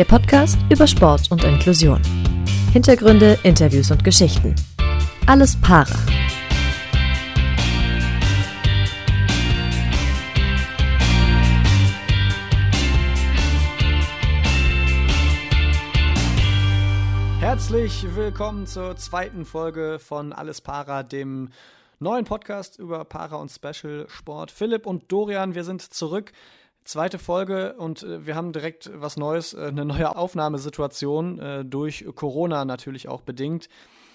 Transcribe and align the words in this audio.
Der 0.00 0.06
Podcast 0.06 0.56
über 0.70 0.86
Sport 0.86 1.30
und 1.30 1.44
Inklusion. 1.44 2.00
Hintergründe, 2.72 3.38
Interviews 3.42 3.90
und 3.90 4.02
Geschichten. 4.02 4.54
Alles 5.26 5.60
Para. 5.60 5.94
Herzlich 17.40 18.06
willkommen 18.16 18.66
zur 18.66 18.96
zweiten 18.96 19.44
Folge 19.44 19.98
von 19.98 20.32
Alles 20.32 20.62
Para, 20.62 21.02
dem 21.02 21.50
neuen 21.98 22.24
Podcast 22.24 22.78
über 22.78 23.04
Para 23.04 23.36
und 23.36 23.50
Special 23.50 24.06
Sport. 24.08 24.50
Philipp 24.50 24.86
und 24.86 25.12
Dorian, 25.12 25.54
wir 25.54 25.64
sind 25.64 25.82
zurück. 25.82 26.32
Zweite 26.84 27.18
Folge 27.18 27.74
und 27.74 28.02
äh, 28.02 28.26
wir 28.26 28.34
haben 28.34 28.52
direkt 28.52 28.90
was 28.94 29.16
Neues, 29.16 29.54
äh, 29.54 29.66
eine 29.66 29.84
neue 29.84 30.16
Aufnahmesituation 30.16 31.38
äh, 31.38 31.64
durch 31.64 32.04
Corona 32.14 32.64
natürlich 32.64 33.08
auch 33.08 33.20
bedingt. 33.20 33.68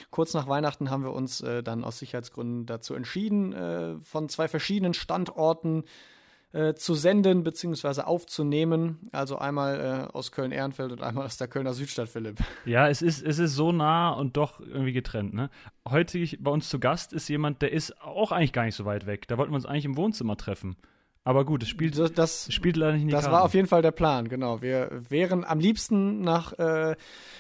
Kurz 0.10 0.34
nach 0.34 0.48
Weihnachten 0.48 0.90
haben 0.90 1.04
wir 1.04 1.12
uns 1.12 1.40
dann 1.40 1.84
aus 1.84 2.00
Sicherheitsgründen 2.00 2.66
dazu 2.66 2.94
entschieden, 2.94 4.00
von 4.02 4.30
zwei 4.30 4.48
verschiedenen 4.48 4.94
Standorten 4.94 5.84
zu 6.76 6.94
senden 6.94 7.44
bzw. 7.44 8.02
aufzunehmen. 8.02 9.10
Also 9.12 9.38
einmal 9.38 10.10
aus 10.14 10.32
Köln-Ehrenfeld 10.32 10.94
und 10.94 11.02
einmal 11.02 11.26
aus 11.26 11.36
der 11.36 11.50
Kölner 11.50 11.74
Südstadt, 11.74 12.08
Philipp. 12.08 12.38
Ja, 12.66 12.88
es 12.88 13.02
ist, 13.02 13.24
es 13.24 13.40
ist 13.40 13.56
so 13.56 13.74
nah 13.74 14.12
und 14.12 14.38
doch 14.38 14.62
irgendwie 14.62 14.94
getrennt. 14.94 15.34
Ne? 15.34 15.50
Heute 15.90 16.26
bei 16.40 16.52
uns 16.52 16.70
zu 16.70 16.80
Gast 16.80 17.12
ist 17.12 17.28
jemand, 17.28 17.62
der 17.62 17.74
ist 17.74 18.02
auch 18.02 18.32
eigentlich 18.32 18.54
gar 18.54 18.64
nicht 18.64 18.76
so 18.76 18.86
weit 18.86 19.08
weg. 19.08 19.28
Da 19.28 19.38
wollten 19.38 19.52
wir 19.52 19.58
uns 19.58 19.66
eigentlich 19.66 19.86
im 19.86 19.98
Wohnzimmer 19.98 20.38
treffen. 20.38 20.78
Aber 21.28 21.44
gut, 21.44 21.64
es 21.64 21.70
spielt, 21.70 21.98
das, 21.98 22.14
das 22.14 22.54
spielt 22.54 22.78
leider 22.78 22.94
nicht 22.94 23.02
in 23.02 23.08
die 23.08 23.12
Das 23.12 23.24
Karten. 23.24 23.36
war 23.36 23.44
auf 23.44 23.56
jeden 23.56 23.68
Fall 23.68 23.82
der 23.82 23.90
Plan, 23.90 24.30
genau. 24.30 24.62
Wir 24.62 24.92
wären 25.10 25.44
am 25.44 25.60
liebsten 25.60 26.22
nach 26.22 26.54
äh, 26.60 26.96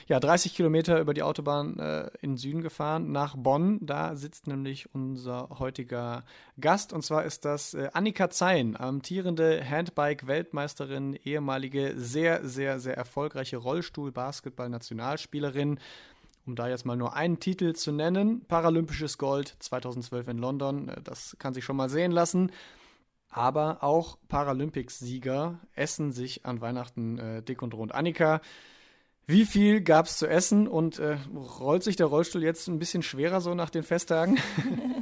ja, 0.08 0.20
30 0.20 0.56
Kilometer 0.56 1.00
über 1.00 1.14
die 1.14 1.22
Autobahn 1.22 1.78
äh, 1.78 2.08
in 2.20 2.32
den 2.32 2.38
Süden 2.38 2.64
gefahren, 2.64 3.12
nach 3.12 3.36
Bonn. 3.38 3.78
Da 3.82 4.16
sitzt 4.16 4.48
nämlich 4.48 4.90
unser 4.96 5.50
heutiger 5.60 6.24
Gast. 6.60 6.94
Und 6.94 7.04
zwar 7.04 7.26
ist 7.26 7.46
das 7.46 7.76
äh, 7.76 7.90
Annika 7.94 8.32
Zein, 8.32 8.76
amtierende 8.76 9.64
Handbike-Weltmeisterin, 9.64 11.20
ehemalige, 11.24 11.94
sehr, 11.96 12.44
sehr, 12.44 12.80
sehr 12.80 12.98
erfolgreiche 12.98 13.58
Rollstuhl-Basketball-Nationalspielerin. 13.58 15.80
Um 16.48 16.56
da 16.56 16.70
jetzt 16.70 16.88
mal 16.88 16.98
nur 16.98 17.16
einen 17.16 17.40
Titel 17.40 17.74
zu 17.74 17.92
nennen, 17.92 18.46
Paralympisches 18.48 19.20
Gold 19.20 19.56
2012 19.60 20.28
in 20.30 20.40
London. 20.40 20.90
Äh, 20.90 21.02
das 21.04 21.36
kann 21.38 21.54
sich 21.54 21.64
schon 21.64 21.76
mal 21.76 21.90
sehen 21.90 22.12
lassen. 22.12 22.52
Aber 23.36 23.84
auch 23.84 24.18
Paralympics-Sieger 24.30 25.60
essen 25.76 26.14
sich 26.14 26.46
an 26.46 26.62
Weihnachten 26.62 27.20
äh, 27.20 27.42
dick 27.42 27.62
und 27.62 27.74
rund. 27.74 27.94
Annika, 27.94 28.40
wie 29.28 29.44
viel 29.44 29.82
gab 29.82 30.06
es 30.06 30.18
zu 30.18 30.26
essen 30.26 30.70
und 30.70 31.00
äh, 31.00 31.18
rollt 31.60 31.84
sich 31.84 31.98
der 31.98 32.06
Rollstuhl 32.06 32.44
jetzt 32.44 32.70
ein 32.70 32.80
bisschen 32.80 33.04
schwerer 33.04 33.42
so 33.42 33.54
nach 33.54 33.70
den 33.70 33.84
Festtagen? 33.84 34.40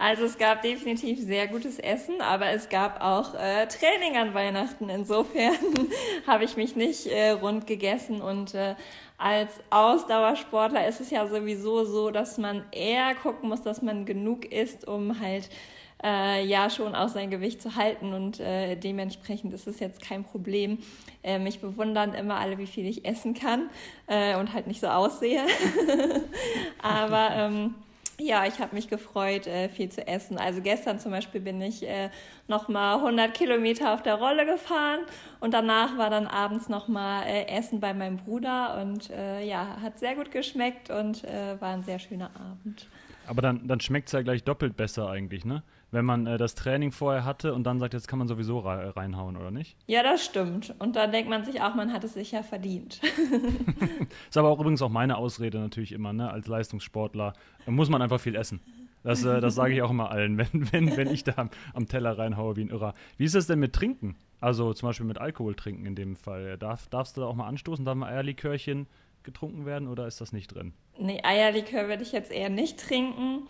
Also 0.00 0.24
es 0.24 0.38
gab 0.38 0.62
definitiv 0.62 1.18
sehr 1.18 1.48
gutes 1.48 1.80
Essen, 1.80 2.20
aber 2.20 2.50
es 2.50 2.68
gab 2.68 3.00
auch 3.02 3.34
äh, 3.34 3.66
Training 3.66 4.16
an 4.16 4.32
Weihnachten. 4.32 4.88
Insofern 4.88 5.56
habe 6.26 6.44
ich 6.44 6.56
mich 6.56 6.76
nicht 6.76 7.06
äh, 7.06 7.30
rund 7.30 7.66
gegessen 7.66 8.20
und 8.20 8.54
äh, 8.54 8.76
als 9.16 9.50
Ausdauersportler 9.70 10.86
ist 10.86 11.00
es 11.00 11.10
ja 11.10 11.26
sowieso 11.26 11.84
so, 11.84 12.12
dass 12.12 12.38
man 12.38 12.64
eher 12.70 13.16
gucken 13.16 13.48
muss, 13.48 13.62
dass 13.62 13.82
man 13.82 14.06
genug 14.06 14.44
isst, 14.44 14.86
um 14.86 15.18
halt 15.18 15.50
äh, 16.02 16.44
ja 16.44 16.70
schon 16.70 16.94
auch 16.94 17.08
sein 17.08 17.30
Gewicht 17.30 17.60
zu 17.60 17.76
halten 17.76 18.12
und 18.12 18.40
äh, 18.40 18.76
dementsprechend 18.76 19.52
ist 19.52 19.66
es 19.66 19.80
jetzt 19.80 20.00
kein 20.00 20.24
Problem. 20.24 20.78
Äh, 21.22 21.38
mich 21.38 21.60
bewundern 21.60 22.14
immer 22.14 22.36
alle, 22.36 22.58
wie 22.58 22.66
viel 22.66 22.86
ich 22.86 23.04
essen 23.04 23.34
kann 23.34 23.70
äh, 24.06 24.36
und 24.36 24.52
halt 24.52 24.66
nicht 24.66 24.80
so 24.80 24.88
aussehe. 24.88 25.42
Aber 26.82 27.30
ähm, 27.32 27.74
ja, 28.20 28.46
ich 28.46 28.58
habe 28.58 28.74
mich 28.74 28.88
gefreut, 28.88 29.46
äh, 29.46 29.68
viel 29.68 29.90
zu 29.90 30.06
essen. 30.06 30.38
Also 30.38 30.60
gestern 30.60 30.98
zum 30.98 31.12
Beispiel 31.12 31.40
bin 31.40 31.60
ich 31.60 31.86
äh, 31.88 32.10
nochmal 32.48 32.96
100 32.96 33.32
Kilometer 33.32 33.94
auf 33.94 34.02
der 34.02 34.16
Rolle 34.16 34.44
gefahren 34.44 35.00
und 35.40 35.54
danach 35.54 35.96
war 35.98 36.10
dann 36.10 36.26
abends 36.26 36.68
nochmal 36.68 37.24
äh, 37.26 37.46
Essen 37.46 37.78
bei 37.78 37.94
meinem 37.94 38.16
Bruder 38.16 38.80
und 38.82 39.10
äh, 39.10 39.44
ja, 39.44 39.78
hat 39.80 40.00
sehr 40.00 40.16
gut 40.16 40.32
geschmeckt 40.32 40.90
und 40.90 41.22
äh, 41.24 41.60
war 41.60 41.74
ein 41.74 41.84
sehr 41.84 42.00
schöner 42.00 42.30
Abend. 42.34 42.88
Aber 43.28 43.42
dann, 43.42 43.68
dann 43.68 43.78
schmeckt 43.78 44.08
es 44.08 44.12
ja 44.12 44.22
gleich 44.22 44.42
doppelt 44.42 44.76
besser 44.76 45.10
eigentlich, 45.10 45.44
ne? 45.44 45.62
Wenn 45.90 46.04
man 46.04 46.26
äh, 46.26 46.38
das 46.38 46.54
Training 46.54 46.92
vorher 46.92 47.24
hatte 47.24 47.54
und 47.54 47.64
dann 47.64 47.78
sagt, 47.78 47.94
jetzt 47.94 48.08
kann 48.08 48.18
man 48.18 48.28
sowieso 48.28 48.58
reinhauen, 48.60 49.36
oder 49.36 49.50
nicht? 49.50 49.76
Ja, 49.86 50.02
das 50.02 50.24
stimmt. 50.24 50.74
Und 50.78 50.96
dann 50.96 51.12
denkt 51.12 51.30
man 51.30 51.44
sich 51.44 51.60
auch, 51.62 51.74
man 51.74 51.92
hat 51.92 52.04
es 52.04 52.14
sich 52.14 52.32
ja 52.32 52.42
verdient. 52.42 53.00
ist 54.28 54.36
aber 54.36 54.48
auch 54.48 54.60
übrigens 54.60 54.82
auch 54.82 54.90
meine 54.90 55.16
Ausrede 55.16 55.58
natürlich 55.58 55.92
immer, 55.92 56.12
ne? 56.12 56.30
Als 56.30 56.46
Leistungssportler 56.46 57.32
muss 57.66 57.88
man 57.88 58.02
einfach 58.02 58.20
viel 58.20 58.34
essen. 58.34 58.60
Das, 59.02 59.24
äh, 59.24 59.40
das 59.40 59.54
sage 59.54 59.74
ich 59.74 59.82
auch 59.82 59.90
immer 59.90 60.10
allen, 60.10 60.36
wenn, 60.52 60.72
wenn, 60.72 60.96
wenn 60.96 61.08
ich 61.08 61.24
da 61.24 61.32
am, 61.36 61.50
am, 61.72 61.88
Teller 61.88 62.18
reinhaue 62.18 62.56
wie 62.56 62.62
ein 62.62 62.70
Irrer. 62.70 62.94
Wie 63.16 63.24
ist 63.24 63.34
es 63.34 63.46
denn 63.46 63.58
mit 63.58 63.72
Trinken? 63.72 64.16
Also 64.40 64.72
zum 64.74 64.88
Beispiel 64.88 65.06
mit 65.06 65.18
Alkohol 65.18 65.54
trinken 65.54 65.86
in 65.86 65.94
dem 65.94 66.16
Fall. 66.16 66.58
Darf, 66.58 66.88
darfst 66.88 67.16
du 67.16 67.22
da 67.22 67.26
auch 67.26 67.34
mal 67.34 67.46
anstoßen? 67.46 67.84
Darf 67.84 67.96
mal 67.96 68.10
Eierlikörchen 68.10 68.86
getrunken 69.22 69.66
werden 69.66 69.88
oder 69.88 70.06
ist 70.06 70.20
das 70.20 70.32
nicht 70.32 70.54
drin? 70.54 70.72
Nee, 70.98 71.20
Eierlikör 71.22 71.88
würde 71.88 72.02
ich 72.02 72.12
jetzt 72.12 72.30
eher 72.30 72.50
nicht 72.50 72.78
trinken 72.78 73.48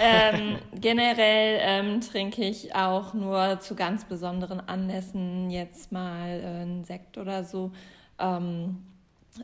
ähm, 0.00 0.58
generell 0.74 1.58
ähm, 1.62 2.00
trinke 2.00 2.44
ich 2.44 2.74
auch 2.74 3.14
nur 3.14 3.60
zu 3.60 3.74
ganz 3.74 4.04
besonderen 4.04 4.60
Anlässen 4.60 5.50
jetzt 5.50 5.92
mal 5.92 6.40
äh, 6.40 6.62
einen 6.62 6.84
Sekt 6.84 7.18
oder 7.18 7.44
so. 7.44 7.72
Ähm, 8.18 8.82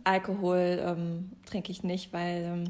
Alkohol 0.05 0.83
ähm, 0.85 1.33
trinke 1.47 1.71
ich 1.71 1.83
nicht, 1.83 2.13
weil 2.13 2.43
ähm, 2.45 2.65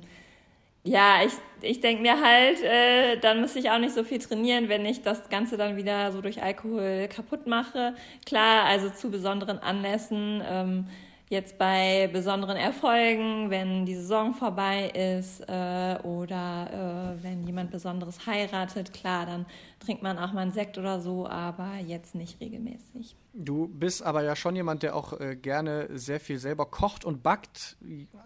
ja, 0.84 1.21
ich, 1.25 1.32
ich 1.61 1.81
denke 1.81 2.03
mir 2.03 2.21
halt, 2.21 2.61
äh, 2.62 3.16
dann 3.21 3.41
müsste 3.41 3.61
ich 3.61 3.71
auch 3.71 3.78
nicht 3.78 3.94
so 3.94 4.03
viel 4.03 4.19
trainieren, 4.19 4.69
wenn 4.69 4.84
ich 4.84 5.03
das 5.03 5.28
Ganze 5.28 5.56
dann 5.56 5.77
wieder 5.77 6.11
so 6.11 6.21
durch 6.21 6.43
Alkohol 6.43 7.09
kaputt 7.09 7.47
mache. 7.47 7.94
Klar, 8.27 8.65
also 8.65 8.91
zu 8.91 9.11
besonderen 9.11 9.61
Anlässen 9.61 10.43
ähm, 10.44 10.87
jetzt 11.32 11.59
bei 11.59 12.09
besonderen 12.12 12.56
Erfolgen, 12.56 13.50
wenn 13.50 13.84
die 13.84 13.97
Saison 13.97 14.34
vorbei 14.34 14.91
ist 14.91 15.41
äh, 15.48 15.98
oder 16.04 17.16
äh, 17.19 17.22
wenn 17.25 17.44
jemand 17.44 17.72
Besonderes 17.72 18.26
heiratet, 18.26 18.93
klar, 18.93 19.26
dann 19.26 19.47
trinkt 19.81 20.03
man 20.03 20.19
auch 20.19 20.32
mal 20.32 20.43
einen 20.43 20.53
Sekt 20.53 20.78
oder 20.78 21.00
so, 21.00 21.26
aber 21.26 21.76
jetzt 21.84 22.15
nicht 22.15 22.41
regelmäßig. 22.41 23.16
Du 23.32 23.66
bist 23.66 24.03
aber 24.03 24.22
ja 24.22 24.37
schon 24.37 24.54
jemand, 24.54 24.82
der 24.82 24.94
auch 24.94 25.19
äh, 25.19 25.34
gerne 25.34 25.88
sehr 25.98 26.20
viel 26.20 26.38
selber 26.38 26.66
kocht 26.66 27.04
und 27.04 27.22
backt, 27.22 27.76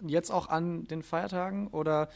jetzt 0.05 0.29
auch 0.29 0.49
an 0.49 0.85
den 0.85 1.01
Feiertagen 1.01 1.67
oder 1.69 2.09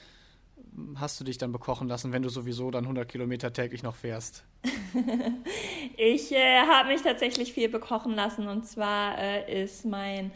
hast 0.96 1.19
du 1.19 1.23
dich 1.23 1.38
dann 1.38 1.52
bekochen 1.52 1.88
lassen, 1.88 2.12
wenn 2.12 2.22
du 2.22 2.29
sowieso 2.29 2.69
dann 2.69 2.84
100 2.84 3.08
Kilometer 3.08 3.52
täglich 3.52 3.81
noch 3.81 3.96
fährst? 3.96 4.44
ich 5.97 6.31
äh, 6.31 6.59
habe 6.62 6.90
mich 6.90 7.02
tatsächlich 7.02 7.53
viel 7.53 7.69
bekochen 7.69 8.13
lassen 8.13 8.47
und 8.47 8.66
zwar 8.66 9.18
äh, 9.18 9.63
ist 9.63 9.85
mein 9.85 10.31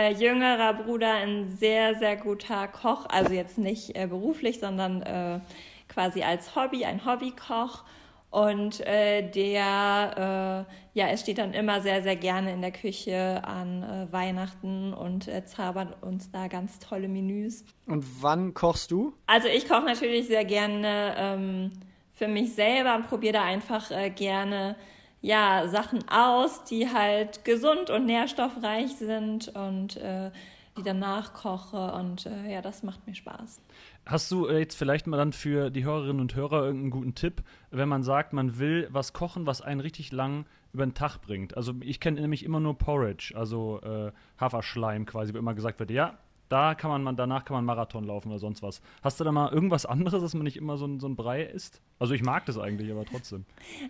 äh, 0.00 0.12
jüngerer 0.12 0.74
Bruder 0.74 1.14
ein 1.14 1.48
sehr, 1.48 1.94
sehr 1.96 2.16
guter 2.16 2.68
Koch, 2.68 3.06
also 3.08 3.32
jetzt 3.32 3.58
nicht 3.58 3.96
äh, 3.96 4.06
beruflich, 4.06 4.60
sondern 4.60 5.02
äh, 5.02 5.40
quasi 5.88 6.22
als 6.22 6.56
Hobby, 6.56 6.84
ein 6.84 7.04
Hobbykoch. 7.04 7.84
Und 8.30 8.80
äh, 8.86 9.28
der, 9.28 10.66
äh, 10.94 10.98
ja, 10.98 11.08
es 11.08 11.20
steht 11.20 11.38
dann 11.38 11.52
immer 11.52 11.80
sehr, 11.80 12.02
sehr 12.02 12.14
gerne 12.14 12.52
in 12.52 12.60
der 12.60 12.70
Küche 12.70 13.42
an 13.42 13.82
äh, 13.82 14.12
Weihnachten 14.12 14.94
und 14.94 15.26
äh, 15.26 15.44
zaubert 15.44 16.00
uns 16.02 16.30
da 16.30 16.46
ganz 16.46 16.78
tolle 16.78 17.08
Menüs. 17.08 17.64
Und 17.86 18.22
wann 18.22 18.54
kochst 18.54 18.92
du? 18.92 19.14
Also 19.26 19.48
ich 19.48 19.68
koche 19.68 19.84
natürlich 19.84 20.28
sehr 20.28 20.44
gerne 20.44 21.14
ähm, 21.18 21.72
für 22.12 22.28
mich 22.28 22.54
selber 22.54 22.94
und 22.94 23.08
probiere 23.08 23.32
da 23.32 23.42
einfach 23.42 23.90
äh, 23.90 24.10
gerne 24.10 24.76
ja, 25.20 25.68
Sachen 25.68 26.08
aus, 26.08 26.64
die 26.64 26.88
halt 26.92 27.44
gesund 27.44 27.90
und 27.90 28.06
nährstoffreich 28.06 28.96
sind 28.96 29.48
und 29.48 29.96
äh, 29.96 30.30
die 30.78 30.82
danach 30.82 31.34
koche 31.34 31.92
und 31.92 32.26
äh, 32.26 32.52
ja, 32.52 32.62
das 32.62 32.82
macht 32.82 33.06
mir 33.06 33.14
Spaß. 33.14 33.60
Hast 34.06 34.30
du 34.30 34.46
äh, 34.46 34.58
jetzt 34.58 34.76
vielleicht 34.76 35.06
mal 35.06 35.16
dann 35.16 35.32
für 35.32 35.70
die 35.70 35.84
Hörerinnen 35.84 36.20
und 36.20 36.34
Hörer 36.34 36.64
irgendeinen 36.64 36.90
guten 36.90 37.14
Tipp, 37.14 37.42
wenn 37.70 37.88
man 37.88 38.02
sagt, 38.02 38.32
man 38.32 38.58
will 38.58 38.88
was 38.90 39.12
kochen, 39.12 39.46
was 39.46 39.60
einen 39.60 39.80
richtig 39.80 40.12
lang 40.12 40.46
über 40.72 40.86
den 40.86 40.94
Tag 40.94 41.18
bringt? 41.18 41.56
Also 41.56 41.74
ich 41.80 42.00
kenne 42.00 42.20
nämlich 42.20 42.44
immer 42.44 42.60
nur 42.60 42.78
Porridge, 42.78 43.34
also 43.36 43.80
äh, 43.82 44.12
Haferschleim 44.38 45.06
quasi, 45.06 45.34
wo 45.34 45.38
immer 45.38 45.54
gesagt 45.54 45.80
wird, 45.80 45.90
ja, 45.90 46.18
da 46.50 46.74
kann 46.74 47.04
man, 47.04 47.16
danach 47.16 47.44
kann 47.44 47.54
man 47.54 47.64
Marathon 47.64 48.04
laufen 48.04 48.28
oder 48.28 48.40
sonst 48.40 48.60
was. 48.60 48.82
Hast 49.02 49.20
du 49.20 49.24
da 49.24 49.30
mal 49.30 49.52
irgendwas 49.52 49.86
anderes, 49.86 50.20
dass 50.20 50.34
man 50.34 50.42
nicht 50.42 50.56
immer 50.56 50.76
so 50.76 50.84
ein, 50.84 50.98
so 50.98 51.06
ein 51.06 51.14
Brei 51.14 51.44
isst? 51.44 51.80
Also 52.00 52.12
ich 52.12 52.22
mag 52.22 52.44
das 52.46 52.58
eigentlich, 52.58 52.90
aber 52.90 53.04
trotzdem. 53.04 53.44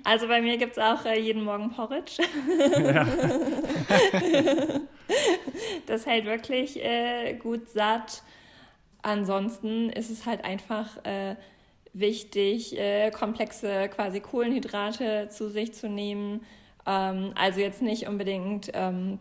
Also 0.04 0.28
bei 0.28 0.42
mir 0.42 0.58
gibt 0.58 0.72
es 0.72 0.78
auch 0.78 1.06
äh, 1.06 1.18
jeden 1.18 1.42
Morgen 1.42 1.70
Porridge. 1.70 2.22
Ja. 2.78 3.06
das 5.86 6.04
hält 6.04 6.26
wirklich 6.26 6.84
äh, 6.84 7.34
gut 7.34 7.70
satt. 7.70 8.22
Ansonsten 9.00 9.88
ist 9.88 10.10
es 10.10 10.26
halt 10.26 10.44
einfach 10.44 11.02
äh, 11.04 11.36
wichtig, 11.94 12.78
äh, 12.78 13.10
komplexe 13.10 13.88
quasi 13.88 14.20
Kohlenhydrate 14.20 15.28
zu 15.30 15.48
sich 15.48 15.72
zu 15.72 15.88
nehmen. 15.88 16.42
Ähm, 16.86 17.32
also 17.36 17.60
jetzt 17.60 17.80
nicht 17.80 18.06
unbedingt 18.06 18.70
ähm, 18.74 19.18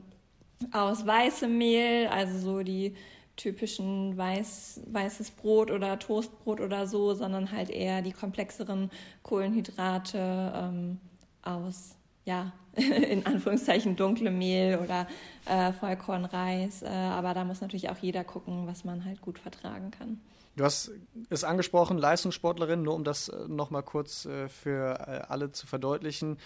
aus 0.73 1.07
weißem 1.07 1.57
Mehl, 1.57 2.07
also 2.07 2.37
so 2.37 2.63
die 2.63 2.95
typischen 3.39 4.17
weiß, 4.17 4.81
weißes 4.87 5.31
Brot 5.31 5.71
oder 5.71 5.97
Toastbrot 5.97 6.59
oder 6.59 6.87
so, 6.87 7.13
sondern 7.13 7.51
halt 7.51 7.69
eher 7.69 8.01
die 8.01 8.11
komplexeren 8.11 8.91
Kohlenhydrate 9.23 10.53
ähm, 10.55 10.99
aus, 11.41 11.95
ja, 12.25 12.51
in 12.75 13.25
Anführungszeichen 13.25 13.95
dunkle 13.95 14.29
Mehl 14.29 14.77
oder 14.77 15.07
äh, 15.45 15.71
Vollkornreis. 15.73 16.83
Äh, 16.83 16.87
aber 16.87 17.33
da 17.33 17.45
muss 17.45 17.61
natürlich 17.61 17.89
auch 17.89 17.97
jeder 17.97 18.23
gucken, 18.23 18.67
was 18.67 18.83
man 18.83 19.05
halt 19.05 19.21
gut 19.21 19.39
vertragen 19.39 19.91
kann. 19.91 20.19
Du 20.55 20.65
hast 20.65 20.91
es 21.29 21.45
angesprochen, 21.45 21.97
Leistungssportlerin, 21.97 22.81
nur 22.81 22.93
um 22.93 23.05
das 23.05 23.29
äh, 23.29 23.47
nochmal 23.47 23.83
kurz 23.83 24.25
äh, 24.25 24.49
für 24.49 24.99
äh, 24.99 25.21
alle 25.29 25.53
zu 25.53 25.65
verdeutlichen. 25.65 26.37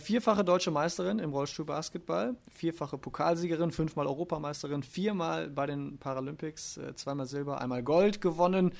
Vierfache 0.00 0.42
deutsche 0.42 0.72
Meisterin 0.72 1.20
im 1.20 1.30
Rollstuhlbasketball, 1.30 2.34
vierfache 2.50 2.98
Pokalsiegerin, 2.98 3.70
fünfmal 3.70 4.08
Europameisterin, 4.08 4.82
viermal 4.82 5.48
bei 5.48 5.66
den 5.66 5.98
Paralympics, 5.98 6.80
zweimal 6.96 7.26
Silber, 7.26 7.60
einmal 7.60 7.84
Gold 7.84 8.20
gewonnen. 8.20 8.72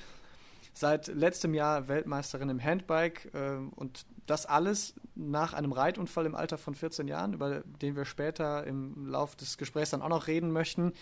Seit 0.73 1.07
letztem 1.07 1.55
Jahr 1.55 1.87
Weltmeisterin 1.87 2.49
im 2.49 2.63
Handbike 2.63 3.31
und 3.77 4.05
das 4.27 4.47
alles 4.47 4.95
nach 5.15 5.53
einem 5.55 5.73
Reitunfall 5.73 6.27
im 6.27 6.35
Alter 6.35 6.59
von 6.59 6.75
14 6.75 7.07
Jahren, 7.07 7.35
über 7.35 7.63
den 7.81 7.95
wir 7.95 8.05
später 8.05 8.67
im 8.67 9.07
Lauf 9.07 9.37
des 9.37 9.59
Gesprächs 9.59 9.91
dann 9.91 10.03
auch 10.03 10.09
noch 10.09 10.27
reden 10.27 10.51
möchten. 10.51 10.93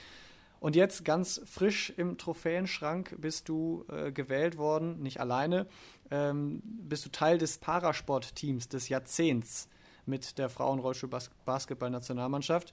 Und 0.61 0.77
jetzt 0.77 1.05
ganz 1.05 1.43
frisch 1.45 1.93
im 1.97 2.17
Trophäenschrank 2.17 3.17
bist 3.19 3.49
du 3.49 3.85
äh, 3.91 4.13
gewählt 4.13 4.57
worden, 4.57 5.03
nicht 5.03 5.21
alleine, 5.21 5.67
ähm, 6.11 6.63
bist 6.65 7.05
du 7.05 7.11
Teil 7.11 7.37
des 7.37 7.59
Parasport-Teams 7.59 8.69
des 8.69 8.89
Jahrzehnts 8.89 9.69
mit 10.07 10.39
der 10.39 10.49
Frauenrollstuhl-Basketball-Nationalmannschaft. 10.49 12.73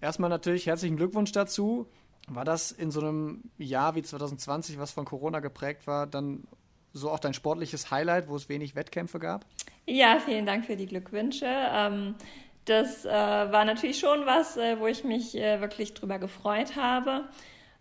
Erstmal 0.00 0.30
natürlich 0.30 0.66
herzlichen 0.66 0.96
Glückwunsch 0.96 1.32
dazu. 1.32 1.86
War 2.28 2.44
das 2.44 2.72
in 2.72 2.90
so 2.90 3.00
einem 3.00 3.42
Jahr 3.58 3.94
wie 3.94 4.02
2020, 4.02 4.78
was 4.78 4.92
von 4.92 5.04
Corona 5.04 5.40
geprägt 5.40 5.86
war, 5.86 6.06
dann 6.06 6.44
so 6.92 7.10
auch 7.10 7.18
dein 7.18 7.34
sportliches 7.34 7.90
Highlight, 7.90 8.28
wo 8.28 8.36
es 8.36 8.48
wenig 8.48 8.74
Wettkämpfe 8.74 9.18
gab? 9.18 9.46
Ja, 9.86 10.18
vielen 10.24 10.46
Dank 10.46 10.66
für 10.66 10.76
die 10.76 10.86
Glückwünsche. 10.86 11.46
Ähm, 11.48 12.14
das 12.64 13.04
äh, 13.04 13.10
war 13.10 13.64
natürlich 13.64 13.98
schon 13.98 14.26
was, 14.26 14.56
äh, 14.56 14.78
wo 14.78 14.86
ich 14.86 15.04
mich 15.04 15.36
äh, 15.36 15.60
wirklich 15.60 15.94
drüber 15.94 16.18
gefreut 16.18 16.76
habe. 16.76 17.24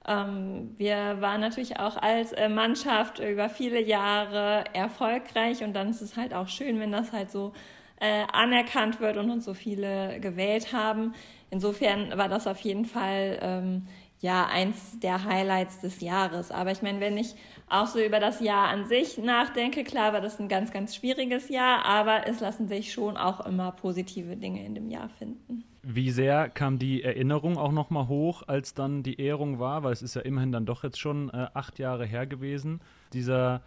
Ähm, 0.08 0.74
wir 0.78 1.22
waren 1.22 1.42
natürlich 1.42 1.80
auch 1.80 1.98
als 1.98 2.34
Mannschaft 2.50 3.20
über 3.20 3.50
viele 3.50 3.82
Jahre 3.82 4.64
erfolgreich 4.74 5.64
und 5.64 5.74
dann 5.74 5.92
ist 5.92 6.02
es 6.02 6.18
halt 6.18 6.34
auch 6.34 6.48
schön, 6.48 6.80
wenn 6.80 6.92
das 6.92 7.12
halt 7.12 7.30
so 7.30 7.54
äh, 8.02 8.26
anerkannt 8.34 9.00
wird 9.00 9.16
und 9.16 9.30
uns 9.30 9.46
so 9.46 9.54
viele 9.54 10.20
gewählt 10.20 10.74
haben. 10.74 11.14
Insofern 11.52 12.18
war 12.18 12.28
das 12.28 12.48
auf 12.48 12.60
jeden 12.60 12.86
Fall 12.86 13.40
ähm, 13.42 13.88
ja 14.20 14.48
eins 14.48 15.00
der 15.00 15.24
Highlights 15.24 15.80
des 15.80 16.02
Jahres. 16.02 16.52
Aber 16.52 16.72
ich 16.72 16.82
meine, 16.82 17.00
wenn 17.00 17.18
ich 17.18 17.36
auch 17.72 17.88
so 17.88 18.00
über 18.00 18.20
das 18.20 18.42
Jahr 18.42 18.68
an 18.68 18.86
sich 18.86 19.18
nachdenke. 19.18 19.84
Klar 19.84 20.14
war 20.14 20.22
das 20.22 20.40
ein 20.40 20.50
ganz, 20.50 20.72
ganz 20.72 20.96
schwieriges 20.96 21.50
Jahr, 21.50 21.86
aber 21.86 22.28
es 22.28 22.42
lassen 22.42 22.68
sich 22.68 22.92
schon 22.92 23.16
auch 23.16 23.46
immer 23.46 23.72
positive 23.72 24.36
Dinge 24.36 24.66
in 24.66 24.76
dem 24.76 24.90
Jahr 24.90 25.10
finden. 25.10 25.64
Wie 25.84 26.12
sehr 26.12 26.50
kam 26.50 26.78
die 26.78 27.02
Erinnerung 27.02 27.58
auch 27.58 27.72
nochmal 27.72 28.08
hoch, 28.08 28.44
als 28.46 28.74
dann 28.74 29.04
die 29.04 29.20
Ehrung 29.20 29.58
war? 29.58 29.84
Weil 29.84 29.94
es 29.94 30.02
ist 30.02 30.16
ja 30.16 30.22
immerhin 30.22 30.52
dann 30.52 30.66
doch 30.66 30.84
jetzt 30.84 31.00
schon 31.00 31.30
äh, 31.30 31.48
acht 31.54 31.80
Jahre 31.80 32.06
her 32.06 32.28
gewesen. 32.28 32.82
Dieser, 33.14 33.62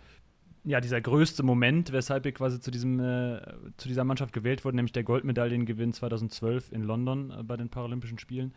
ja, 0.65 0.81
dieser 0.81 1.01
größte 1.01 1.43
Moment, 1.43 1.93
weshalb 1.93 2.25
wir 2.25 2.33
quasi 2.33 2.59
zu, 2.61 2.71
diesem, 2.71 2.99
äh, 2.99 3.41
zu 3.77 3.89
dieser 3.89 4.05
Mannschaft 4.05 4.33
gewählt 4.33 4.65
wurden, 4.65 4.77
nämlich 4.77 4.93
der 4.93 5.05
Goldmedaillengewinn 5.05 5.93
2012 5.93 6.73
in 6.73 6.83
London 6.83 7.31
äh, 7.31 7.43
bei 7.43 7.57
den 7.57 7.69
Paralympischen 7.69 8.19
Spielen. 8.19 8.55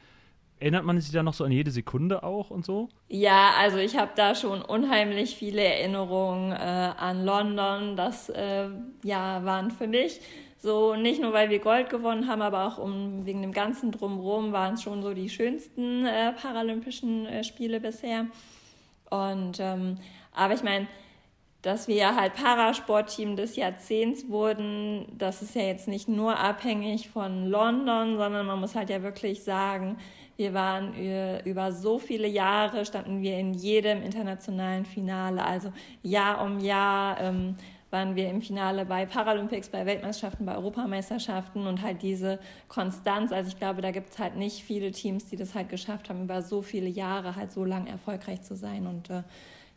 Erinnert 0.59 0.86
man 0.86 1.00
sich 1.00 1.12
da 1.12 1.21
noch 1.21 1.36
so 1.36 1.44
an 1.44 1.51
jede 1.51 1.69
Sekunde 1.69 2.24
auch 2.24 2.50
und 2.50 2.65
so? 2.65 2.89
Ja, 3.09 3.51
also 3.59 3.77
ich 3.77 3.95
habe 3.95 4.12
da 4.15 4.33
schon 4.33 4.63
unheimlich 4.63 5.36
viele 5.36 5.63
Erinnerungen 5.63 6.51
äh, 6.51 6.56
an 6.56 7.25
London. 7.25 7.95
Das 7.95 8.30
äh, 8.30 8.69
ja, 9.04 9.45
waren 9.45 9.69
für 9.69 9.88
mich 9.88 10.19
so 10.57 10.95
nicht 10.95 11.21
nur, 11.21 11.33
weil 11.33 11.51
wir 11.51 11.59
Gold 11.59 11.89
gewonnen 11.92 12.27
haben, 12.27 12.42
aber 12.42 12.65
auch 12.65 12.80
um, 12.80 13.25
wegen 13.25 13.44
dem 13.44 13.51
ganzen 13.51 13.92
Drumherum 13.92 14.51
waren 14.51 14.74
es 14.74 14.81
schon 14.81 15.04
so 15.04 15.13
die 15.13 15.30
schönsten 15.30 16.06
äh, 16.06 16.33
Paralympischen 16.33 17.27
äh, 17.27 17.44
Spiele 17.44 17.80
bisher. 17.80 18.25
Und 19.12 19.59
ähm, 19.59 19.98
aber 20.33 20.56
ich 20.56 20.63
meine, 20.63 20.88
dass 21.62 21.88
wir 21.88 22.15
halt 22.15 22.36
Parasportteam 22.36 23.36
des 23.36 23.56
Jahrzehnts 23.56 24.30
wurden, 24.30 25.06
das 25.18 25.42
ist 25.42 25.56
ja 25.56 25.63
jetzt 25.63 25.88
nicht 25.88 26.07
nur 26.07 26.39
abhängig 26.39 27.09
von 27.09 27.48
London, 27.48 28.18
sondern 28.18 28.45
man 28.45 28.59
muss 28.59 28.75
halt 28.75 28.89
ja 28.89 29.01
wirklich 29.01 29.44
sagen, 29.44 29.98
wir 30.38 30.54
waren 30.54 30.94
über 31.45 31.71
so 31.71 31.98
viele 31.98 32.27
Jahre, 32.27 32.86
standen 32.86 33.21
wir 33.24 33.39
in 33.39 33.56
jedem 33.56 34.04
internationalen 34.04 34.86
Finale. 34.86 35.44
Also 35.44 35.74
Jahr 36.04 36.44
um 36.44 36.59
Jahr 36.59 37.19
ähm, 37.19 37.56
waren 37.89 38.15
wir 38.15 38.30
im 38.30 38.42
Finale 38.42 38.86
bei 38.86 39.07
Paralympics, 39.07 39.69
bei 39.69 39.86
Weltmeisterschaften, 39.86 40.45
bei 40.45 40.56
Europameisterschaften 40.56 41.65
und 41.65 41.81
halt 41.81 42.04
diese 42.04 42.39
Konstanz. 42.68 43.31
Also 43.31 43.50
ich 43.50 43.57
glaube, 43.57 43.81
da 43.81 43.89
gibt 43.89 44.12
es 44.12 44.19
halt 44.19 44.36
nicht 44.36 44.63
viele 44.63 44.92
Teams, 44.92 45.25
die 45.25 45.38
das 45.38 45.56
halt 45.56 45.69
geschafft 45.69 46.09
haben, 46.09 46.24
über 46.24 46.44
so 46.44 46.62
viele 46.62 46.88
Jahre 46.88 47.36
halt 47.36 47.51
so 47.51 47.65
lang 47.65 47.88
erfolgreich 47.88 48.44
zu 48.44 48.56
sein. 48.56 48.86
Und 48.86 49.09
äh, 49.09 49.24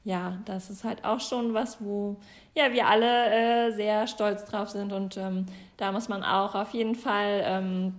ja, 0.05 0.39
das 0.47 0.71
ist 0.71 0.85
halt 0.85 1.05
auch 1.05 1.21
schon 1.21 1.53
was, 1.55 1.79
wo 1.81 2.17
ja 2.55 2.73
wir 2.73 2.89
alle 2.89 3.69
äh, 3.69 3.73
sehr 3.73 4.07
stolz 4.07 4.45
drauf 4.45 4.71
sind. 4.71 4.93
Und 4.93 5.17
ähm, 5.17 5.47
da 5.77 5.93
muss 5.93 6.09
man 6.09 6.23
auch 6.23 6.55
auf 6.55 6.73
jeden 6.73 6.95
Fall 6.95 7.43
ähm, 7.45 7.95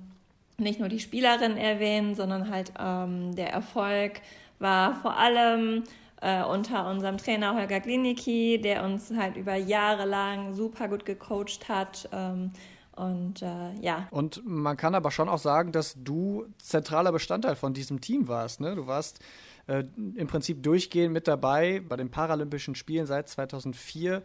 nicht 0.57 0.79
nur 0.79 0.89
die 0.89 0.99
Spielerin 0.99 1.57
erwähnen, 1.57 2.15
sondern 2.15 2.49
halt 2.49 2.73
ähm, 2.79 3.35
der 3.35 3.51
Erfolg 3.51 4.21
war 4.59 4.95
vor 4.95 5.17
allem 5.17 5.83
äh, 6.21 6.43
unter 6.43 6.89
unserem 6.89 7.17
Trainer 7.17 7.55
Holger 7.55 7.79
Klinicki, 7.79 8.59
der 8.61 8.83
uns 8.83 9.11
halt 9.15 9.35
über 9.35 9.55
Jahre 9.55 10.05
lang 10.05 10.53
super 10.53 10.87
gut 10.87 11.05
gecoacht 11.05 11.67
hat. 11.67 12.09
Ähm, 12.11 12.51
und 12.95 13.41
äh, 13.41 13.73
ja. 13.79 14.07
Und 14.11 14.45
man 14.45 14.77
kann 14.77 14.95
aber 14.95 15.11
schon 15.11 15.29
auch 15.29 15.39
sagen, 15.39 15.71
dass 15.71 15.95
du 15.97 16.45
zentraler 16.57 17.11
Bestandteil 17.11 17.55
von 17.55 17.73
diesem 17.73 18.01
Team 18.01 18.27
warst. 18.27 18.59
Ne? 18.59 18.75
Du 18.75 18.85
warst 18.85 19.19
äh, 19.67 19.83
im 20.15 20.27
Prinzip 20.27 20.63
durchgehend 20.63 21.13
mit 21.13 21.27
dabei 21.27 21.81
bei 21.87 21.95
den 21.95 22.09
Paralympischen 22.09 22.75
Spielen 22.75 23.05
seit 23.05 23.29
2004 23.29 24.23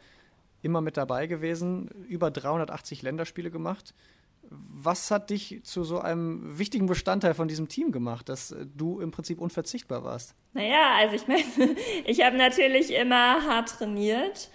immer 0.62 0.80
mit 0.80 0.96
dabei 0.96 1.26
gewesen, 1.26 1.88
über 2.08 2.30
380 2.30 3.02
Länderspiele 3.02 3.50
gemacht. 3.50 3.94
Was 4.48 5.10
hat 5.10 5.30
dich 5.30 5.60
zu 5.64 5.82
so 5.82 6.00
einem 6.00 6.58
wichtigen 6.58 6.86
Bestandteil 6.86 7.34
von 7.34 7.48
diesem 7.48 7.68
Team 7.68 7.90
gemacht, 7.90 8.28
dass 8.28 8.54
du 8.76 9.00
im 9.00 9.10
Prinzip 9.10 9.40
unverzichtbar 9.40 10.04
warst? 10.04 10.34
Naja, 10.52 10.94
also 10.98 11.16
ich 11.16 11.26
meine, 11.26 11.42
ich 12.04 12.24
habe 12.24 12.36
natürlich 12.36 12.94
immer 12.94 13.44
hart 13.44 13.70
trainiert 13.70 14.50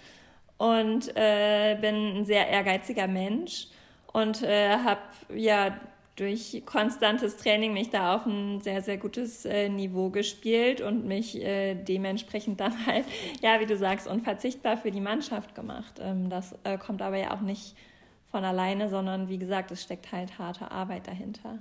und 0.56 1.14
äh, 1.14 1.76
bin 1.80 2.16
ein 2.16 2.24
sehr 2.24 2.48
ehrgeiziger 2.48 3.06
Mensch 3.06 3.68
und 4.12 4.42
äh, 4.42 4.78
habe 4.78 5.00
ja 5.34 5.78
durch 6.16 6.62
konstantes 6.66 7.38
Training 7.38 7.72
mich 7.72 7.90
da 7.90 8.14
auf 8.14 8.26
ein 8.26 8.60
sehr, 8.60 8.82
sehr 8.82 8.98
gutes 8.98 9.44
äh, 9.44 9.68
Niveau 9.68 10.10
gespielt 10.10 10.80
und 10.80 11.06
mich 11.06 11.40
äh, 11.40 11.74
dementsprechend 11.74 12.60
dann 12.60 12.86
halt, 12.86 13.06
ja, 13.40 13.60
wie 13.60 13.66
du 13.66 13.76
sagst, 13.76 14.06
unverzichtbar 14.06 14.76
für 14.76 14.90
die 14.90 15.00
Mannschaft 15.00 15.54
gemacht. 15.54 16.00
Ähm, 16.00 16.28
das 16.28 16.54
äh, 16.64 16.76
kommt 16.76 17.00
aber 17.00 17.16
ja 17.16 17.34
auch 17.34 17.40
nicht 17.40 17.74
von 18.30 18.44
alleine, 18.44 18.88
sondern 18.88 19.28
wie 19.28 19.38
gesagt, 19.38 19.70
es 19.70 19.82
steckt 19.82 20.12
halt 20.12 20.38
harte 20.38 20.70
Arbeit 20.70 21.06
dahinter. 21.06 21.58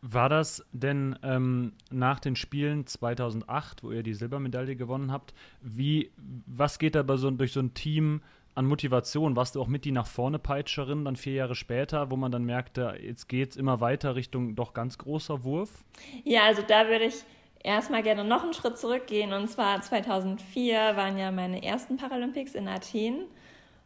War 0.00 0.28
das 0.28 0.66
denn 0.72 1.16
ähm, 1.22 1.74
nach 1.90 2.18
den 2.18 2.34
Spielen 2.34 2.86
2008, 2.86 3.84
wo 3.84 3.92
ihr 3.92 4.02
die 4.02 4.14
Silbermedaille 4.14 4.74
gewonnen 4.74 5.12
habt, 5.12 5.32
wie, 5.60 6.10
was 6.16 6.80
geht 6.80 6.96
da 6.96 7.04
so, 7.16 7.30
durch 7.30 7.52
so 7.52 7.60
ein 7.60 7.74
Team 7.74 8.20
an 8.54 8.66
Motivation? 8.66 9.36
Warst 9.36 9.54
du 9.54 9.62
auch 9.62 9.66
mit 9.66 9.84
die 9.84 9.92
nach 9.92 10.06
vorne 10.06 10.38
Peitscherin 10.38 11.04
dann 11.04 11.16
vier 11.16 11.34
Jahre 11.34 11.54
später, 11.54 12.10
wo 12.10 12.16
man 12.16 12.32
dann 12.32 12.44
merkte, 12.44 12.94
jetzt 13.02 13.28
geht 13.28 13.50
es 13.52 13.56
immer 13.56 13.80
weiter 13.80 14.14
Richtung 14.14 14.54
doch 14.54 14.74
ganz 14.74 14.98
großer 14.98 15.44
Wurf? 15.44 15.84
Ja, 16.24 16.44
also 16.44 16.62
da 16.66 16.88
würde 16.88 17.04
ich 17.06 17.24
erstmal 17.62 18.02
gerne 18.02 18.24
noch 18.24 18.42
einen 18.42 18.54
Schritt 18.54 18.78
zurückgehen. 18.78 19.32
Und 19.32 19.48
zwar 19.48 19.80
2004 19.80 20.96
waren 20.96 21.18
ja 21.18 21.30
meine 21.30 21.62
ersten 21.62 21.96
Paralympics 21.96 22.54
in 22.54 22.68
Athen. 22.68 23.24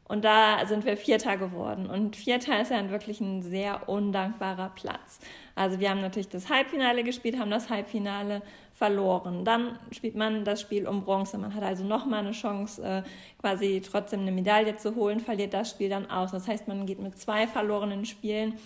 Und 0.08 0.24
da 0.24 0.64
sind 0.66 0.84
wir 0.84 0.96
Vierter 0.96 1.36
geworden. 1.36 1.86
Und 1.86 2.14
Vierter 2.14 2.60
ist 2.60 2.70
ja 2.70 2.90
wirklich 2.90 3.20
ein 3.20 3.42
sehr 3.42 3.88
undankbarer 3.88 4.70
Platz. 4.70 5.18
Also 5.56 5.80
wir 5.80 5.90
haben 5.90 6.00
natürlich 6.00 6.28
das 6.28 6.48
Halbfinale 6.48 7.02
gespielt, 7.02 7.38
haben 7.38 7.50
das 7.50 7.70
Halbfinale 7.70 8.42
verloren. 8.76 9.44
Dann 9.44 9.78
spielt 9.90 10.16
man 10.16 10.44
das 10.44 10.60
Spiel 10.60 10.86
um 10.86 11.02
Bronze. 11.02 11.38
Man 11.38 11.54
hat 11.54 11.62
also 11.62 11.82
nochmal 11.82 12.20
eine 12.20 12.32
Chance, 12.32 12.82
äh, 12.82 13.02
quasi 13.40 13.80
trotzdem 13.80 14.20
eine 14.20 14.32
Medaille 14.32 14.76
zu 14.76 14.94
holen, 14.94 15.20
verliert 15.20 15.54
das 15.54 15.70
Spiel 15.70 15.88
dann 15.88 16.10
aus. 16.10 16.32
Das 16.32 16.46
heißt, 16.46 16.68
man 16.68 16.84
geht 16.84 17.00
mit 17.00 17.18
zwei 17.18 17.46
verlorenen 17.46 18.04
Spielen 18.04 18.58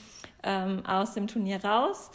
ähm, 0.43 0.83
aus 0.85 1.14
dem 1.14 1.29
Turnier 1.29 1.64
raus. 1.64 2.11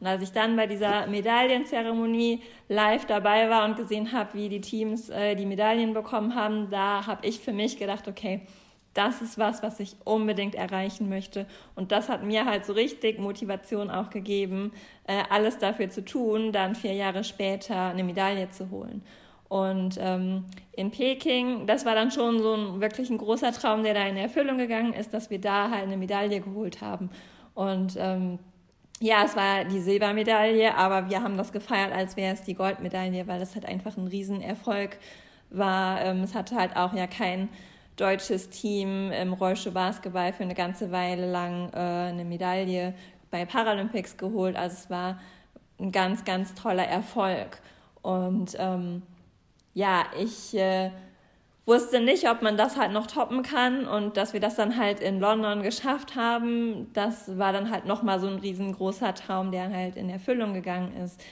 Und 0.00 0.06
als 0.06 0.22
ich 0.22 0.32
dann 0.32 0.54
bei 0.56 0.66
dieser 0.66 1.06
Medaillenzeremonie 1.06 2.42
live 2.68 3.06
dabei 3.06 3.48
war 3.48 3.64
und 3.64 3.76
gesehen 3.76 4.12
habe, 4.12 4.34
wie 4.34 4.48
die 4.50 4.60
Teams 4.60 5.08
äh, 5.08 5.34
die 5.34 5.46
Medaillen 5.46 5.94
bekommen 5.94 6.34
haben, 6.34 6.68
da 6.70 7.06
habe 7.06 7.26
ich 7.26 7.40
für 7.40 7.52
mich 7.52 7.78
gedacht, 7.78 8.06
okay, 8.06 8.42
das 8.94 9.22
ist 9.22 9.38
was, 9.38 9.62
was 9.62 9.78
ich 9.78 9.96
unbedingt 10.04 10.54
erreichen 10.54 11.08
möchte. 11.08 11.46
Und 11.76 11.92
das 11.92 12.08
hat 12.08 12.24
mir 12.24 12.44
halt 12.44 12.64
so 12.64 12.72
richtig 12.72 13.18
Motivation 13.18 13.90
auch 13.90 14.10
gegeben, 14.10 14.72
äh, 15.06 15.22
alles 15.30 15.58
dafür 15.58 15.90
zu 15.90 16.04
tun, 16.04 16.52
dann 16.52 16.74
vier 16.74 16.94
Jahre 16.94 17.22
später 17.22 17.90
eine 17.90 18.04
Medaille 18.04 18.50
zu 18.50 18.70
holen. 18.70 19.02
Und 19.48 19.98
ähm, 20.00 20.44
in 20.72 20.90
Peking, 20.90 21.66
das 21.66 21.84
war 21.84 21.94
dann 21.94 22.10
schon 22.10 22.40
so 22.40 22.54
ein 22.54 22.80
wirklich 22.80 23.10
ein 23.10 23.18
großer 23.18 23.52
Traum, 23.52 23.82
der 23.82 23.94
da 23.94 24.06
in 24.06 24.16
Erfüllung 24.16 24.58
gegangen 24.58 24.92
ist, 24.92 25.12
dass 25.12 25.30
wir 25.30 25.40
da 25.40 25.70
halt 25.70 25.84
eine 25.84 25.96
Medaille 25.96 26.40
geholt 26.40 26.80
haben. 26.80 27.10
Und 27.54 27.94
ähm, 27.98 28.38
ja, 29.00 29.24
es 29.24 29.34
war 29.34 29.64
die 29.64 29.80
Silbermedaille, 29.80 30.76
aber 30.76 31.10
wir 31.10 31.22
haben 31.22 31.36
das 31.36 31.52
gefeiert, 31.52 31.92
als 31.92 32.16
wäre 32.16 32.34
es 32.34 32.42
die 32.42 32.54
Goldmedaille, 32.54 33.26
weil 33.26 33.40
das 33.40 33.54
halt 33.54 33.66
einfach 33.66 33.96
ein 33.96 34.06
Riesenerfolg 34.06 34.98
war. 35.48 36.00
Ähm, 36.02 36.22
es 36.22 36.34
hatte 36.34 36.54
halt 36.54 36.76
auch 36.76 36.94
ja 36.94 37.06
kein 37.06 37.48
deutsches 37.96 38.50
Team 38.50 39.12
im 39.12 39.32
Rollstuhl-Basketball 39.32 40.32
für 40.32 40.42
eine 40.42 40.54
ganze 40.54 40.90
Weile 40.90 41.30
lang 41.30 41.70
äh, 41.72 42.10
eine 42.10 42.24
Medaille 42.24 42.94
bei 43.30 43.44
Paralympics 43.44 44.16
geholt. 44.16 44.56
Also 44.56 44.76
es 44.76 44.90
war 44.90 45.18
ein 45.78 45.92
ganz, 45.92 46.24
ganz 46.24 46.54
toller 46.54 46.86
Erfolg. 46.86 47.60
Und 48.02 48.56
ähm, 48.58 49.02
ja, 49.74 50.04
ich 50.18 50.54
äh, 50.56 50.90
wusste 51.66 52.00
nicht, 52.00 52.28
ob 52.28 52.42
man 52.42 52.56
das 52.56 52.76
halt 52.76 52.92
noch 52.92 53.06
toppen 53.06 53.42
kann 53.42 53.86
und 53.86 54.16
dass 54.16 54.32
wir 54.32 54.40
das 54.40 54.56
dann 54.56 54.76
halt 54.76 55.00
in 55.00 55.20
London 55.20 55.62
geschafft 55.62 56.16
haben, 56.16 56.92
das 56.92 57.38
war 57.38 57.52
dann 57.52 57.70
halt 57.70 57.86
nochmal 57.86 58.18
so 58.20 58.26
ein 58.26 58.38
riesengroßer 58.38 59.14
Traum, 59.14 59.52
der 59.52 59.70
halt 59.72 59.96
in 59.96 60.10
Erfüllung 60.10 60.54
gegangen 60.54 60.96
ist. 60.96 61.22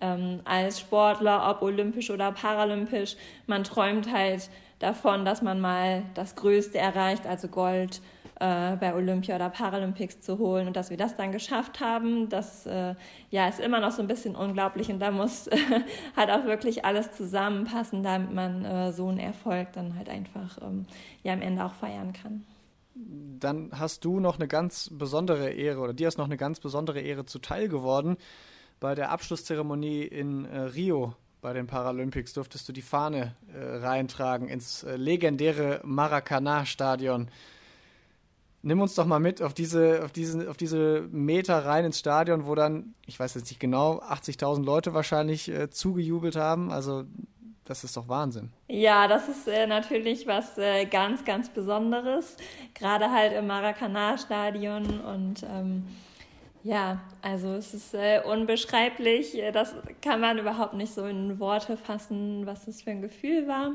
Ähm, 0.00 0.40
als 0.44 0.78
Sportler, 0.78 1.50
ob 1.50 1.62
olympisch 1.62 2.10
oder 2.10 2.30
paralympisch, 2.30 3.16
man 3.48 3.64
träumt 3.64 4.12
halt 4.12 4.48
davon, 4.78 5.24
dass 5.24 5.42
man 5.42 5.60
mal 5.60 6.04
das 6.14 6.36
Größte 6.36 6.78
erreicht, 6.78 7.26
also 7.26 7.48
Gold 7.48 8.00
äh, 8.40 8.76
bei 8.76 8.94
Olympia 8.94 9.36
oder 9.36 9.50
Paralympics 9.50 10.20
zu 10.20 10.38
holen 10.38 10.68
und 10.68 10.76
dass 10.76 10.90
wir 10.90 10.96
das 10.96 11.16
dann 11.16 11.32
geschafft 11.32 11.80
haben, 11.80 12.28
das 12.28 12.66
äh, 12.66 12.94
ja 13.30 13.48
ist 13.48 13.58
immer 13.58 13.80
noch 13.80 13.90
so 13.90 14.02
ein 14.02 14.08
bisschen 14.08 14.36
unglaublich 14.36 14.90
und 14.90 15.00
da 15.00 15.10
muss 15.10 15.50
halt 16.16 16.30
auch 16.30 16.44
wirklich 16.44 16.84
alles 16.84 17.12
zusammenpassen, 17.12 18.02
damit 18.02 18.32
man 18.32 18.64
äh, 18.64 18.92
so 18.92 19.08
einen 19.08 19.18
Erfolg 19.18 19.72
dann 19.72 19.96
halt 19.96 20.08
einfach 20.08 20.58
ähm, 20.62 20.86
ja 21.22 21.32
am 21.32 21.42
Ende 21.42 21.64
auch 21.64 21.74
feiern 21.74 22.12
kann. 22.12 22.44
Dann 22.94 23.70
hast 23.72 24.04
du 24.04 24.18
noch 24.18 24.36
eine 24.36 24.48
ganz 24.48 24.90
besondere 24.92 25.50
Ehre 25.50 25.80
oder 25.80 25.92
dir 25.92 26.08
ist 26.08 26.18
noch 26.18 26.26
eine 26.26 26.36
ganz 26.36 26.60
besondere 26.60 27.00
Ehre 27.00 27.24
zuteil 27.24 27.68
geworden. 27.68 28.16
Bei 28.80 28.94
der 28.94 29.10
Abschlusszeremonie 29.10 30.02
in 30.02 30.44
äh, 30.44 30.60
Rio 30.60 31.14
bei 31.40 31.52
den 31.52 31.66
Paralympics 31.66 32.32
durftest 32.32 32.68
du 32.68 32.72
die 32.72 32.82
Fahne 32.82 33.36
äh, 33.54 33.76
reintragen 33.76 34.48
ins 34.48 34.82
äh, 34.82 34.96
legendäre 34.96 35.80
Maracanã-Stadion. 35.84 37.28
Nimm 38.62 38.80
uns 38.80 38.94
doch 38.94 39.06
mal 39.06 39.20
mit 39.20 39.40
auf 39.40 39.54
diese, 39.54 40.04
auf, 40.04 40.10
diesen, 40.10 40.48
auf 40.48 40.56
diese 40.56 41.02
Meter 41.12 41.64
rein 41.64 41.84
ins 41.84 42.00
Stadion, 42.00 42.46
wo 42.46 42.54
dann, 42.56 42.94
ich 43.06 43.18
weiß 43.18 43.34
jetzt 43.34 43.48
nicht 43.50 43.60
genau, 43.60 44.00
80.000 44.00 44.64
Leute 44.64 44.94
wahrscheinlich 44.94 45.48
äh, 45.48 45.70
zugejubelt 45.70 46.34
haben. 46.34 46.72
Also 46.72 47.04
das 47.64 47.84
ist 47.84 47.96
doch 47.96 48.08
Wahnsinn. 48.08 48.50
Ja, 48.66 49.06
das 49.06 49.28
ist 49.28 49.46
äh, 49.46 49.66
natürlich 49.66 50.26
was 50.26 50.58
äh, 50.58 50.86
ganz, 50.86 51.24
ganz 51.24 51.50
Besonderes. 51.50 52.36
Gerade 52.74 53.10
halt 53.10 53.32
im 53.32 53.46
Maracanã-Stadion 53.46 55.00
und 55.00 55.44
ähm, 55.44 55.84
ja, 56.68 57.00
also 57.22 57.54
es 57.54 57.72
ist 57.72 57.94
äh, 57.94 58.20
unbeschreiblich. 58.22 59.42
Das 59.54 59.74
kann 60.02 60.20
man 60.20 60.36
überhaupt 60.36 60.74
nicht 60.74 60.92
so 60.92 61.06
in 61.06 61.40
Worte 61.40 61.78
fassen, 61.78 62.44
was 62.44 62.66
das 62.66 62.82
für 62.82 62.90
ein 62.90 63.00
Gefühl 63.00 63.48
war. 63.48 63.70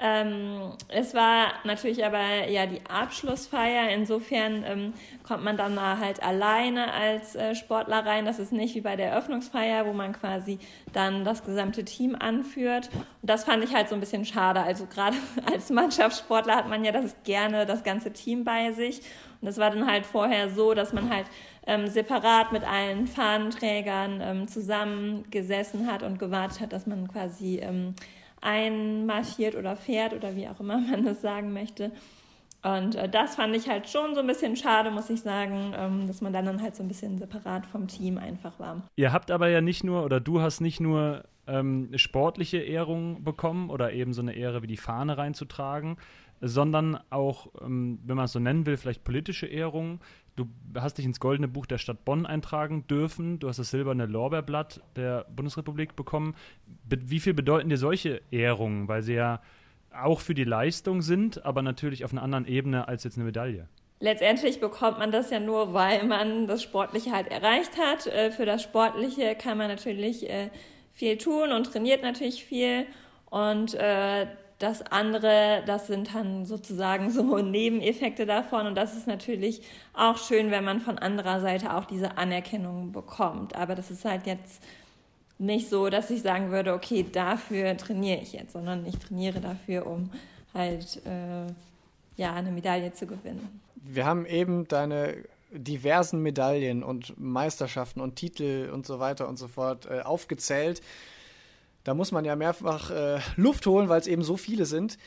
Ähm, 0.00 0.72
es 0.88 1.12
war 1.14 1.52
natürlich 1.64 2.02
aber 2.02 2.48
ja 2.48 2.64
die 2.64 2.80
Abschlussfeier. 2.88 3.90
Insofern 3.90 4.64
ähm, 4.66 4.94
kommt 5.22 5.44
man 5.44 5.58
dann 5.58 5.74
mal 5.74 5.98
halt 5.98 6.22
alleine 6.22 6.94
als 6.94 7.36
äh, 7.36 7.54
Sportler 7.54 8.06
rein. 8.06 8.24
Das 8.24 8.38
ist 8.38 8.52
nicht 8.52 8.74
wie 8.74 8.80
bei 8.80 8.96
der 8.96 9.10
Eröffnungsfeier, 9.10 9.84
wo 9.84 9.92
man 9.92 10.14
quasi 10.14 10.58
dann 10.94 11.26
das 11.26 11.44
gesamte 11.44 11.84
Team 11.84 12.16
anführt. 12.18 12.88
Und 12.94 13.28
das 13.30 13.44
fand 13.44 13.62
ich 13.62 13.74
halt 13.74 13.90
so 13.90 13.94
ein 13.96 14.00
bisschen 14.00 14.24
schade. 14.24 14.60
Also 14.60 14.86
gerade 14.86 15.16
als 15.52 15.68
Mannschaftssportler 15.68 16.56
hat 16.56 16.70
man 16.70 16.86
ja 16.86 16.92
das 16.92 17.14
gerne 17.24 17.66
das 17.66 17.84
ganze 17.84 18.14
Team 18.14 18.44
bei 18.44 18.72
sich. 18.72 19.02
Und 19.40 19.48
das 19.48 19.58
war 19.58 19.70
dann 19.70 19.86
halt 19.86 20.06
vorher 20.06 20.48
so, 20.48 20.72
dass 20.72 20.94
man 20.94 21.10
halt 21.10 21.26
ähm, 21.66 21.86
separat 21.88 22.52
mit 22.52 22.64
allen 22.64 23.06
Fahnenträgern 23.06 24.20
ähm, 24.20 24.48
zusammengesessen 24.48 25.86
hat 25.90 26.02
und 26.02 26.18
gewartet 26.18 26.60
hat, 26.60 26.72
dass 26.72 26.86
man 26.86 27.08
quasi 27.08 27.58
ähm, 27.58 27.94
einmarschiert 28.40 29.54
oder 29.54 29.74
fährt 29.76 30.12
oder 30.12 30.36
wie 30.36 30.48
auch 30.48 30.60
immer 30.60 30.78
man 30.90 31.04
das 31.04 31.22
sagen 31.22 31.52
möchte. 31.52 31.90
Und 32.62 32.94
äh, 32.94 33.08
das 33.08 33.36
fand 33.36 33.54
ich 33.54 33.68
halt 33.68 33.88
schon 33.88 34.14
so 34.14 34.20
ein 34.20 34.26
bisschen 34.26 34.56
schade, 34.56 34.90
muss 34.90 35.10
ich 35.10 35.20
sagen, 35.20 35.74
ähm, 35.76 36.06
dass 36.06 36.22
man 36.22 36.32
dann, 36.32 36.46
dann 36.46 36.62
halt 36.62 36.74
so 36.76 36.82
ein 36.82 36.88
bisschen 36.88 37.18
separat 37.18 37.66
vom 37.66 37.88
Team 37.88 38.16
einfach 38.16 38.58
war. 38.58 38.82
Ihr 38.96 39.12
habt 39.12 39.30
aber 39.30 39.48
ja 39.48 39.60
nicht 39.60 39.84
nur, 39.84 40.02
oder 40.04 40.18
du 40.18 40.40
hast 40.40 40.60
nicht 40.60 40.80
nur 40.80 41.24
ähm, 41.46 41.90
sportliche 41.96 42.58
Ehrungen 42.58 43.22
bekommen 43.22 43.68
oder 43.68 43.92
eben 43.92 44.14
so 44.14 44.22
eine 44.22 44.32
Ehre 44.32 44.62
wie 44.62 44.66
die 44.66 44.78
Fahne 44.78 45.18
reinzutragen, 45.18 45.98
sondern 46.40 46.98
auch, 47.10 47.48
ähm, 47.62 47.98
wenn 48.04 48.16
man 48.16 48.26
es 48.26 48.32
so 48.32 48.38
nennen 48.38 48.64
will, 48.64 48.78
vielleicht 48.78 49.04
politische 49.04 49.46
Ehrungen. 49.46 50.00
Du 50.36 50.48
hast 50.74 50.98
dich 50.98 51.04
ins 51.04 51.20
Goldene 51.20 51.46
Buch 51.46 51.66
der 51.66 51.78
Stadt 51.78 52.04
Bonn 52.04 52.26
eintragen 52.26 52.86
dürfen. 52.88 53.38
Du 53.38 53.48
hast 53.48 53.58
das 53.58 53.70
Silberne 53.70 54.06
Lorbeerblatt 54.06 54.80
der 54.96 55.26
Bundesrepublik 55.34 55.94
bekommen. 55.94 56.34
Be 56.88 56.98
wie 57.04 57.20
viel 57.20 57.34
bedeuten 57.34 57.68
dir 57.68 57.76
solche 57.76 58.20
Ehrungen? 58.30 58.88
Weil 58.88 59.02
sie 59.02 59.14
ja 59.14 59.40
auch 59.92 60.20
für 60.20 60.34
die 60.34 60.44
Leistung 60.44 61.02
sind, 61.02 61.44
aber 61.44 61.62
natürlich 61.62 62.04
auf 62.04 62.12
einer 62.12 62.22
anderen 62.22 62.46
Ebene 62.46 62.88
als 62.88 63.04
jetzt 63.04 63.16
eine 63.16 63.26
Medaille. 63.26 63.68
Letztendlich 64.00 64.60
bekommt 64.60 64.98
man 64.98 65.12
das 65.12 65.30
ja 65.30 65.38
nur, 65.38 65.72
weil 65.72 66.04
man 66.04 66.48
das 66.48 66.62
Sportliche 66.62 67.12
halt 67.12 67.28
erreicht 67.28 67.78
hat. 67.78 68.06
Äh, 68.06 68.32
für 68.32 68.44
das 68.44 68.62
Sportliche 68.62 69.36
kann 69.36 69.56
man 69.56 69.68
natürlich 69.68 70.28
äh, 70.28 70.50
viel 70.92 71.16
tun 71.16 71.52
und 71.52 71.64
trainiert 71.64 72.02
natürlich 72.02 72.44
viel. 72.44 72.86
Und 73.30 73.74
äh, 73.74 74.26
das 74.64 74.80
andere, 74.80 75.62
das 75.66 75.86
sind 75.86 76.14
dann 76.14 76.46
sozusagen 76.46 77.10
so 77.10 77.38
Nebeneffekte 77.42 78.24
davon. 78.24 78.66
Und 78.66 78.74
das 78.74 78.96
ist 78.96 79.06
natürlich 79.06 79.62
auch 79.92 80.16
schön, 80.16 80.50
wenn 80.50 80.64
man 80.64 80.80
von 80.80 80.98
anderer 80.98 81.40
Seite 81.40 81.74
auch 81.74 81.84
diese 81.84 82.16
Anerkennung 82.16 82.90
bekommt. 82.90 83.54
Aber 83.54 83.74
das 83.74 83.90
ist 83.90 84.04
halt 84.06 84.26
jetzt 84.26 84.62
nicht 85.38 85.68
so, 85.68 85.90
dass 85.90 86.10
ich 86.10 86.22
sagen 86.22 86.50
würde, 86.50 86.72
okay, 86.72 87.04
dafür 87.10 87.76
trainiere 87.76 88.20
ich 88.22 88.32
jetzt, 88.32 88.54
sondern 88.54 88.86
ich 88.86 88.96
trainiere 88.98 89.40
dafür, 89.40 89.86
um 89.86 90.10
halt 90.54 91.02
äh, 91.04 91.52
ja 92.16 92.32
eine 92.32 92.50
Medaille 92.50 92.92
zu 92.94 93.06
gewinnen. 93.06 93.60
Wir 93.74 94.06
haben 94.06 94.24
eben 94.24 94.66
deine 94.66 95.16
diversen 95.50 96.22
Medaillen 96.22 96.82
und 96.82 97.18
Meisterschaften 97.20 98.00
und 98.00 98.16
Titel 98.16 98.70
und 98.72 98.86
so 98.86 98.98
weiter 98.98 99.28
und 99.28 99.38
so 99.38 99.46
fort 99.46 99.86
äh, 99.86 100.00
aufgezählt. 100.00 100.80
Da 101.84 101.94
muss 101.94 102.12
man 102.12 102.24
ja 102.24 102.34
mehrfach 102.34 102.90
äh, 102.90 103.20
Luft 103.36 103.66
holen, 103.66 103.88
weil 103.88 104.00
es 104.00 104.06
eben 104.06 104.22
so 104.22 104.36
viele 104.36 104.66
sind. 104.66 104.98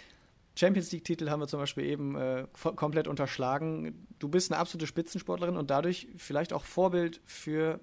Champions 0.56 0.92
League-Titel 0.92 1.30
haben 1.30 1.40
wir 1.40 1.48
zum 1.48 1.60
Beispiel 1.60 1.86
eben 1.86 2.16
äh, 2.16 2.46
komplett 2.76 3.08
unterschlagen. 3.08 4.08
Du 4.20 4.28
bist 4.28 4.52
eine 4.52 4.60
absolute 4.60 4.88
Spitzensportlerin 4.88 5.58
und 5.58 5.70
dadurch 5.70 6.08
vielleicht 6.16 6.54
auch 6.54 6.66
Vorbild 6.66 7.22
für 7.26 7.80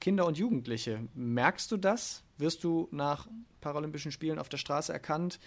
Kinder 0.00 0.26
und 0.26 0.38
Jugendliche. 0.38 1.00
Merkst 1.14 1.70
du 1.70 1.76
das? 1.76 2.22
Wirst 2.38 2.64
du 2.64 2.88
nach 2.92 3.28
Paralympischen 3.60 4.12
Spielen 4.12 4.38
auf 4.38 4.48
der 4.48 4.58
Straße 4.58 4.92
erkannt? 4.92 5.38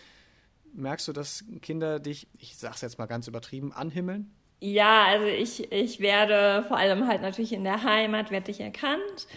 Merkst 0.73 1.07
du, 1.07 1.13
dass 1.13 1.45
Kinder 1.61 1.99
dich, 1.99 2.27
ich 2.37 2.57
sag's 2.57 2.81
jetzt 2.81 2.97
mal 2.97 3.05
ganz 3.05 3.27
übertrieben, 3.27 3.71
anhimmeln? 3.73 4.31
Ja, 4.59 5.05
also 5.05 5.25
ich, 5.25 5.71
ich 5.71 5.99
werde 5.99 6.63
vor 6.67 6.77
allem 6.77 7.07
halt 7.07 7.23
natürlich 7.23 7.53
in 7.53 7.63
der 7.63 7.83
Heimat, 7.83 8.29
werde 8.29 8.51
ich 8.51 8.59
erkannt. 8.59 9.27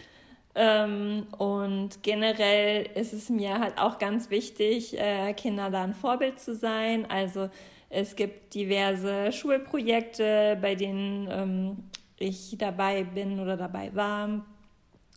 Ähm, 0.55 1.27
und 1.39 2.03
generell 2.03 2.89
ist 2.95 3.13
es 3.13 3.29
mir 3.29 3.59
halt 3.59 3.79
auch 3.79 3.99
ganz 3.99 4.31
wichtig, 4.31 4.99
äh, 4.99 5.33
Kinder 5.35 5.71
da 5.71 5.83
ein 5.83 5.95
Vorbild 5.95 6.39
zu 6.39 6.55
sein. 6.55 7.11
Also 7.11 7.51
es 7.91 8.15
gibt 8.15 8.55
diverse 8.55 9.33
Schulprojekte, 9.33 10.57
bei 10.61 10.75
denen 10.75 11.29
ähm, 11.31 11.77
ich 12.19 12.57
dabei 12.59 13.05
bin 13.05 13.41
oder 13.41 13.57
dabei 13.57 13.95
war, 13.95 14.45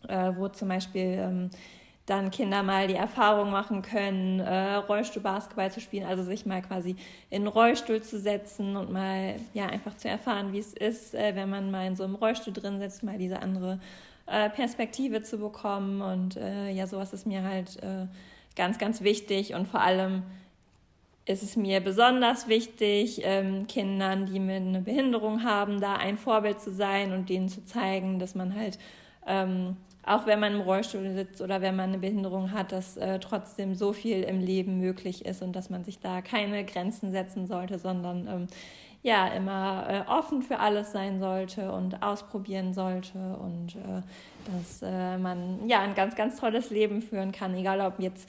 äh, 0.08 0.32
wo 0.36 0.48
zum 0.48 0.68
Beispiel 0.68 1.18
ähm, 1.20 1.50
dann 2.06 2.30
Kinder 2.30 2.62
mal 2.62 2.88
die 2.88 2.94
Erfahrung 2.94 3.50
machen 3.50 3.82
können, 3.82 4.40
äh, 4.40 4.74
Rollstuhlbasketball 4.74 5.70
zu 5.70 5.80
spielen, 5.80 6.06
also 6.06 6.22
sich 6.22 6.46
mal 6.46 6.62
quasi 6.62 6.96
in 7.30 7.42
den 7.42 7.48
Rollstuhl 7.48 8.02
zu 8.02 8.18
setzen 8.18 8.76
und 8.76 8.90
mal 8.90 9.36
ja 9.52 9.66
einfach 9.66 9.96
zu 9.96 10.08
erfahren, 10.08 10.52
wie 10.52 10.58
es 10.58 10.72
ist, 10.72 11.14
äh, 11.14 11.36
wenn 11.36 11.50
man 11.50 11.70
mal 11.70 11.86
in 11.86 11.96
so 11.96 12.04
einem 12.04 12.14
Rollstuhl 12.14 12.52
drin 12.52 12.78
sitzt, 12.78 13.02
mal 13.02 13.18
diese 13.18 13.40
andere 13.40 13.78
äh, 14.30 14.50
Perspektive 14.50 15.22
zu 15.22 15.38
bekommen. 15.38 16.02
Und 16.02 16.36
äh, 16.36 16.70
ja, 16.70 16.86
sowas 16.86 17.12
ist 17.12 17.26
mir 17.26 17.42
halt 17.42 17.82
äh, 17.82 18.06
ganz, 18.56 18.78
ganz 18.78 19.02
wichtig. 19.02 19.54
Und 19.54 19.68
vor 19.68 19.80
allem 19.80 20.22
ist 21.28 21.42
es 21.42 21.56
mir 21.56 21.80
besonders 21.80 22.48
wichtig, 22.48 23.20
ähm, 23.24 23.66
Kindern, 23.66 24.26
die 24.26 24.40
mit 24.40 24.62
einer 24.62 24.80
Behinderung 24.80 25.44
haben, 25.44 25.80
da 25.80 25.94
ein 25.94 26.16
Vorbild 26.16 26.60
zu 26.60 26.72
sein 26.72 27.12
und 27.12 27.28
denen 27.28 27.48
zu 27.48 27.64
zeigen, 27.66 28.18
dass 28.18 28.34
man 28.34 28.54
halt, 28.54 28.78
ähm, 29.26 29.76
auch 30.04 30.26
wenn 30.26 30.40
man 30.40 30.54
im 30.54 30.60
Rollstuhl 30.62 31.12
sitzt 31.12 31.42
oder 31.42 31.60
wenn 31.60 31.76
man 31.76 31.90
eine 31.90 31.98
Behinderung 31.98 32.52
hat, 32.52 32.72
dass 32.72 32.96
äh, 32.96 33.18
trotzdem 33.18 33.74
so 33.74 33.92
viel 33.92 34.22
im 34.22 34.40
Leben 34.40 34.80
möglich 34.80 35.26
ist 35.26 35.42
und 35.42 35.54
dass 35.54 35.68
man 35.68 35.84
sich 35.84 35.98
da 35.98 36.22
keine 36.22 36.64
Grenzen 36.64 37.10
setzen 37.10 37.46
sollte, 37.46 37.78
sondern 37.78 38.26
ähm, 38.26 38.46
ja 39.02 39.28
immer 39.28 39.86
äh, 39.88 40.10
offen 40.10 40.42
für 40.42 40.58
alles 40.58 40.92
sein 40.92 41.20
sollte 41.20 41.70
und 41.72 42.02
ausprobieren 42.02 42.74
sollte 42.74 43.18
und 43.18 43.76
äh, 43.76 44.02
dass 44.52 44.82
äh, 44.82 45.18
man 45.18 45.68
ja 45.68 45.80
ein 45.80 45.94
ganz, 45.94 46.16
ganz 46.16 46.40
tolles 46.40 46.70
Leben 46.70 47.00
führen 47.00 47.32
kann, 47.32 47.54
egal 47.54 47.80
ob 47.80 48.00
jetzt 48.00 48.28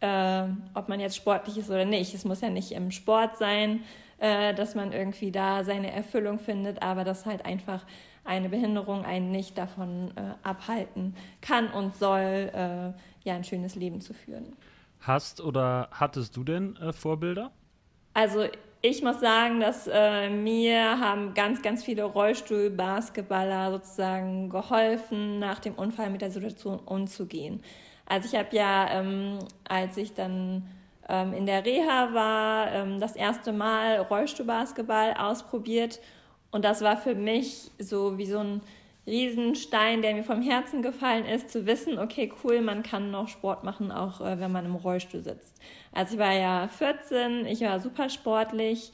äh, 0.00 0.44
ob 0.74 0.88
man 0.88 1.00
jetzt 1.00 1.16
sportlich 1.16 1.56
ist 1.58 1.70
oder 1.70 1.84
nicht. 1.84 2.14
Es 2.14 2.24
muss 2.24 2.40
ja 2.40 2.50
nicht 2.50 2.72
im 2.72 2.90
Sport 2.90 3.38
sein, 3.38 3.82
äh, 4.18 4.54
dass 4.54 4.74
man 4.74 4.92
irgendwie 4.92 5.32
da 5.32 5.64
seine 5.64 5.92
Erfüllung 5.92 6.38
findet, 6.38 6.82
aber 6.82 7.04
dass 7.04 7.26
halt 7.26 7.44
einfach 7.46 7.84
eine 8.24 8.48
Behinderung 8.48 9.04
einen 9.04 9.30
nicht 9.30 9.58
davon 9.58 10.12
äh, 10.16 10.34
abhalten 10.42 11.16
kann 11.40 11.68
und 11.68 11.96
soll, 11.96 12.50
äh, 12.54 12.92
ja 13.24 13.34
ein 13.34 13.44
schönes 13.44 13.74
Leben 13.74 14.00
zu 14.00 14.14
führen. 14.14 14.56
Hast 15.00 15.40
oder 15.40 15.88
hattest 15.90 16.36
du 16.36 16.44
denn 16.44 16.78
Vorbilder? 16.92 17.50
Also 18.14 18.46
ich 18.84 19.02
muss 19.02 19.18
sagen, 19.18 19.60
dass 19.60 19.88
äh, 19.90 20.28
mir 20.28 21.00
haben 21.00 21.32
ganz, 21.32 21.62
ganz 21.62 21.82
viele 21.82 22.04
Rollstuhl-Basketballer 22.04 23.72
sozusagen 23.72 24.50
geholfen, 24.50 25.38
nach 25.38 25.58
dem 25.58 25.72
Unfall 25.72 26.10
mit 26.10 26.20
der 26.20 26.30
Situation 26.30 26.78
umzugehen. 26.80 27.62
Also 28.04 28.28
ich 28.30 28.38
habe 28.38 28.54
ja, 28.54 28.90
ähm, 28.90 29.38
als 29.66 29.96
ich 29.96 30.12
dann 30.12 30.68
ähm, 31.08 31.32
in 31.32 31.46
der 31.46 31.64
Reha 31.64 32.12
war, 32.12 32.72
ähm, 32.72 33.00
das 33.00 33.16
erste 33.16 33.54
Mal 33.54 34.00
Rollstuhlbasketball 34.00 35.14
ausprobiert 35.14 35.98
und 36.50 36.62
das 36.62 36.82
war 36.82 36.98
für 36.98 37.14
mich 37.14 37.70
so 37.78 38.18
wie 38.18 38.26
so 38.26 38.40
ein 38.40 38.60
Riesenstein, 39.06 40.00
der 40.00 40.14
mir 40.14 40.24
vom 40.24 40.40
Herzen 40.40 40.82
gefallen 40.82 41.26
ist, 41.26 41.50
zu 41.50 41.66
wissen, 41.66 41.98
okay, 41.98 42.32
cool, 42.42 42.62
man 42.62 42.82
kann 42.82 43.10
noch 43.10 43.28
Sport 43.28 43.62
machen, 43.62 43.92
auch 43.92 44.20
äh, 44.20 44.40
wenn 44.40 44.50
man 44.50 44.64
im 44.64 44.74
Rollstuhl 44.74 45.20
sitzt. 45.20 45.54
Also 45.92 46.14
ich 46.14 46.20
war 46.20 46.32
ja 46.32 46.68
14, 46.68 47.44
ich 47.46 47.60
war 47.60 47.80
super 47.80 48.08
sportlich 48.08 48.92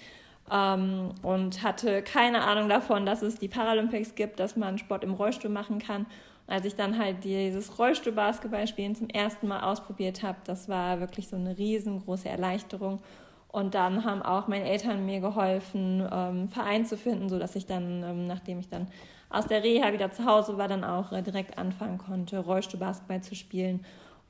ähm, 0.50 1.10
und 1.22 1.62
hatte 1.62 2.02
keine 2.02 2.42
Ahnung 2.42 2.68
davon, 2.68 3.06
dass 3.06 3.22
es 3.22 3.38
die 3.38 3.48
Paralympics 3.48 4.16
gibt, 4.16 4.40
dass 4.40 4.56
man 4.56 4.78
Sport 4.78 5.04
im 5.04 5.14
Rollstuhl 5.14 5.50
machen 5.50 5.78
kann. 5.78 6.06
Und 6.46 6.54
als 6.54 6.64
ich 6.64 6.74
dann 6.74 6.98
halt 6.98 7.22
dieses 7.22 7.78
Rollstuhl-Basketballspielen 7.78 8.96
zum 8.96 9.08
ersten 9.08 9.46
Mal 9.46 9.60
ausprobiert 9.60 10.24
habe, 10.24 10.38
das 10.44 10.68
war 10.68 10.98
wirklich 10.98 11.28
so 11.28 11.36
eine 11.36 11.56
riesengroße 11.56 12.28
Erleichterung. 12.28 13.00
Und 13.46 13.74
dann 13.74 14.04
haben 14.04 14.22
auch 14.22 14.48
meine 14.48 14.68
Eltern 14.68 15.06
mir 15.06 15.20
geholfen, 15.20 16.06
ähm, 16.12 16.48
Verein 16.48 16.86
zu 16.86 16.96
finden, 16.96 17.28
sodass 17.28 17.56
ich 17.56 17.66
dann, 17.66 18.02
ähm, 18.02 18.26
nachdem 18.26 18.60
ich 18.60 18.68
dann 18.68 18.88
aus 19.30 19.46
der 19.46 19.62
Reha 19.62 19.92
wieder 19.92 20.10
zu 20.10 20.26
Hause 20.26 20.58
war, 20.58 20.68
dann 20.68 20.84
auch 20.84 21.12
äh, 21.12 21.22
direkt 21.22 21.56
anfangen 21.56 21.98
konnte, 21.98 22.38
Rollstuhlbasketball 22.38 23.22
zu 23.22 23.34
spielen. 23.34 23.84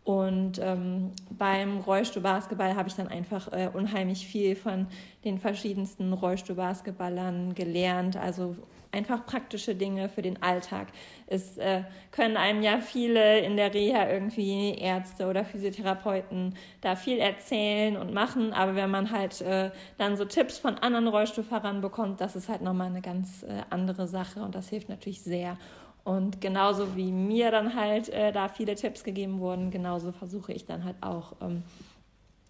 Und 0.04 0.59
ähm, 0.62 1.12
beim 1.30 1.78
Rollstuhlbasketball 1.78 2.75
habe 2.75 2.88
ich 2.88 2.95
dann 2.95 3.09
einfach 3.09 3.52
äh, 3.52 3.71
unheimlich 3.73 4.26
viel 4.26 4.57
von 4.57 4.87
den 5.25 5.38
verschiedensten 5.38 6.12
Rollstuhlbasketballern 6.12 7.54
gelernt. 7.54 8.16
Also 8.16 8.57
einfach 8.92 9.25
praktische 9.25 9.75
Dinge 9.75 10.09
für 10.09 10.23
den 10.23 10.42
Alltag. 10.42 10.88
Es 11.26 11.59
äh, 11.59 11.82
können 12.11 12.37
einem 12.37 12.62
ja 12.62 12.78
viele 12.80 13.40
in 13.40 13.56
der 13.56 13.73
Reha 13.73 14.09
irgendwie 14.11 14.75
Ärzte 14.75 15.28
oder 15.28 15.44
Physiotherapeuten 15.44 16.56
da 16.80 16.97
viel 16.97 17.18
erzählen 17.18 17.97
und 17.97 18.12
machen, 18.12 18.52
aber 18.52 18.75
wenn 18.75 18.90
man 18.90 19.11
halt 19.11 19.40
äh, 19.42 19.70
dann 19.99 20.16
so 20.16 20.25
Tipps 20.25 20.59
von 20.59 20.78
anderen 20.78 21.09
Rollstuhlfahrern 21.09 21.80
bekommt, 21.80 22.20
das 22.20 22.37
ist 22.37 22.49
halt 22.49 22.62
nochmal 22.62 22.88
eine 22.88 23.00
ganz 23.00 23.44
äh, 23.44 23.62
andere 23.70 24.09
Sache 24.09 24.40
und 24.42 24.54
das 24.54 24.68
hilft 24.68 24.88
natürlich 24.88 25.23
sehr. 25.23 25.56
Und 26.02 26.40
genauso 26.40 26.97
wie 26.97 27.12
mir 27.12 27.50
dann 27.50 27.75
halt 27.75 28.09
äh, 28.09 28.32
da 28.32 28.49
viele 28.49 28.75
Tipps 28.75 29.04
gegeben 29.04 29.38
wurden, 29.38 29.70
genauso 29.70 30.12
versuche 30.12 30.52
ich 30.52 30.64
dann 30.64 30.85
halt 30.85 30.97
auch 31.02 31.35
ähm, 31.42 31.62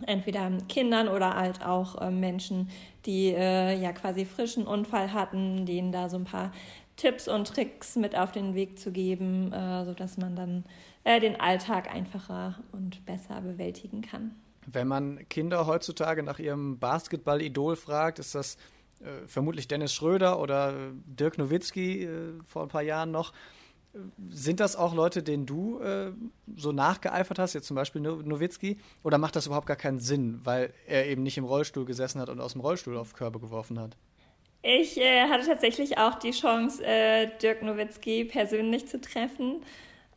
entweder 0.06 0.50
Kindern 0.68 1.08
oder 1.08 1.36
halt 1.36 1.64
auch 1.64 2.00
äh, 2.00 2.10
Menschen, 2.10 2.70
die 3.06 3.28
äh, 3.28 3.78
ja 3.80 3.92
quasi 3.92 4.24
frischen 4.24 4.66
Unfall 4.66 5.12
hatten, 5.12 5.66
denen 5.66 5.92
da 5.92 6.08
so 6.08 6.16
ein 6.16 6.24
paar 6.24 6.52
Tipps 6.96 7.28
und 7.28 7.48
Tricks 7.48 7.96
mit 7.96 8.16
auf 8.16 8.32
den 8.32 8.54
Weg 8.54 8.78
zu 8.78 8.92
geben, 8.92 9.52
äh, 9.52 9.84
sodass 9.84 10.18
man 10.18 10.36
dann 10.36 10.64
äh, 11.04 11.18
den 11.18 11.40
Alltag 11.40 11.90
einfacher 11.92 12.58
und 12.72 13.04
besser 13.06 13.40
bewältigen 13.40 14.02
kann. 14.02 14.32
Wenn 14.66 14.86
man 14.86 15.26
Kinder 15.28 15.66
heutzutage 15.66 16.22
nach 16.22 16.38
ihrem 16.38 16.78
Basketball-Idol 16.78 17.76
fragt, 17.76 18.18
ist 18.18 18.34
das 18.34 18.56
äh, 19.00 19.26
vermutlich 19.26 19.66
Dennis 19.66 19.94
Schröder 19.94 20.38
oder 20.38 20.92
Dirk 21.06 21.38
Nowitzki 21.38 22.04
äh, 22.04 22.34
vor 22.44 22.62
ein 22.62 22.68
paar 22.68 22.82
Jahren 22.82 23.10
noch. 23.10 23.32
Sind 24.30 24.60
das 24.60 24.76
auch 24.76 24.94
Leute, 24.94 25.22
denen 25.22 25.46
du 25.46 25.80
äh, 25.80 26.12
so 26.56 26.70
nachgeeifert 26.70 27.38
hast, 27.40 27.54
jetzt 27.54 27.66
zum 27.66 27.74
Beispiel 27.74 28.00
Nowitzki, 28.00 28.78
oder 29.02 29.18
macht 29.18 29.34
das 29.34 29.46
überhaupt 29.46 29.66
gar 29.66 29.76
keinen 29.76 29.98
Sinn, 29.98 30.40
weil 30.44 30.72
er 30.86 31.06
eben 31.06 31.24
nicht 31.24 31.36
im 31.38 31.44
Rollstuhl 31.44 31.84
gesessen 31.84 32.20
hat 32.20 32.28
und 32.28 32.40
aus 32.40 32.52
dem 32.52 32.60
Rollstuhl 32.60 32.96
auf 32.96 33.14
Körbe 33.14 33.40
geworfen 33.40 33.80
hat? 33.80 33.96
Ich 34.62 35.00
äh, 35.00 35.28
hatte 35.28 35.46
tatsächlich 35.46 35.98
auch 35.98 36.16
die 36.16 36.32
Chance, 36.32 36.84
äh, 36.84 37.30
Dirk 37.42 37.62
Nowitzki 37.62 38.24
persönlich 38.24 38.86
zu 38.86 39.00
treffen 39.00 39.62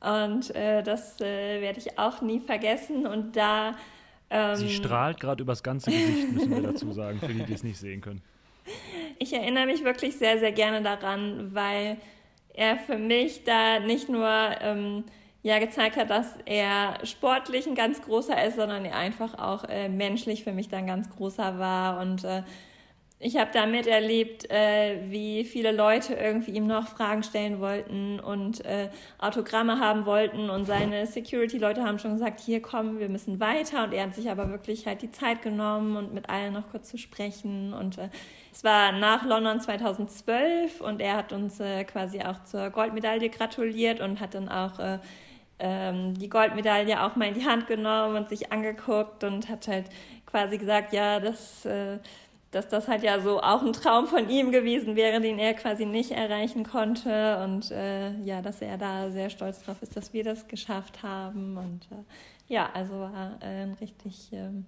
und 0.02 0.54
äh, 0.54 0.84
das 0.84 1.20
äh, 1.22 1.62
werde 1.62 1.80
ich 1.80 1.98
auch 1.98 2.22
nie 2.22 2.42
vergessen 2.42 3.08
und 3.08 3.36
da 3.36 3.76
ähm, 4.30 4.56
Sie 4.56 4.70
strahlt 4.70 5.20
gerade 5.20 5.44
übers 5.44 5.64
ganze 5.64 5.92
Gesicht, 5.92 6.32
müssen 6.32 6.52
wir 6.52 6.62
dazu 6.62 6.92
sagen, 6.92 7.20
für 7.20 7.34
die, 7.34 7.44
die 7.44 7.54
es 7.54 7.64
nicht 7.64 7.78
sehen 7.78 8.02
können. 8.02 8.22
Ich 9.20 9.32
erinnere 9.32 9.66
mich 9.66 9.84
wirklich 9.84 10.18
sehr, 10.18 10.40
sehr 10.40 10.52
gerne 10.52 10.82
daran, 10.82 11.54
weil 11.54 11.98
er 12.54 12.78
für 12.78 12.98
mich 12.98 13.44
da 13.44 13.80
nicht 13.80 14.10
nur 14.10 14.30
ähm, 14.62 15.04
ja 15.42 15.60
gezeigt 15.60 15.98
hat, 15.98 16.10
dass 16.10 16.38
er 16.46 17.00
sportlich 17.04 17.68
ein 17.68 17.76
ganz 17.76 18.02
großer 18.02 18.44
ist, 18.46 18.56
sondern 18.56 18.86
er 18.86 18.96
einfach 18.96 19.38
auch 19.38 19.66
äh, 19.66 19.90
menschlich 19.90 20.44
für 20.44 20.54
mich 20.54 20.70
dann 20.70 20.88
ganz 20.88 21.10
großer 21.10 21.60
war. 21.60 22.00
Und 22.00 22.24
äh, 22.24 22.44
ich 23.26 23.38
habe 23.38 23.52
da 23.54 23.66
miterlebt, 23.66 24.52
äh, 24.52 25.00
wie 25.10 25.46
viele 25.46 25.72
Leute 25.72 26.14
irgendwie 26.14 26.52
ihm 26.52 26.68
noch 26.68 26.90
Fragen 26.90 27.24
stellen 27.24 27.62
wollten 27.62 28.20
und 28.20 28.66
äh, 28.66 28.90
Autogramme 29.18 29.80
haben 29.80 30.06
wollten. 30.06 30.50
Und 30.50 30.66
seine 30.66 31.08
Security-Leute 31.08 31.84
haben 31.84 32.00
schon 32.00 32.14
gesagt, 32.14 32.42
hier 32.42 32.62
kommen, 32.62 33.00
wir 33.00 33.08
müssen 33.08 33.40
weiter. 33.40 33.86
Und 33.86 33.94
er 33.94 34.04
hat 34.04 34.16
sich 34.16 34.30
aber 34.30 34.50
wirklich 34.50 34.88
halt 34.88 35.02
die 35.02 35.12
Zeit 35.12 35.42
genommen 35.42 35.96
und 35.96 36.14
mit 36.14 36.30
allen 36.30 36.54
noch 36.54 36.70
kurz 36.70 36.90
zu 36.90 36.98
sprechen. 36.98 37.74
Und 37.74 37.98
äh, 37.98 38.10
es 38.54 38.64
war 38.64 38.92
nach 38.92 39.26
London 39.26 39.60
2012 39.60 40.80
und 40.80 41.02
er 41.02 41.18
hat 41.18 41.34
uns 41.34 41.60
äh, 41.60 41.84
quasi 41.86 42.22
auch 42.22 42.44
zur 42.44 42.70
Goldmedaille 42.70 43.30
gratuliert 43.30 44.00
und 44.00 44.20
hat 44.20 44.36
dann 44.36 44.48
auch 44.48 44.78
äh, 44.78 45.00
ähm, 45.58 46.14
die 46.14 46.30
Goldmedaille 46.30 47.04
auch 47.04 47.16
mal 47.16 47.30
in 47.30 47.34
die 47.34 47.46
Hand 47.46 47.66
genommen 47.66 48.16
und 48.16 48.30
sich 48.30 48.52
angeguckt 48.52 49.24
und 49.24 49.50
hat 49.50 49.68
halt 49.68 49.86
quasi 50.28 50.60
gesagt, 50.60 50.94
ja, 50.94 51.20
das 51.20 51.66
äh, 51.66 51.98
dass 52.54 52.68
das 52.68 52.88
halt 52.88 53.02
ja 53.02 53.20
so 53.20 53.42
auch 53.42 53.64
ein 53.64 53.74
Traum 53.74 54.06
von 54.06 54.30
ihm 54.30 54.52
gewesen 54.52 54.96
wäre, 54.96 55.20
den 55.20 55.40
er 55.40 55.56
quasi 55.56 55.86
nicht 55.86 56.12
erreichen 56.12 56.64
konnte. 56.64 57.44
Und 57.44 57.72
äh, 57.72 58.14
ja, 58.22 58.44
dass 58.44 58.62
er 58.62 58.78
da 58.78 59.10
sehr 59.10 59.32
stolz 59.32 59.64
drauf 59.64 59.82
ist, 59.82 59.98
dass 59.98 60.14
wir 60.14 60.24
das 60.24 60.48
geschafft 60.48 61.02
haben. 61.02 61.58
Und 61.58 61.88
äh, 61.92 62.54
ja, 62.54 62.70
also 62.74 62.94
war 63.00 63.38
äh, 63.42 63.64
ein 63.64 63.74
richtig 63.82 64.30
ähm, 64.32 64.66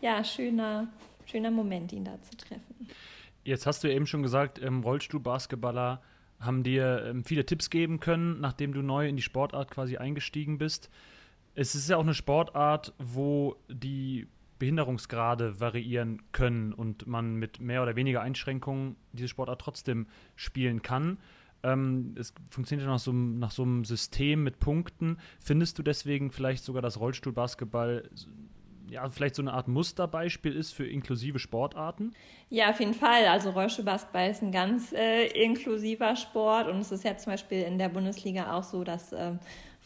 ja, 0.00 0.24
schöner, 0.24 0.88
schöner 1.26 1.50
Moment, 1.50 1.92
ihn 1.92 2.04
da 2.04 2.20
zu 2.22 2.36
treffen. 2.36 2.88
Jetzt 3.44 3.66
hast 3.66 3.84
du 3.84 3.92
eben 3.92 4.06
schon 4.06 4.22
gesagt, 4.22 4.60
ähm, 4.60 4.82
Rollstuhl-Basketballer 4.82 6.02
haben 6.40 6.62
dir 6.62 7.04
ähm, 7.06 7.24
viele 7.24 7.46
Tipps 7.46 7.70
geben 7.70 8.00
können, 8.00 8.40
nachdem 8.40 8.72
du 8.72 8.82
neu 8.82 9.08
in 9.08 9.16
die 9.16 9.22
Sportart 9.22 9.70
quasi 9.70 9.96
eingestiegen 9.96 10.58
bist. 10.58 10.90
Es 11.54 11.74
ist 11.74 11.88
ja 11.88 11.96
auch 11.96 12.02
eine 12.02 12.14
Sportart, 12.14 12.92
wo 12.98 13.56
die 13.68 14.26
Behinderungsgrade 14.58 15.60
variieren 15.60 16.22
können 16.32 16.72
und 16.72 17.06
man 17.06 17.36
mit 17.36 17.60
mehr 17.60 17.82
oder 17.82 17.96
weniger 17.96 18.22
Einschränkungen 18.22 18.96
diese 19.12 19.28
Sportart 19.28 19.60
trotzdem 19.60 20.06
spielen 20.34 20.82
kann. 20.82 21.18
Ähm, 21.62 22.14
es 22.18 22.34
funktioniert 22.50 22.86
ja 22.86 22.92
nach 22.92 23.00
so, 23.00 23.12
nach 23.12 23.50
so 23.50 23.62
einem 23.62 23.84
System 23.84 24.42
mit 24.42 24.58
Punkten. 24.58 25.18
Findest 25.40 25.78
du 25.78 25.82
deswegen 25.82 26.30
vielleicht 26.30 26.64
sogar, 26.64 26.82
dass 26.82 27.00
Rollstuhlbasketball 27.00 28.10
ja, 28.88 29.08
vielleicht 29.10 29.34
so 29.34 29.42
eine 29.42 29.52
Art 29.52 29.68
Musterbeispiel 29.68 30.54
ist 30.54 30.72
für 30.72 30.86
inklusive 30.86 31.38
Sportarten? 31.38 32.14
Ja, 32.50 32.70
auf 32.70 32.80
jeden 32.80 32.94
Fall. 32.94 33.26
Also 33.26 33.50
Rollstuhlbasketball 33.50 34.30
ist 34.30 34.42
ein 34.42 34.52
ganz 34.52 34.92
äh, 34.92 35.26
inklusiver 35.28 36.14
Sport 36.16 36.68
und 36.68 36.80
es 36.80 36.92
ist 36.92 37.04
ja 37.04 37.16
zum 37.16 37.32
Beispiel 37.32 37.62
in 37.62 37.78
der 37.78 37.88
Bundesliga 37.88 38.56
auch 38.56 38.62
so, 38.62 38.84
dass 38.84 39.12
äh, 39.12 39.32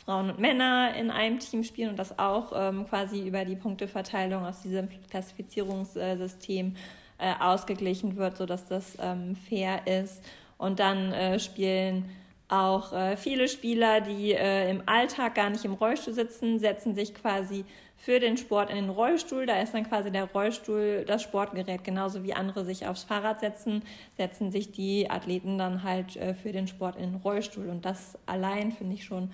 Frauen 0.05 0.31
und 0.31 0.39
Männer 0.39 0.95
in 0.99 1.11
einem 1.11 1.39
Team 1.39 1.65
spielen 1.65 1.91
und 1.91 1.99
das 1.99 2.19
auch 2.19 2.53
ähm, 2.55 2.87
quasi 2.89 3.27
über 3.27 3.45
die 3.45 3.57
Punkteverteilung 3.57 4.45
aus 4.45 4.63
diesem 4.63 4.89
Klassifizierungssystem 5.11 6.75
äh, 7.19 7.35
ausgeglichen 7.39 8.17
wird, 8.17 8.37
sodass 8.37 8.67
das 8.67 8.97
ähm, 9.01 9.37
fair 9.37 9.87
ist. 9.87 10.23
Und 10.59 10.79
dann 10.79 11.13
äh, 11.13 11.39
spielen 11.39 12.11
auch 12.49 12.93
äh, 12.93 13.17
viele 13.17 13.49
Spieler, 13.49 14.01
die 14.01 14.33
äh, 14.33 14.71
im 14.71 14.83
Alltag 14.87 15.37
gar 15.37 15.51
nicht 15.51 15.65
im 15.65 15.75
Rollstuhl 15.75 16.15
sitzen, 16.15 16.59
setzen 16.59 16.95
sich 16.95 17.15
quasi 17.15 17.65
für 18.01 18.19
den 18.19 18.39
Sport 18.39 18.71
in 18.71 18.77
den 18.77 18.89
Rollstuhl. 18.89 19.45
Da 19.45 19.61
ist 19.61 19.75
dann 19.75 19.87
quasi 19.87 20.11
der 20.11 20.25
Rollstuhl 20.25 21.05
das 21.07 21.23
Sportgerät. 21.23 21.85
Genauso 21.85 22.25
wie 22.25 22.33
andere 22.33 22.65
sich 22.65 22.87
aufs 22.87 23.05
Fahrrad 23.05 23.41
setzen, 23.41 23.83
setzen 24.17 24.51
sich 24.51 24.73
die 24.73 25.11
Athleten 25.11 25.59
dann 25.59 25.83
halt 25.83 26.17
äh, 26.17 26.33
für 26.33 26.51
den 26.51 26.67
Sport 26.67 26.97
in 26.97 27.13
den 27.13 27.17
Rollstuhl. 27.17 27.69
Und 27.69 27.85
das 27.85 28.19
allein 28.25 28.73
finde 28.73 28.95
ich 28.95 29.05
schon 29.05 29.31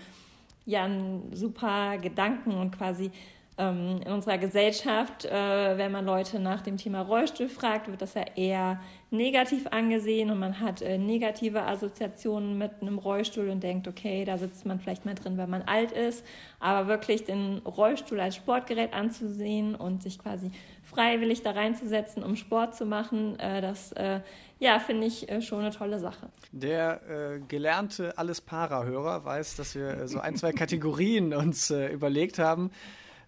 ja 0.65 0.83
einen 0.83 1.31
super 1.33 1.97
Gedanken 1.99 2.57
und 2.57 2.77
quasi 2.77 3.13
ähm, 3.57 4.01
in 4.05 4.13
unserer 4.13 4.37
Gesellschaft, 4.37 5.25
äh, 5.25 5.79
wenn 5.79 5.93
man 5.93 6.05
Leute 6.05 6.41
nach 6.41 6.61
dem 6.61 6.77
Thema 6.77 7.03
Rollstuhl 7.03 7.49
fragt, 7.49 7.87
wird 7.89 8.03
das 8.03 8.15
ja 8.15 8.25
eher 8.35 8.81
negativ 9.11 9.67
angesehen 9.69 10.31
und 10.31 10.39
man 10.39 10.61
hat 10.61 10.83
äh, 10.83 10.99
negative 10.99 11.63
Assoziationen 11.63 12.59
mit 12.59 12.73
einem 12.81 12.99
Rollstuhl 12.99 13.49
und 13.51 13.63
denkt, 13.63 13.87
okay, 13.87 14.25
da 14.25 14.37
sitzt 14.37 14.67
man 14.67 14.81
vielleicht 14.81 15.05
mal 15.05 15.15
drin, 15.15 15.39
wenn 15.39 15.49
man 15.49 15.63
alt 15.63 15.93
ist. 15.93 16.25
Aber 16.59 16.89
wirklich 16.89 17.25
den 17.25 17.59
Rollstuhl 17.59 18.19
als 18.21 18.37
Sportgerät 18.37 18.93
anzusehen 18.93 19.75
und 19.75 20.03
sich 20.03 20.19
quasi 20.19 20.51
freiwillig 20.83 21.43
da 21.43 21.53
reinzusetzen, 21.53 22.23
um 22.23 22.37
Sport 22.37 22.75
zu 22.75 22.85
machen, 22.85 23.39
äh, 23.39 23.61
das 23.61 23.93
äh, 23.93 24.21
ja, 24.59 24.79
finde 24.79 25.07
ich 25.07 25.29
äh, 25.29 25.43
schon 25.43 25.61
eine 25.61 25.71
tolle 25.71 25.99
Sache. 26.01 26.29
Der 26.53 27.01
äh, 27.09 27.41
gelernte 27.47 28.17
Alles-Para-Hörer 28.17 29.25
weiß, 29.25 29.57
dass 29.57 29.75
wir 29.75 29.89
äh, 29.89 30.09
so 30.09 30.19
ein, 30.19 30.37
zwei 30.37 30.53
Kategorien 30.53 31.35
uns 31.35 31.71
überlegt 31.71 32.39
haben. 32.39 32.71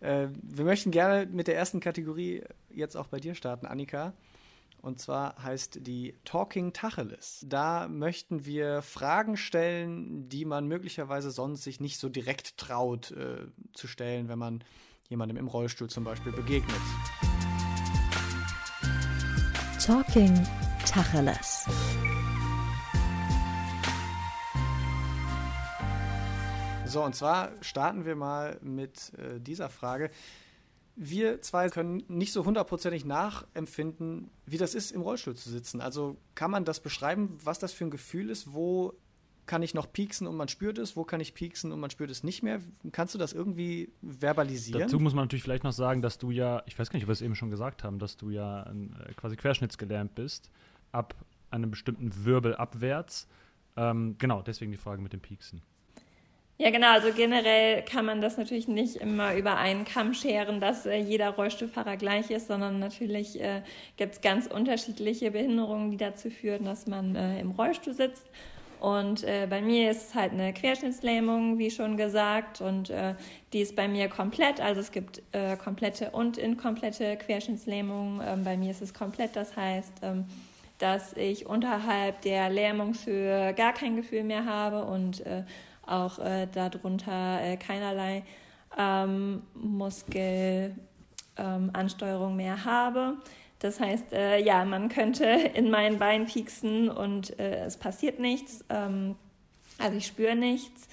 Wir 0.00 0.64
möchten 0.64 0.92
gerne 0.92 1.26
mit 1.26 1.48
der 1.48 1.56
ersten 1.56 1.80
Kategorie 1.80 2.44
jetzt 2.70 2.96
auch 2.96 3.08
bei 3.08 3.18
dir 3.18 3.34
starten, 3.34 3.66
Annika. 3.66 4.12
Und 4.80 5.00
zwar 5.00 5.42
heißt 5.42 5.86
die 5.86 6.14
Talking 6.24 6.72
Tacheles. 6.72 7.44
Da 7.46 7.88
möchten 7.88 8.44
wir 8.46 8.82
Fragen 8.82 9.36
stellen, 9.36 10.28
die 10.28 10.44
man 10.44 10.66
möglicherweise 10.66 11.30
sonst 11.30 11.64
sich 11.64 11.80
nicht 11.80 11.98
so 11.98 12.08
direkt 12.08 12.56
traut 12.58 13.10
äh, 13.10 13.46
zu 13.72 13.88
stellen, 13.88 14.28
wenn 14.28 14.38
man 14.38 14.64
jemandem 15.08 15.36
im 15.36 15.48
Rollstuhl 15.48 15.88
zum 15.90 16.04
Beispiel 16.04 16.32
begegnet. 16.32 16.80
Talking 19.84 20.46
Tacheles. 20.86 21.66
So, 26.84 27.02
und 27.02 27.14
zwar 27.14 27.52
starten 27.60 28.06
wir 28.06 28.16
mal 28.16 28.58
mit 28.62 29.12
äh, 29.18 29.38
dieser 29.40 29.68
Frage. 29.68 30.10
Wir 31.00 31.40
zwei 31.42 31.68
können 31.68 32.02
nicht 32.08 32.32
so 32.32 32.44
hundertprozentig 32.44 33.04
nachempfinden, 33.04 34.30
wie 34.46 34.58
das 34.58 34.74
ist, 34.74 34.90
im 34.90 35.00
Rollstuhl 35.00 35.36
zu 35.36 35.48
sitzen. 35.48 35.80
Also 35.80 36.16
kann 36.34 36.50
man 36.50 36.64
das 36.64 36.80
beschreiben, 36.80 37.38
was 37.44 37.60
das 37.60 37.72
für 37.72 37.84
ein 37.84 37.90
Gefühl 37.90 38.30
ist? 38.30 38.52
Wo 38.52 38.94
kann 39.46 39.62
ich 39.62 39.74
noch 39.74 39.92
pieksen 39.92 40.26
und 40.26 40.36
man 40.36 40.48
spürt 40.48 40.76
es? 40.76 40.96
Wo 40.96 41.04
kann 41.04 41.20
ich 41.20 41.34
pieksen 41.34 41.70
und 41.70 41.78
man 41.78 41.90
spürt 41.90 42.10
es 42.10 42.24
nicht 42.24 42.42
mehr? 42.42 42.60
Kannst 42.90 43.14
du 43.14 43.18
das 43.18 43.32
irgendwie 43.32 43.92
verbalisieren? 44.02 44.82
Dazu 44.82 44.98
muss 44.98 45.14
man 45.14 45.24
natürlich 45.24 45.44
vielleicht 45.44 45.64
noch 45.64 45.72
sagen, 45.72 46.02
dass 46.02 46.18
du 46.18 46.32
ja, 46.32 46.62
ich 46.66 46.78
weiß 46.78 46.90
gar 46.90 46.96
nicht, 46.96 47.04
ob 47.04 47.08
wir 47.08 47.12
es 47.12 47.22
eben 47.22 47.36
schon 47.36 47.50
gesagt 47.50 47.84
haben, 47.84 48.00
dass 48.00 48.16
du 48.16 48.30
ja 48.30 48.64
äh, 48.64 49.14
quasi 49.14 49.36
querschnittsgelähmt 49.36 50.16
bist, 50.16 50.50
ab 50.90 51.14
einem 51.50 51.70
bestimmten 51.70 52.24
Wirbel 52.24 52.56
abwärts. 52.56 53.28
Ähm, 53.76 54.16
genau, 54.18 54.42
deswegen 54.42 54.72
die 54.72 54.78
Frage 54.78 55.00
mit 55.00 55.12
dem 55.12 55.20
Pieksen. 55.20 55.62
Ja, 56.60 56.70
genau. 56.70 56.90
Also 56.90 57.12
generell 57.12 57.82
kann 57.82 58.04
man 58.04 58.20
das 58.20 58.36
natürlich 58.36 58.66
nicht 58.66 58.96
immer 58.96 59.34
über 59.36 59.58
einen 59.58 59.84
Kamm 59.84 60.12
scheren, 60.12 60.60
dass 60.60 60.86
äh, 60.86 60.96
jeder 60.96 61.30
Rollstuhlfahrer 61.30 61.96
gleich 61.96 62.30
ist, 62.30 62.48
sondern 62.48 62.80
natürlich 62.80 63.40
äh, 63.40 63.62
gibt 63.96 64.14
es 64.14 64.20
ganz 64.20 64.48
unterschiedliche 64.48 65.30
Behinderungen, 65.30 65.92
die 65.92 65.96
dazu 65.96 66.30
führen, 66.30 66.64
dass 66.64 66.88
man 66.88 67.14
äh, 67.14 67.38
im 67.38 67.52
Rollstuhl 67.52 67.94
sitzt. 67.94 68.26
Und 68.80 69.22
äh, 69.22 69.46
bei 69.48 69.62
mir 69.62 69.92
ist 69.92 70.08
es 70.08 70.14
halt 70.16 70.32
eine 70.32 70.52
Querschnittslähmung, 70.52 71.58
wie 71.58 71.70
schon 71.70 71.96
gesagt, 71.96 72.60
und 72.60 72.90
äh, 72.90 73.14
die 73.52 73.60
ist 73.60 73.76
bei 73.76 73.86
mir 73.86 74.08
komplett. 74.08 74.60
Also 74.60 74.80
es 74.80 74.90
gibt 74.90 75.22
äh, 75.32 75.56
komplette 75.56 76.10
und 76.10 76.38
inkomplette 76.38 77.16
Querschnittslähmung. 77.18 78.20
Ähm, 78.24 78.42
bei 78.42 78.56
mir 78.56 78.72
ist 78.72 78.82
es 78.82 78.94
komplett, 78.94 79.36
das 79.36 79.56
heißt, 79.56 79.94
ähm, 80.02 80.26
dass 80.78 81.12
ich 81.14 81.46
unterhalb 81.46 82.20
der 82.22 82.50
Lähmungshöhe 82.50 83.54
gar 83.54 83.72
kein 83.74 83.96
Gefühl 83.96 84.24
mehr 84.24 84.44
habe 84.44 84.84
und 84.84 85.24
äh, 85.26 85.42
auch 85.88 86.18
äh, 86.18 86.46
darunter 86.46 87.40
äh, 87.42 87.56
keinerlei 87.56 88.24
ähm, 88.76 89.42
Muskelansteuerung 89.54 92.30
ähm, 92.30 92.36
mehr 92.36 92.64
habe. 92.64 93.16
Das 93.58 93.80
heißt, 93.80 94.12
äh, 94.12 94.42
ja, 94.42 94.64
man 94.64 94.88
könnte 94.88 95.24
in 95.54 95.70
meinen 95.70 95.98
Bein 95.98 96.26
pieksen 96.26 96.88
und 96.88 97.38
äh, 97.38 97.64
es 97.64 97.76
passiert 97.76 98.20
nichts. 98.20 98.64
Ähm, 98.68 99.16
also 99.78 99.96
ich 99.96 100.06
spüre 100.06 100.36
nichts. 100.36 100.88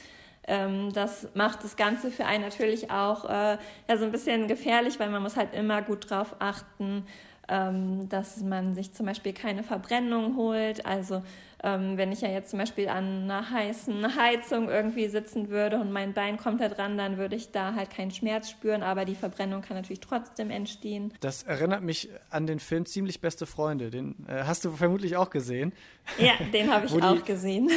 Ähm, 0.48 0.94
das 0.94 1.28
macht 1.34 1.64
das 1.64 1.76
Ganze 1.76 2.12
für 2.12 2.26
einen 2.26 2.44
natürlich 2.44 2.92
auch 2.92 3.26
äh, 3.26 3.58
ja, 3.88 3.98
so 3.98 4.06
ein 4.06 4.12
bisschen 4.12 4.48
gefährlich, 4.48 5.00
weil 5.00 5.10
man 5.10 5.24
muss 5.24 5.36
halt 5.36 5.54
immer 5.54 5.82
gut 5.82 6.10
drauf 6.10 6.36
achten, 6.40 7.06
ähm, 7.48 8.08
dass 8.10 8.42
man 8.42 8.76
sich 8.76 8.94
zum 8.94 9.08
Beispiel 9.08 9.34
keine 9.34 9.64
Verbrennung 9.64 10.36
holt. 10.36 10.86
Also 10.86 11.24
ähm, 11.66 11.98
wenn 11.98 12.12
ich 12.12 12.22
ja 12.22 12.30
jetzt 12.30 12.52
zum 12.52 12.60
Beispiel 12.60 12.88
an 12.88 13.24
einer 13.24 13.50
heißen 13.50 14.16
Heizung 14.16 14.70
irgendwie 14.70 15.08
sitzen 15.08 15.50
würde 15.50 15.80
und 15.80 15.92
mein 15.92 16.14
Bein 16.14 16.38
kommt 16.38 16.62
da 16.62 16.70
dran, 16.70 16.96
dann 16.96 17.18
würde 17.18 17.36
ich 17.36 17.52
da 17.52 17.74
halt 17.74 17.90
keinen 17.90 18.12
Schmerz 18.12 18.52
spüren, 18.52 18.84
aber 18.84 19.04
die 19.04 19.16
Verbrennung 19.16 19.64
kann 19.64 19.76
natürlich 19.76 20.00
trotzdem 20.00 20.52
entstehen. 20.52 21.12
Das 21.22 21.42
erinnert 21.42 21.82
mich 21.82 22.10
an 22.30 22.46
den 22.46 22.60
Film 22.60 22.86
Ziemlich 22.86 23.20
beste 23.20 23.48
Freunde. 23.48 23.90
Den 23.90 24.16
äh, 24.28 24.44
hast 24.44 24.64
du 24.64 24.72
vermutlich 24.72 25.18
auch 25.18 25.32
gesehen. 25.32 25.74
Ja, 26.20 26.34
den 26.54 26.72
habe 26.72 26.86
ich 26.86 26.94
auch 27.02 27.16
die, 27.16 27.24
gesehen. 27.24 27.70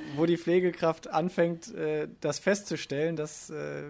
wo 0.16 0.26
die 0.26 0.36
Pflegekraft 0.36 1.08
anfängt, 1.08 1.74
äh, 1.74 2.08
das 2.20 2.38
festzustellen, 2.38 3.16
dass 3.16 3.48
äh, 3.48 3.84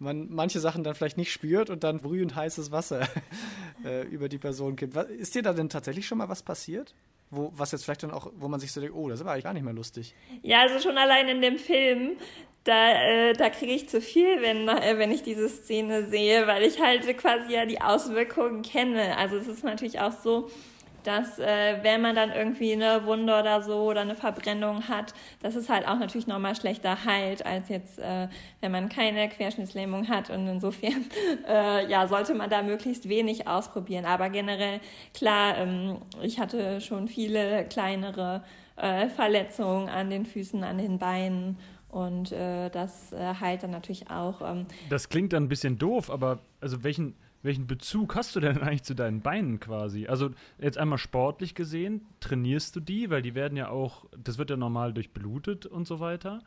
man 0.00 0.28
manche 0.28 0.58
Sachen 0.58 0.82
dann 0.82 0.96
vielleicht 0.96 1.18
nicht 1.18 1.32
spürt 1.32 1.70
und 1.70 1.84
dann 1.84 2.00
brühend 2.00 2.34
heißes 2.34 2.72
Wasser 2.72 3.08
äh, 3.84 4.02
über 4.08 4.28
die 4.28 4.38
Person 4.38 4.74
kippt. 4.74 4.96
Ist 4.96 5.36
dir 5.36 5.42
da 5.42 5.52
denn 5.52 5.68
tatsächlich 5.68 6.06
schon 6.08 6.18
mal 6.18 6.28
was 6.28 6.42
passiert? 6.42 6.94
Wo, 7.30 7.52
was 7.54 7.72
jetzt 7.72 7.84
vielleicht 7.84 8.02
dann 8.02 8.10
auch, 8.10 8.30
wo 8.36 8.48
man 8.48 8.60
sich 8.60 8.72
so 8.72 8.80
denkt, 8.80 8.96
oh, 8.96 9.08
das 9.08 9.20
aber 9.20 9.32
eigentlich 9.32 9.44
gar 9.44 9.52
nicht 9.52 9.64
mehr 9.64 9.74
lustig. 9.74 10.14
Ja, 10.42 10.60
also 10.60 10.78
schon 10.80 10.98
allein 10.98 11.28
in 11.28 11.42
dem 11.42 11.58
Film, 11.58 12.16
da, 12.64 12.92
äh, 12.92 13.32
da 13.32 13.48
kriege 13.50 13.72
ich 13.72 13.88
zu 13.88 14.00
viel, 14.00 14.42
wenn, 14.42 14.68
äh, 14.68 14.98
wenn 14.98 15.10
ich 15.10 15.22
diese 15.22 15.48
Szene 15.48 16.06
sehe, 16.06 16.46
weil 16.46 16.62
ich 16.62 16.80
halt 16.80 17.06
quasi 17.18 17.52
ja 17.52 17.66
die 17.66 17.80
Auswirkungen 17.80 18.62
kenne. 18.62 19.16
Also 19.16 19.36
es 19.36 19.46
ist 19.48 19.64
natürlich 19.64 20.00
auch 20.00 20.12
so, 20.12 20.50
dass 21.06 21.38
äh, 21.38 21.78
wenn 21.82 22.02
man 22.02 22.16
dann 22.16 22.32
irgendwie 22.32 22.72
eine 22.72 23.06
Wunde 23.06 23.38
oder 23.38 23.62
so 23.62 23.84
oder 23.84 24.00
eine 24.00 24.16
Verbrennung 24.16 24.88
hat, 24.88 25.14
dass 25.40 25.54
es 25.54 25.68
halt 25.68 25.86
auch 25.86 25.98
natürlich 25.98 26.26
nochmal 26.26 26.56
schlechter 26.56 27.04
heilt, 27.04 27.46
als 27.46 27.68
jetzt, 27.68 27.98
äh, 27.98 28.28
wenn 28.60 28.72
man 28.72 28.88
keine 28.88 29.28
Querschnittslähmung 29.28 30.08
hat. 30.08 30.30
Und 30.30 30.48
insofern, 30.48 31.04
äh, 31.48 31.88
ja, 31.88 32.08
sollte 32.08 32.34
man 32.34 32.50
da 32.50 32.62
möglichst 32.62 33.08
wenig 33.08 33.46
ausprobieren. 33.46 34.04
Aber 34.04 34.30
generell, 34.30 34.80
klar, 35.14 35.58
ähm, 35.58 35.98
ich 36.22 36.40
hatte 36.40 36.80
schon 36.80 37.06
viele 37.06 37.66
kleinere 37.66 38.42
äh, 38.74 39.08
Verletzungen 39.08 39.88
an 39.88 40.10
den 40.10 40.26
Füßen, 40.26 40.64
an 40.64 40.78
den 40.78 40.98
Beinen. 40.98 41.56
Und 41.88 42.32
äh, 42.32 42.68
das 42.68 43.12
äh, 43.12 43.34
heilt 43.40 43.62
dann 43.62 43.70
natürlich 43.70 44.10
auch. 44.10 44.42
Ähm, 44.42 44.66
das 44.90 45.08
klingt 45.08 45.32
dann 45.32 45.44
ein 45.44 45.48
bisschen 45.48 45.78
doof, 45.78 46.10
aber 46.10 46.40
also 46.60 46.82
welchen 46.82 47.14
welchen 47.46 47.66
Bezug 47.66 48.14
hast 48.14 48.36
du 48.36 48.40
denn 48.40 48.58
eigentlich 48.62 48.82
zu 48.82 48.94
deinen 48.94 49.22
Beinen 49.22 49.58
quasi? 49.58 50.06
Also 50.06 50.30
jetzt 50.58 50.76
einmal 50.76 50.98
sportlich 50.98 51.54
gesehen, 51.54 52.06
trainierst 52.20 52.76
du 52.76 52.80
die, 52.80 53.08
weil 53.08 53.22
die 53.22 53.34
werden 53.34 53.56
ja 53.56 53.70
auch, 53.70 54.04
das 54.16 54.36
wird 54.36 54.50
ja 54.50 54.56
normal 54.56 54.92
durchblutet 54.92 55.64
und 55.64 55.86
so 55.86 56.00
weiter. 56.00 56.40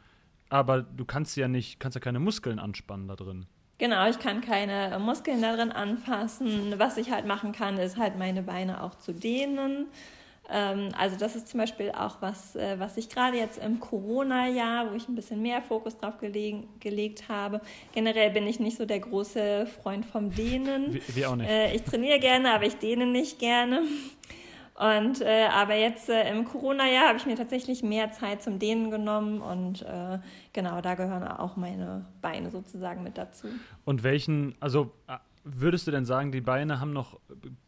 Aber 0.49 0.81
du 0.81 1.05
kannst 1.05 1.35
ja 1.37 1.47
nicht, 1.47 1.79
kannst 1.79 1.95
ja 1.95 2.01
keine 2.01 2.19
Muskeln 2.19 2.59
anspannen 2.59 3.07
da 3.07 3.15
drin. 3.15 3.45
Genau, 3.77 4.09
ich 4.09 4.19
kann 4.19 4.41
keine 4.41 4.99
Muskeln 4.99 5.41
da 5.41 5.55
drin 5.55 5.71
anfassen. 5.71 6.73
Was 6.77 6.97
ich 6.97 7.11
halt 7.11 7.25
machen 7.25 7.53
kann, 7.53 7.77
ist 7.77 7.97
halt 7.97 8.17
meine 8.17 8.43
Beine 8.43 8.83
auch 8.83 8.95
zu 8.95 9.13
dehnen. 9.13 9.87
Ähm, 10.51 10.89
also 10.97 11.15
das 11.17 11.35
ist 11.35 11.47
zum 11.47 11.59
Beispiel 11.59 11.91
auch 11.91 12.21
was, 12.21 12.55
äh, 12.55 12.79
was 12.79 12.97
ich 12.97 13.09
gerade 13.09 13.37
jetzt 13.37 13.57
im 13.63 13.79
Corona-Jahr, 13.79 14.91
wo 14.91 14.95
ich 14.95 15.07
ein 15.07 15.15
bisschen 15.15 15.41
mehr 15.41 15.61
Fokus 15.61 15.97
drauf 15.97 16.17
gelegen, 16.17 16.67
gelegt 16.79 17.29
habe. 17.29 17.61
Generell 17.93 18.31
bin 18.31 18.47
ich 18.47 18.59
nicht 18.59 18.77
so 18.77 18.85
der 18.85 18.99
große 18.99 19.67
Freund 19.81 20.05
vom 20.05 20.31
Dehnen. 20.31 20.99
Wie 21.07 21.25
auch 21.25 21.35
nicht. 21.35 21.49
Äh, 21.49 21.75
ich 21.75 21.83
trainiere 21.83 22.19
gerne, 22.19 22.53
aber 22.53 22.65
ich 22.65 22.77
dehne 22.77 23.05
nicht 23.05 23.39
gerne. 23.39 23.81
Und 24.79 25.19
äh, 25.19 25.47
aber 25.51 25.75
jetzt 25.75 26.07
äh, 26.07 26.29
im 26.31 26.45
Corona-Jahr 26.45 27.09
habe 27.09 27.17
ich 27.17 27.25
mir 27.25 27.35
tatsächlich 27.35 27.83
mehr 27.83 28.13
Zeit 28.13 28.41
zum 28.41 28.59
Dehnen 28.59 28.89
genommen 28.89 29.41
und 29.41 29.81
äh, 29.81 30.19
genau, 30.53 30.79
da 30.79 30.95
gehören 30.95 31.27
auch 31.27 31.57
meine 31.57 32.05
Beine 32.21 32.49
sozusagen 32.49 33.03
mit 33.03 33.17
dazu. 33.17 33.47
Und 33.83 34.03
welchen, 34.03 34.55
also 34.61 34.93
äh, 35.07 35.17
würdest 35.43 35.85
du 35.85 35.91
denn 35.91 36.05
sagen, 36.05 36.31
die 36.31 36.39
Beine 36.39 36.79
haben 36.79 36.93
noch 36.93 37.19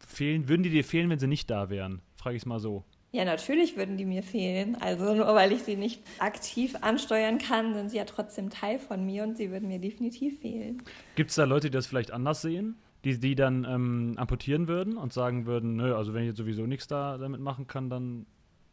fehlen, 0.06 0.48
würden 0.48 0.62
die 0.62 0.70
dir 0.70 0.84
fehlen, 0.84 1.10
wenn 1.10 1.18
sie 1.18 1.26
nicht 1.26 1.50
da 1.50 1.68
wären? 1.68 2.00
Frage 2.22 2.36
ich 2.36 2.42
es 2.42 2.46
mal 2.46 2.60
so. 2.60 2.84
Ja, 3.10 3.24
natürlich 3.24 3.76
würden 3.76 3.96
die 3.96 4.06
mir 4.06 4.22
fehlen. 4.22 4.76
Also 4.80 5.14
nur 5.14 5.26
weil 5.34 5.52
ich 5.52 5.64
sie 5.64 5.76
nicht 5.76 6.02
aktiv 6.18 6.76
ansteuern 6.80 7.38
kann, 7.38 7.74
sind 7.74 7.90
sie 7.90 7.96
ja 7.96 8.04
trotzdem 8.04 8.48
Teil 8.48 8.78
von 8.78 9.04
mir 9.04 9.24
und 9.24 9.36
sie 9.36 9.50
würden 9.50 9.68
mir 9.68 9.80
definitiv 9.80 10.40
fehlen. 10.40 10.82
Gibt 11.16 11.30
es 11.30 11.36
da 11.36 11.44
Leute, 11.44 11.68
die 11.68 11.74
das 11.74 11.86
vielleicht 11.86 12.12
anders 12.12 12.40
sehen? 12.40 12.76
Die, 13.04 13.18
die 13.18 13.34
dann 13.34 13.66
ähm, 13.68 14.14
amputieren 14.16 14.68
würden 14.68 14.96
und 14.96 15.12
sagen 15.12 15.44
würden, 15.44 15.74
nö, 15.74 15.96
also 15.96 16.14
wenn 16.14 16.22
ich 16.22 16.28
jetzt 16.28 16.36
sowieso 16.36 16.66
nichts 16.66 16.86
da 16.86 17.18
damit 17.18 17.40
machen 17.40 17.66
kann, 17.66 17.90
dann 17.90 18.26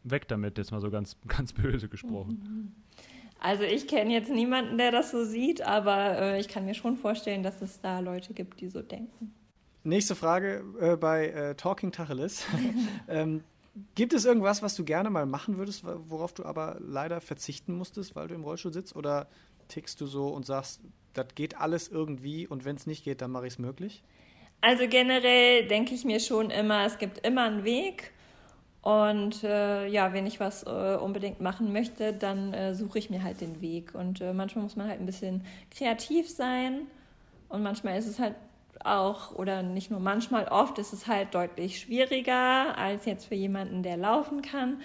weg 0.04 0.28
damit, 0.28 0.56
jetzt 0.56 0.70
mal 0.70 0.80
so 0.80 0.90
ganz, 0.90 1.16
ganz 1.26 1.52
böse 1.52 1.88
gesprochen. 1.88 2.72
Also 3.40 3.64
ich 3.64 3.88
kenne 3.88 4.12
jetzt 4.12 4.30
niemanden, 4.30 4.78
der 4.78 4.92
das 4.92 5.10
so 5.10 5.24
sieht, 5.24 5.62
aber 5.62 6.18
äh, 6.20 6.40
ich 6.40 6.46
kann 6.46 6.64
mir 6.64 6.74
schon 6.74 6.96
vorstellen, 6.96 7.42
dass 7.42 7.60
es 7.60 7.80
da 7.80 7.98
Leute 7.98 8.32
gibt, 8.32 8.60
die 8.60 8.68
so 8.68 8.80
denken. 8.80 9.34
Nächste 9.82 10.14
Frage 10.14 10.62
äh, 10.80 10.96
bei 10.96 11.28
äh, 11.28 11.54
Talking 11.54 11.92
Tacheles. 11.92 12.44
ähm, 13.08 13.42
gibt 13.94 14.12
es 14.12 14.24
irgendwas, 14.24 14.62
was 14.62 14.74
du 14.74 14.84
gerne 14.84 15.10
mal 15.10 15.26
machen 15.26 15.56
würdest, 15.56 15.84
worauf 15.84 16.32
du 16.34 16.44
aber 16.44 16.76
leider 16.80 17.20
verzichten 17.20 17.74
musstest, 17.74 18.14
weil 18.14 18.28
du 18.28 18.34
im 18.34 18.44
Rollstuhl 18.44 18.72
sitzt? 18.72 18.94
Oder 18.94 19.28
tickst 19.68 20.00
du 20.00 20.06
so 20.06 20.28
und 20.28 20.44
sagst, 20.44 20.80
das 21.14 21.28
geht 21.34 21.56
alles 21.56 21.88
irgendwie 21.88 22.46
und 22.46 22.64
wenn 22.64 22.76
es 22.76 22.86
nicht 22.86 23.04
geht, 23.04 23.22
dann 23.22 23.30
mache 23.30 23.46
ich 23.46 23.54
es 23.54 23.58
möglich? 23.58 24.02
Also 24.60 24.86
generell 24.88 25.66
denke 25.66 25.94
ich 25.94 26.04
mir 26.04 26.20
schon 26.20 26.50
immer, 26.50 26.84
es 26.84 26.98
gibt 26.98 27.26
immer 27.26 27.44
einen 27.44 27.64
Weg. 27.64 28.12
Und 28.82 29.44
äh, 29.44 29.86
ja, 29.88 30.12
wenn 30.14 30.26
ich 30.26 30.40
was 30.40 30.62
äh, 30.62 30.96
unbedingt 30.96 31.40
machen 31.40 31.72
möchte, 31.72 32.14
dann 32.14 32.54
äh, 32.54 32.74
suche 32.74 32.98
ich 32.98 33.10
mir 33.10 33.22
halt 33.22 33.40
den 33.40 33.60
Weg. 33.60 33.94
Und 33.94 34.20
äh, 34.20 34.32
manchmal 34.32 34.64
muss 34.64 34.76
man 34.76 34.88
halt 34.88 35.00
ein 35.00 35.06
bisschen 35.06 35.44
kreativ 35.70 36.28
sein. 36.30 36.86
Und 37.48 37.62
manchmal 37.62 37.98
ist 37.98 38.06
es 38.06 38.18
halt 38.18 38.34
auch, 38.84 39.34
oder 39.34 39.62
nicht 39.62 39.90
nur 39.90 40.00
manchmal, 40.00 40.48
oft 40.48 40.78
ist 40.78 40.92
es 40.92 41.06
halt 41.06 41.34
deutlich 41.34 41.80
schwieriger 41.80 42.76
als 42.76 43.04
jetzt 43.06 43.26
für 43.26 43.34
jemanden, 43.34 43.82
der 43.82 43.96
laufen 43.96 44.42
kann. 44.42 44.80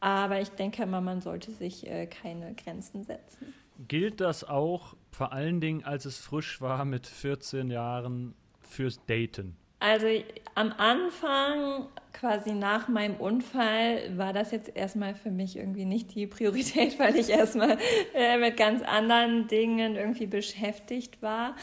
Aber 0.00 0.40
ich 0.40 0.48
denke 0.50 0.82
immer, 0.82 1.00
man 1.00 1.20
sollte 1.20 1.52
sich 1.52 1.86
äh, 1.86 2.06
keine 2.06 2.54
Grenzen 2.54 3.04
setzen. 3.04 3.52
Gilt 3.86 4.20
das 4.20 4.44
auch 4.44 4.94
vor 5.10 5.32
allen 5.32 5.60
Dingen, 5.60 5.84
als 5.84 6.04
es 6.04 6.18
frisch 6.18 6.60
war 6.60 6.84
mit 6.84 7.06
14 7.06 7.70
Jahren 7.70 8.34
fürs 8.60 9.04
Daten? 9.06 9.56
Also 9.80 10.06
am 10.54 10.72
Anfang, 10.76 11.86
quasi 12.12 12.52
nach 12.52 12.88
meinem 12.88 13.16
Unfall, 13.16 14.16
war 14.16 14.34
das 14.34 14.50
jetzt 14.50 14.76
erstmal 14.76 15.14
für 15.14 15.30
mich 15.30 15.56
irgendwie 15.56 15.86
nicht 15.86 16.14
die 16.14 16.26
Priorität, 16.26 16.98
weil 16.98 17.16
ich 17.16 17.30
erstmal 17.30 17.78
äh, 18.14 18.36
mit 18.36 18.58
ganz 18.58 18.82
anderen 18.82 19.48
Dingen 19.48 19.96
irgendwie 19.96 20.26
beschäftigt 20.26 21.22
war. 21.22 21.56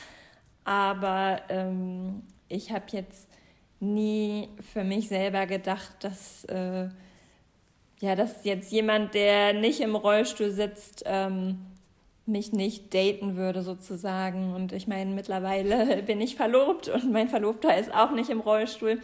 Aber 0.68 1.40
ähm, 1.48 2.24
ich 2.50 2.74
habe 2.74 2.84
jetzt 2.92 3.30
nie 3.80 4.50
für 4.74 4.84
mich 4.84 5.08
selber 5.08 5.46
gedacht, 5.46 5.96
dass, 6.02 6.44
äh, 6.44 6.90
ja, 8.02 8.16
dass 8.18 8.44
jetzt 8.44 8.74
jemand, 8.74 9.14
der 9.14 9.54
nicht 9.54 9.80
im 9.80 9.96
Rollstuhl 9.96 10.52
sitzt, 10.52 11.04
ähm, 11.06 11.60
mich 12.26 12.52
nicht 12.52 12.94
daten 12.94 13.38
würde 13.38 13.62
sozusagen. 13.62 14.54
Und 14.54 14.74
ich 14.74 14.88
meine, 14.88 15.16
mittlerweile 15.16 16.04
bin 16.06 16.20
ich 16.20 16.36
verlobt 16.36 16.90
und 16.90 17.14
mein 17.14 17.30
Verlobter 17.30 17.78
ist 17.78 17.94
auch 17.94 18.12
nicht 18.12 18.30
im 18.30 18.42
Rollstuhl. 18.42 19.00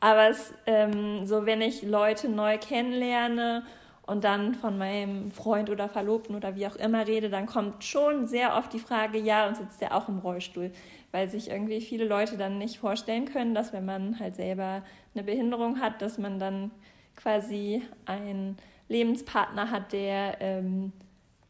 Aber 0.00 0.30
es, 0.30 0.52
ähm, 0.66 1.28
so, 1.28 1.46
wenn 1.46 1.60
ich 1.60 1.82
Leute 1.82 2.28
neu 2.28 2.58
kennenlerne 2.58 3.62
und 4.06 4.24
dann 4.24 4.54
von 4.54 4.76
meinem 4.76 5.30
Freund 5.30 5.70
oder 5.70 5.88
Verlobten 5.88 6.36
oder 6.36 6.56
wie 6.56 6.66
auch 6.66 6.76
immer 6.76 7.06
rede, 7.06 7.30
dann 7.30 7.46
kommt 7.46 7.84
schon 7.84 8.26
sehr 8.26 8.56
oft 8.56 8.72
die 8.72 8.78
Frage, 8.78 9.18
ja, 9.18 9.48
und 9.48 9.56
sitzt 9.56 9.80
der 9.80 9.96
auch 9.96 10.08
im 10.08 10.18
Rollstuhl? 10.18 10.70
Weil 11.10 11.28
sich 11.30 11.50
irgendwie 11.50 11.80
viele 11.80 12.04
Leute 12.04 12.36
dann 12.36 12.58
nicht 12.58 12.78
vorstellen 12.78 13.24
können, 13.24 13.54
dass 13.54 13.72
wenn 13.72 13.84
man 13.84 14.18
halt 14.18 14.36
selber 14.36 14.82
eine 15.14 15.24
Behinderung 15.24 15.80
hat, 15.80 16.02
dass 16.02 16.18
man 16.18 16.38
dann 16.38 16.70
quasi 17.16 17.82
einen 18.04 18.58
Lebenspartner 18.88 19.70
hat, 19.70 19.92
der 19.92 20.36
ähm, 20.40 20.92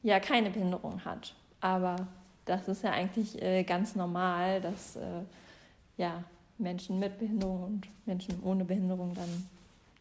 ja 0.03 0.21
keine 0.21 0.51
Behinderung 0.51 1.05
hat. 1.05 1.35
Aber 1.61 1.97
das 2.45 2.69
ist 2.69 2.85
ja 2.85 2.91
eigentlich 2.91 3.41
äh, 3.43 3.65
ganz 3.65 3.97
normal, 3.97 4.61
dass 4.61 4.97
äh, 4.97 5.23
ja, 5.97 6.23
Menschen 6.59 6.99
mit 6.99 7.19
Behinderung 7.19 7.65
und 7.65 7.89
Menschen 8.07 8.41
ohne 8.45 8.65
Behinderung 8.65 9.15
dann 9.15 9.49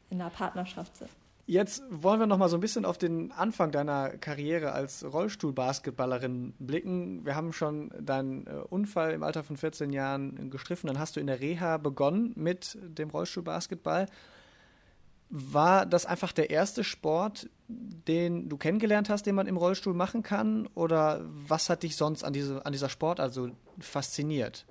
in 0.09 0.21
einer 0.21 0.29
Partnerschaft 0.29 0.97
sind. 0.97 1.09
Jetzt 1.45 1.83
wollen 1.89 2.21
wir 2.21 2.27
noch 2.27 2.37
mal 2.37 2.47
so 2.47 2.55
ein 2.55 2.61
bisschen 2.61 2.85
auf 2.85 2.97
den 2.97 3.33
Anfang 3.33 3.71
deiner 3.71 4.11
Karriere 4.11 4.71
als 4.71 5.03
Rollstuhlbasketballerin 5.03 6.53
blicken. 6.57 7.25
Wir 7.25 7.35
haben 7.35 7.51
schon 7.51 7.91
deinen 7.99 8.47
äh, 8.47 8.51
Unfall 8.69 9.11
im 9.11 9.23
Alter 9.23 9.43
von 9.43 9.57
14 9.57 9.91
Jahren 9.91 10.49
gestriffen. 10.49 10.87
Dann 10.87 10.99
hast 10.99 11.17
du 11.17 11.19
in 11.19 11.27
der 11.27 11.41
Reha 11.41 11.77
begonnen 11.77 12.31
mit 12.35 12.77
dem 12.81 13.09
Rollstuhlbasketball. 13.09 14.05
War 15.29 15.85
das 15.85 16.05
einfach 16.05 16.31
der 16.31 16.49
erste 16.49 16.85
Sport, 16.85 17.49
den 17.67 18.47
du 18.47 18.55
kennengelernt 18.55 19.09
hast, 19.09 19.25
den 19.25 19.35
man 19.35 19.47
im 19.47 19.57
Rollstuhl 19.57 19.93
machen 19.93 20.23
kann? 20.23 20.69
Oder 20.75 21.21
was 21.25 21.69
hat 21.69 21.83
dich 21.83 21.97
sonst 21.97 22.23
an, 22.23 22.31
diese, 22.31 22.65
an 22.65 22.71
dieser 22.71 22.87
Sport 22.87 23.19
also 23.19 23.49
fasziniert? 23.79 24.65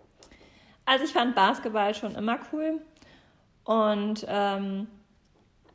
Also 0.87 1.05
ich 1.05 1.13
fand 1.13 1.35
Basketball 1.35 1.95
schon 1.95 2.15
immer 2.15 2.39
cool. 2.53 2.81
Und 3.65 4.25
ähm, 4.27 4.87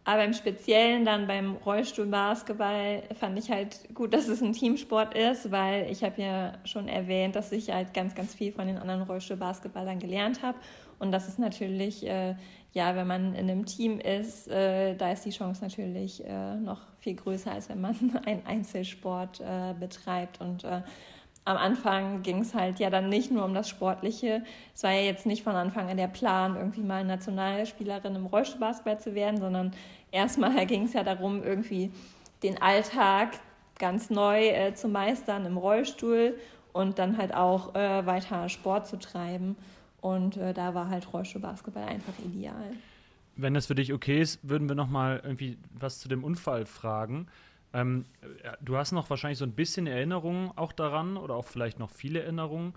aber 0.08 0.24
im 0.24 0.32
Speziellen 0.32 1.04
dann 1.04 1.28
beim 1.28 1.58
Rollstuhlbasketball 1.58 3.04
fand 3.20 3.38
ich 3.38 3.52
halt 3.52 3.94
gut, 3.94 4.14
dass 4.14 4.30
es 4.30 4.42
ein 4.42 4.54
Teamsport 4.54 5.14
ist, 5.14 5.52
weil 5.52 5.92
ich 5.92 6.02
habe 6.02 6.22
ja 6.22 6.54
schon 6.64 6.88
erwähnt, 6.88 7.36
dass 7.36 7.52
ich 7.52 7.72
halt 7.72 7.94
ganz, 7.94 8.16
ganz 8.16 8.34
viel 8.34 8.54
von 8.54 8.68
den 8.68 8.78
anderen 8.78 9.02
Rollstuhlbasketballern 9.02 10.00
gelernt 10.00 10.42
habe. 10.42 10.58
Und 10.98 11.12
das 11.12 11.28
ist 11.28 11.40
natürlich 11.40 12.08
äh, 12.08 12.36
ja, 12.78 12.96
wenn 12.96 13.08
man 13.08 13.34
in 13.34 13.50
einem 13.50 13.66
Team 13.66 14.00
ist, 14.00 14.48
äh, 14.48 14.96
da 14.96 15.12
ist 15.12 15.26
die 15.26 15.32
Chance 15.32 15.64
natürlich 15.64 16.24
äh, 16.24 16.56
noch 16.56 16.82
viel 17.00 17.16
größer, 17.16 17.52
als 17.52 17.70
wenn 17.70 17.82
man 17.82 17.96
einen 18.26 18.46
Einzelsport 18.46 19.42
äh, 19.42 19.74
betreibt. 19.80 20.40
Und 20.42 20.64
äh, 20.64 20.82
am 21.48 21.56
Anfang 21.56 22.24
ging 22.24 22.42
es 22.42 22.54
halt 22.54 22.78
ja 22.80 22.90
dann 22.90 23.08
nicht 23.08 23.32
nur 23.32 23.46
um 23.46 23.54
das 23.54 23.70
Sportliche. 23.70 24.44
Es 24.76 24.84
war 24.84 24.92
ja 24.92 25.00
jetzt 25.00 25.26
nicht 25.26 25.44
von 25.44 25.56
Anfang 25.56 25.90
an 25.90 25.96
der 25.96 26.10
Plan, 26.10 26.58
irgendwie 26.58 26.82
mal 26.82 27.06
Nationalspielerin 27.06 28.16
im 28.16 28.26
Rollstuhlbasketball 28.26 29.00
zu 29.00 29.16
werden, 29.16 29.40
sondern 29.40 29.72
erstmal 30.12 30.66
ging 30.68 30.84
es 30.84 30.94
ja 30.94 31.04
darum, 31.04 31.42
irgendwie 31.42 31.90
den 32.44 32.62
Alltag 32.62 33.40
ganz 33.80 34.10
neu 34.10 34.50
äh, 34.50 34.74
zu 34.74 34.90
meistern 34.90 35.46
im 35.46 35.56
Rollstuhl 35.56 36.38
und 36.74 37.00
dann 37.00 37.18
halt 37.18 37.34
auch 37.34 37.74
äh, 37.76 38.06
weiter 38.06 38.50
Sport 38.50 38.88
zu 38.88 39.00
treiben. 39.00 39.56
Und 40.02 40.36
äh, 40.36 40.54
da 40.54 40.74
war 40.74 40.90
halt 40.90 41.14
Rollstuhlbasketball 41.14 41.86
einfach 41.86 42.14
ideal. 42.26 42.72
Wenn 43.38 43.54
das 43.54 43.68
für 43.68 43.76
dich 43.76 43.94
okay 43.94 44.20
ist, 44.20 44.40
würden 44.44 44.68
wir 44.68 44.76
noch 44.76 44.90
mal 44.90 45.22
irgendwie 45.24 45.58
was 45.72 46.00
zu 46.00 46.10
dem 46.10 46.26
Unfall 46.26 46.66
fragen. 46.66 47.28
Ähm, 47.78 48.06
du 48.60 48.76
hast 48.76 48.92
noch 48.92 49.10
wahrscheinlich 49.10 49.38
so 49.38 49.46
ein 49.46 49.52
bisschen 49.52 49.86
Erinnerungen 49.86 50.52
auch 50.56 50.72
daran 50.72 51.16
oder 51.16 51.36
auch 51.36 51.46
vielleicht 51.46 51.78
noch 51.78 51.92
viele 51.92 52.24
Erinnerungen. 52.24 52.74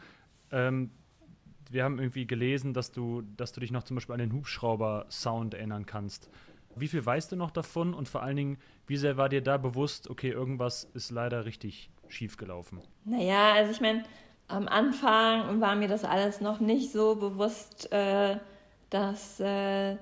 Ähm, 0.52 0.90
wir 1.70 1.84
haben 1.84 1.98
irgendwie 1.98 2.26
gelesen, 2.26 2.74
dass 2.74 2.92
du, 2.92 3.22
dass 3.36 3.52
du 3.52 3.60
dich 3.60 3.70
noch 3.70 3.84
zum 3.84 3.94
Beispiel 3.94 4.12
an 4.12 4.18
den 4.18 4.32
Hubschrauber-Sound 4.34 5.54
erinnern 5.54 5.86
kannst. 5.86 6.28
Wie 6.76 6.88
viel 6.88 7.04
weißt 7.04 7.32
du 7.32 7.36
noch 7.36 7.50
davon 7.50 7.94
und 7.94 8.08
vor 8.08 8.22
allen 8.22 8.36
Dingen, 8.36 8.58
wie 8.86 8.96
sehr 8.98 9.16
war 9.16 9.28
dir 9.28 9.40
da 9.40 9.56
bewusst, 9.56 10.10
okay, 10.10 10.30
irgendwas 10.30 10.84
ist 10.94 11.10
leider 11.10 11.46
richtig 11.46 11.90
schief 12.08 12.36
gelaufen? 12.36 12.80
Naja, 13.04 13.54
also 13.54 13.72
ich 13.72 13.80
meine, 13.80 14.04
am 14.48 14.68
Anfang 14.68 15.60
war 15.60 15.76
mir 15.76 15.88
das 15.88 16.04
alles 16.04 16.40
noch 16.40 16.60
nicht 16.60 16.92
so 16.92 17.14
bewusst, 17.14 17.90
äh, 17.92 18.36
dass 18.90 19.40
äh, 19.40 19.92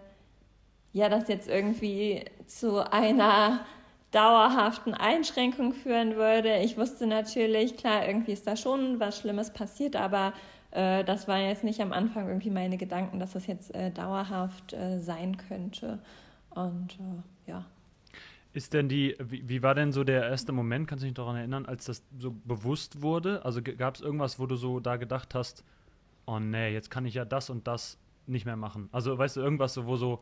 ja 0.92 1.08
das 1.08 1.28
jetzt 1.28 1.48
irgendwie 1.48 2.24
zu 2.46 2.90
einer 2.90 3.64
dauerhaften 4.10 4.94
Einschränkung 4.94 5.74
führen 5.74 6.16
würde. 6.16 6.58
Ich 6.58 6.76
wusste 6.76 7.06
natürlich, 7.06 7.76
klar, 7.76 8.06
irgendwie 8.06 8.32
ist 8.32 8.46
da 8.46 8.56
schon 8.56 9.00
was 9.00 9.18
Schlimmes 9.18 9.52
passiert, 9.52 9.96
aber 9.96 10.32
äh, 10.70 11.04
das 11.04 11.28
waren 11.28 11.44
jetzt 11.44 11.64
nicht 11.64 11.80
am 11.80 11.92
Anfang 11.92 12.26
irgendwie 12.28 12.50
meine 12.50 12.76
Gedanken, 12.76 13.20
dass 13.20 13.32
das 13.32 13.46
jetzt 13.46 13.74
äh, 13.74 13.90
dauerhaft 13.90 14.72
äh, 14.72 14.98
sein 14.98 15.36
könnte. 15.36 15.98
Und 16.50 16.98
äh, 17.00 17.50
ja. 17.50 17.64
Ist 18.54 18.72
denn 18.72 18.88
die, 18.88 19.14
wie, 19.20 19.46
wie, 19.48 19.62
war 19.62 19.74
denn 19.74 19.92
so 19.92 20.04
der 20.04 20.24
erste 20.24 20.52
Moment, 20.52 20.88
kannst 20.88 21.02
du 21.02 21.06
dich 21.06 21.14
daran 21.14 21.36
erinnern, 21.36 21.66
als 21.66 21.84
das 21.84 22.02
so 22.18 22.34
bewusst 22.44 23.02
wurde? 23.02 23.44
Also 23.44 23.60
gab 23.62 23.94
es 23.94 24.00
irgendwas, 24.00 24.38
wo 24.38 24.46
du 24.46 24.56
so 24.56 24.80
da 24.80 24.96
gedacht 24.96 25.34
hast, 25.34 25.64
oh 26.26 26.38
nee, 26.38 26.72
jetzt 26.72 26.90
kann 26.90 27.04
ich 27.04 27.14
ja 27.14 27.26
das 27.26 27.50
und 27.50 27.66
das 27.66 27.98
nicht 28.26 28.46
mehr 28.46 28.56
machen? 28.56 28.88
Also 28.90 29.16
weißt 29.16 29.36
du, 29.36 29.40
irgendwas, 29.40 29.74
so, 29.74 29.86
wo 29.86 29.96
so, 29.96 30.20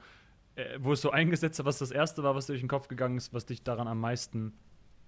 äh, 0.56 0.78
wo 0.80 0.92
es 0.92 1.00
so 1.00 1.10
eingesetzt 1.10 1.58
hat, 1.58 1.66
was 1.66 1.78
das 1.78 1.90
erste 1.90 2.22
war, 2.22 2.34
was 2.34 2.46
durch 2.46 2.60
den 2.60 2.68
Kopf 2.68 2.88
gegangen 2.88 3.16
ist, 3.16 3.32
was 3.32 3.46
dich 3.46 3.62
daran 3.62 3.88
am 3.88 4.00
meisten 4.00 4.52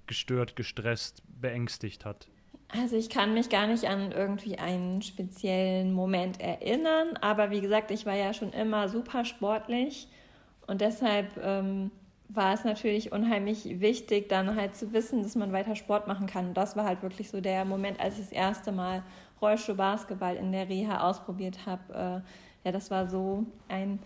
gestört, 0.07 0.57
gestresst, 0.57 1.23
beängstigt 1.41 2.05
hat? 2.05 2.29
Also 2.69 2.97
ich 2.97 3.09
kann 3.09 3.33
mich 3.33 3.49
gar 3.49 3.67
nicht 3.67 3.87
an 3.87 4.13
irgendwie 4.13 4.59
einen 4.59 5.01
speziellen 5.01 5.93
Moment 5.93 6.39
erinnern, 6.39 7.17
aber 7.21 7.51
wie 7.51 7.63
gesagt, 7.63 7.91
ich 7.91 8.05
war 8.05 8.15
ja 8.15 8.35
schon 8.35 8.53
immer 8.53 8.91
super 8.91 9.25
sportlich 9.25 10.09
und 10.67 10.83
deshalb 10.83 11.39
ähm, 11.43 11.91
war 12.29 12.53
es 12.53 12.65
natürlich 12.65 13.11
unheimlich 13.11 13.81
wichtig, 13.81 14.29
dann 14.29 14.55
halt 14.55 14.77
zu 14.77 14.93
wissen, 14.93 15.23
dass 15.23 15.35
man 15.35 15.53
weiter 15.53 15.77
Sport 15.77 16.07
machen 16.07 16.27
kann. 16.27 16.49
Und 16.49 16.55
das 16.55 16.77
war 16.77 16.85
halt 16.85 17.03
wirklich 17.03 17.31
so 17.31 17.41
der 17.41 17.65
Moment, 17.65 17.99
als 18.01 18.19
ich 18.19 18.27
das 18.27 18.33
erste 18.33 18.71
Mal 18.71 19.03
Rollstuhl-Basketball 19.41 20.37
in 20.37 20.53
der 20.53 20.69
Reha 20.69 21.09
ausprobiert 21.09 21.65
habe. 21.65 21.95
Äh, 21.95 22.67
ja, 22.67 22.73
das 22.73 22.91
war 22.91 23.09
so 23.09 23.47
ein 23.69 23.99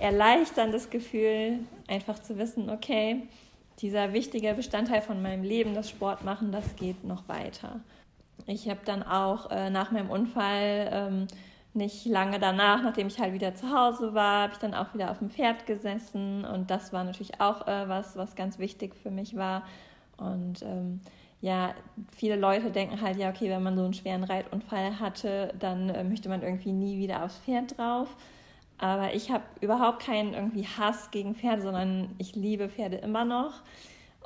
erleichterndes 0.00 0.90
Gefühl, 0.90 1.60
einfach 1.88 2.18
zu 2.18 2.38
wissen, 2.38 2.70
okay, 2.70 3.22
dieser 3.80 4.12
wichtige 4.12 4.52
Bestandteil 4.54 5.00
von 5.02 5.22
meinem 5.22 5.42
Leben, 5.42 5.74
das 5.74 5.88
Sport 5.88 6.24
machen, 6.24 6.52
das 6.52 6.76
geht 6.76 7.04
noch 7.04 7.28
weiter. 7.28 7.80
Ich 8.46 8.68
habe 8.68 8.80
dann 8.84 9.02
auch 9.02 9.50
äh, 9.50 9.70
nach 9.70 9.90
meinem 9.90 10.10
Unfall 10.10 10.90
ähm, 10.92 11.26
nicht 11.72 12.04
lange 12.06 12.38
danach, 12.38 12.82
nachdem 12.82 13.06
ich 13.06 13.18
halt 13.18 13.32
wieder 13.32 13.54
zu 13.54 13.70
Hause 13.70 14.12
war, 14.12 14.42
habe 14.42 14.52
ich 14.54 14.58
dann 14.58 14.74
auch 14.74 14.92
wieder 14.92 15.10
auf 15.10 15.18
dem 15.18 15.30
Pferd 15.30 15.66
gesessen 15.66 16.44
und 16.44 16.70
das 16.70 16.92
war 16.92 17.04
natürlich 17.04 17.40
auch 17.40 17.66
äh, 17.66 17.88
was, 17.88 18.16
was 18.16 18.34
ganz 18.34 18.58
wichtig 18.58 18.96
für 18.96 19.10
mich 19.10 19.36
war. 19.36 19.62
Und 20.16 20.62
ähm, 20.62 21.00
ja, 21.40 21.74
viele 22.14 22.36
Leute 22.36 22.70
denken 22.70 23.00
halt, 23.00 23.16
ja, 23.16 23.30
okay, 23.30 23.48
wenn 23.48 23.62
man 23.62 23.76
so 23.76 23.84
einen 23.84 23.94
schweren 23.94 24.24
Reitunfall 24.24 24.98
hatte, 25.00 25.54
dann 25.58 25.88
äh, 25.90 26.04
möchte 26.04 26.28
man 26.28 26.42
irgendwie 26.42 26.72
nie 26.72 26.98
wieder 26.98 27.24
aufs 27.24 27.38
Pferd 27.38 27.78
drauf. 27.78 28.08
Aber 28.80 29.14
ich 29.14 29.30
habe 29.30 29.44
überhaupt 29.60 30.02
keinen 30.02 30.32
irgendwie 30.32 30.66
Hass 30.66 31.10
gegen 31.10 31.34
Pferde, 31.34 31.60
sondern 31.60 32.14
ich 32.16 32.34
liebe 32.34 32.70
Pferde 32.70 32.96
immer 32.96 33.26
noch. 33.26 33.62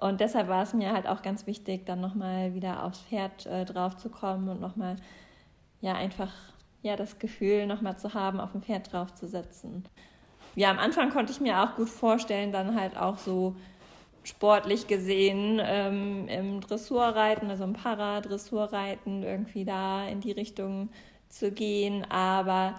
Und 0.01 0.21
deshalb 0.21 0.49
war 0.49 0.63
es 0.63 0.75
mir 0.75 0.93
halt 0.93 1.09
auch 1.09 1.23
ganz 1.23 1.47
wichtig, 1.49 1.87
dann 1.87 2.01
nochmal 2.01 2.55
wieder 2.55 2.85
aufs 2.85 3.01
Pferd 3.01 3.47
äh, 3.47 3.65
drauf 3.65 3.97
und 4.23 4.61
nochmal, 4.61 4.97
ja, 5.81 5.95
einfach, 5.95 6.33
ja, 6.83 6.95
das 6.95 7.19
Gefühl 7.19 7.67
nochmal 7.67 7.99
zu 7.99 8.15
haben, 8.15 8.39
auf 8.39 8.53
dem 8.53 8.63
Pferd 8.63 8.93
drauf 8.93 9.13
zu 9.15 9.27
sitzen. 9.27 9.85
Ja, 10.55 10.71
am 10.71 10.79
Anfang 10.79 11.11
konnte 11.11 11.33
ich 11.33 11.41
mir 11.41 11.61
auch 11.61 11.75
gut 11.75 11.89
vorstellen, 11.89 12.53
dann 12.53 12.79
halt 12.79 12.97
auch 12.97 13.19
so 13.19 13.57
sportlich 14.23 14.87
gesehen 14.87 15.61
ähm, 15.65 16.29
im 16.29 16.61
Dressurreiten, 16.61 17.51
also 17.51 17.65
im 17.65 17.73
Paradressurreiten, 17.73 19.25
irgendwie 19.25 19.65
da 19.65 20.07
in 20.07 20.21
die 20.21 20.33
Richtung 20.33 20.91
zu 21.29 21.51
gehen. 21.51 22.09
Aber 22.09 22.75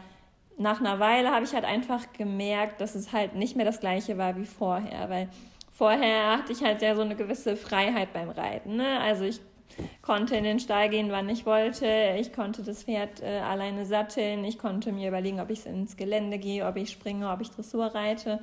nach 0.57 0.79
einer 0.79 0.99
Weile 0.99 1.31
habe 1.31 1.45
ich 1.45 1.53
halt 1.53 1.65
einfach 1.65 2.13
gemerkt, 2.13 2.79
dass 2.81 2.95
es 2.95 3.11
halt 3.11 3.35
nicht 3.35 3.55
mehr 3.55 3.65
das 3.65 3.79
gleiche 3.79 4.17
war 4.17 4.37
wie 4.37 4.45
vorher, 4.45 5.09
weil 5.09 5.29
vorher 5.71 6.37
hatte 6.37 6.53
ich 6.53 6.63
halt 6.63 6.81
ja 6.81 6.95
so 6.95 7.01
eine 7.01 7.15
gewisse 7.15 7.57
Freiheit 7.57 8.13
beim 8.13 8.29
Reiten. 8.29 8.77
Ne? 8.77 8.99
Also 9.01 9.25
ich 9.25 9.41
konnte 10.01 10.35
in 10.35 10.43
den 10.43 10.59
Stall 10.59 10.89
gehen, 10.89 11.11
wann 11.11 11.27
ich 11.27 11.45
wollte. 11.45 12.15
Ich 12.17 12.31
konnte 12.31 12.63
das 12.63 12.83
Pferd 12.83 13.21
äh, 13.21 13.39
alleine 13.39 13.85
satteln. 13.85 14.45
Ich 14.45 14.57
konnte 14.57 14.91
mir 14.91 15.09
überlegen, 15.09 15.41
ob 15.41 15.49
ich 15.49 15.65
ins 15.65 15.97
Gelände 15.97 16.37
gehe, 16.37 16.65
ob 16.65 16.77
ich 16.77 16.91
springe, 16.91 17.29
ob 17.29 17.41
ich 17.41 17.51
Dressur 17.51 17.87
reite. 17.87 18.39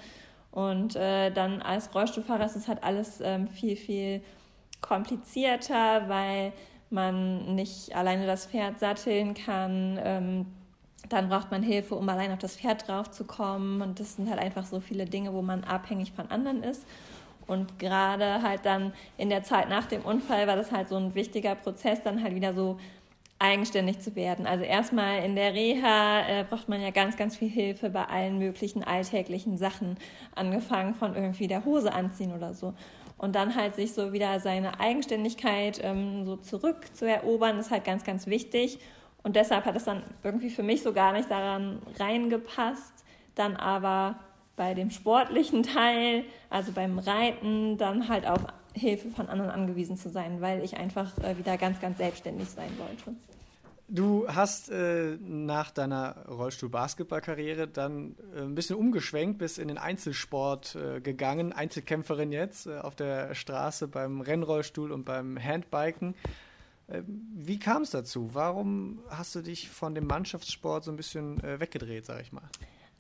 Und 0.51 0.97
äh, 0.97 1.31
dann 1.31 1.63
als 1.63 1.95
Rollstuhlfahrer 1.95 2.45
ist 2.45 2.57
es 2.57 2.69
halt 2.69 2.85
alles 2.85 3.23
ähm, 3.23 3.49
viel, 3.49 3.77
viel 3.77 4.21
komplizierter, 4.83 6.09
weil 6.09 6.53
man 6.91 7.55
nicht 7.55 7.97
alleine 7.97 8.27
das 8.27 8.47
Pferd 8.47 8.79
satteln 8.79 9.33
kann. 9.33 9.99
Ähm, 10.03 10.47
dann 11.09 11.29
braucht 11.29 11.51
man 11.51 11.63
Hilfe, 11.63 11.95
um 11.95 12.09
allein 12.09 12.33
auf 12.33 12.39
das 12.39 12.57
Pferd 12.57 12.89
drauf 12.89 13.11
zu 13.11 13.25
kommen. 13.25 13.83
Und 13.83 14.01
das 14.01 14.17
sind 14.17 14.31
halt 14.31 14.39
einfach 14.39 14.65
so 14.65 14.81
viele 14.81 15.05
Dinge, 15.05 15.33
wo 15.33 15.43
man 15.43 15.65
abhängig 15.65 16.13
von 16.13 16.31
anderen 16.31 16.63
ist. 16.63 16.87
Und 17.47 17.79
gerade 17.79 18.43
halt 18.43 18.65
dann 18.65 18.93
in 19.19 19.29
der 19.29 19.43
Zeit 19.43 19.69
nach 19.69 19.87
dem 19.87 20.03
Unfall 20.03 20.47
war 20.47 20.57
das 20.57 20.71
halt 20.71 20.89
so 20.89 20.97
ein 20.97 21.15
wichtiger 21.15 21.55
Prozess, 21.55 22.03
dann 22.03 22.23
halt 22.23 22.35
wieder 22.35 22.55
so 22.55 22.79
eigenständig 23.43 23.99
zu 23.99 24.15
werden. 24.15 24.47
Also 24.47 24.65
erstmal 24.65 25.25
in 25.25 25.35
der 25.35 25.53
Reha 25.53 26.21
äh, 26.29 26.45
braucht 26.49 26.69
man 26.69 26.81
ja 26.81 26.91
ganz, 26.91 27.17
ganz 27.17 27.37
viel 27.37 27.51
Hilfe 27.51 27.91
bei 27.91 28.05
allen 28.05 28.39
möglichen 28.39 28.85
alltäglichen 28.85 29.59
Sachen, 29.59 29.97
angefangen 30.37 30.95
von 30.95 31.17
irgendwie 31.17 31.49
der 31.49 31.65
Hose 31.65 31.93
anziehen 31.93 32.33
oder 32.33 32.55
so. 32.55 32.73
Und 33.19 33.35
dann 33.35 33.57
halt 33.57 33.75
sich 33.75 33.93
so 33.93 34.13
wieder 34.13 34.39
seine 34.39 34.79
Eigenständigkeit 34.79 35.81
ähm, 35.83 36.25
so 36.25 36.37
zurückzuerobern, 36.37 37.59
ist 37.59 37.73
halt 37.73 37.85
ganz, 37.85 38.05
ganz 38.05 38.29
wichtig. 38.29 38.79
Und 39.23 39.37
deshalb 39.37 39.65
hat 39.65 39.77
es 39.77 39.85
dann 39.85 40.03
irgendwie 40.23 40.51
für 40.51 40.63
mich 40.63 40.83
so 40.83 40.93
gar 40.93 41.13
nicht 41.13 41.31
daran 41.31 41.81
reingepasst, 41.99 43.05
dann 43.35 43.57
aber 43.57 44.19
bei 44.57 44.75
dem 44.75 44.91
sportlichen 44.91 45.63
Teil, 45.75 46.25
also 46.51 46.73
beim 46.73 46.99
Reiten, 46.99 47.79
dann 47.79 48.09
halt 48.09 48.27
auf 48.27 48.41
Hilfe 48.75 49.09
von 49.11 49.29
anderen 49.29 49.51
angewiesen 49.51 49.97
zu 49.97 50.09
sein, 50.09 50.41
weil 50.41 50.65
ich 50.65 50.77
einfach 50.77 51.17
äh, 51.19 51.37
wieder 51.39 51.57
ganz, 51.59 51.81
ganz 51.81 51.99
selbstständig 51.99 52.49
sein 52.49 52.71
wollte. 52.79 53.17
Du 53.89 54.27
hast 54.27 54.71
äh, 54.71 55.19
nach 55.21 55.71
deiner 55.71 56.25
Rollstuhl-Basketball-Karriere 56.27 57.69
dann 57.69 58.17
äh, 58.35 58.41
ein 58.41 58.55
bisschen 58.55 58.77
umgeschwenkt, 58.77 59.39
bist 59.39 59.59
in 59.59 59.69
den 59.69 59.77
Einzelsport 59.77 60.77
äh, 60.77 61.01
gegangen, 61.03 61.53
Einzelkämpferin 61.53 62.33
jetzt 62.33 62.67
äh, 62.67 62.79
auf 62.79 62.95
der 62.95 63.35
Straße 63.35 63.89
beim 63.89 64.23
Rennrollstuhl 64.23 64.93
und 64.93 65.05
beim 65.05 65.39
Handbiken. 65.39 66.15
Äh, 66.93 67.03
wie 67.07 67.59
kam 67.59 67.83
es 67.83 67.91
dazu? 67.91 68.31
Warum 68.33 69.01
hast 69.09 69.35
du 69.35 69.43
dich 69.43 69.71
von 69.71 69.95
dem 69.95 70.07
Mannschaftssport 70.07 70.85
so 70.85 70.91
ein 70.91 70.97
bisschen 70.97 71.43
äh, 71.43 71.59
weggedreht, 71.59 72.07
sag 72.07 72.21
ich 72.21 72.33
mal? 72.33 72.43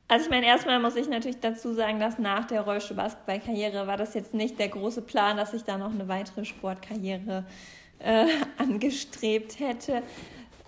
Also 0.09 0.26
ich 0.26 0.31
meine, 0.31 0.46
erstmal 0.46 0.78
muss 0.81 0.96
ich 0.96 1.09
natürlich 1.09 1.40
dazu 1.40 1.72
sagen, 1.74 1.98
dass 2.00 2.18
nach 2.18 2.46
der 2.46 2.62
Rollstuhl-Basketball-Karriere 2.62 3.87
war 3.87 3.96
das 3.96 4.14
jetzt 4.14 4.35
nicht 4.35 4.59
der 4.59 4.68
große 4.68 5.02
Plan, 5.02 5.37
dass 5.37 5.55
ich 5.55 5.62
da 5.62 5.78
noch 5.78 5.92
eine 5.92 6.09
weitere 6.09 6.44
Sportkarriere 6.44 7.44
äh, 7.98 8.26
angestrebt 8.59 9.59
hätte, 9.59 10.02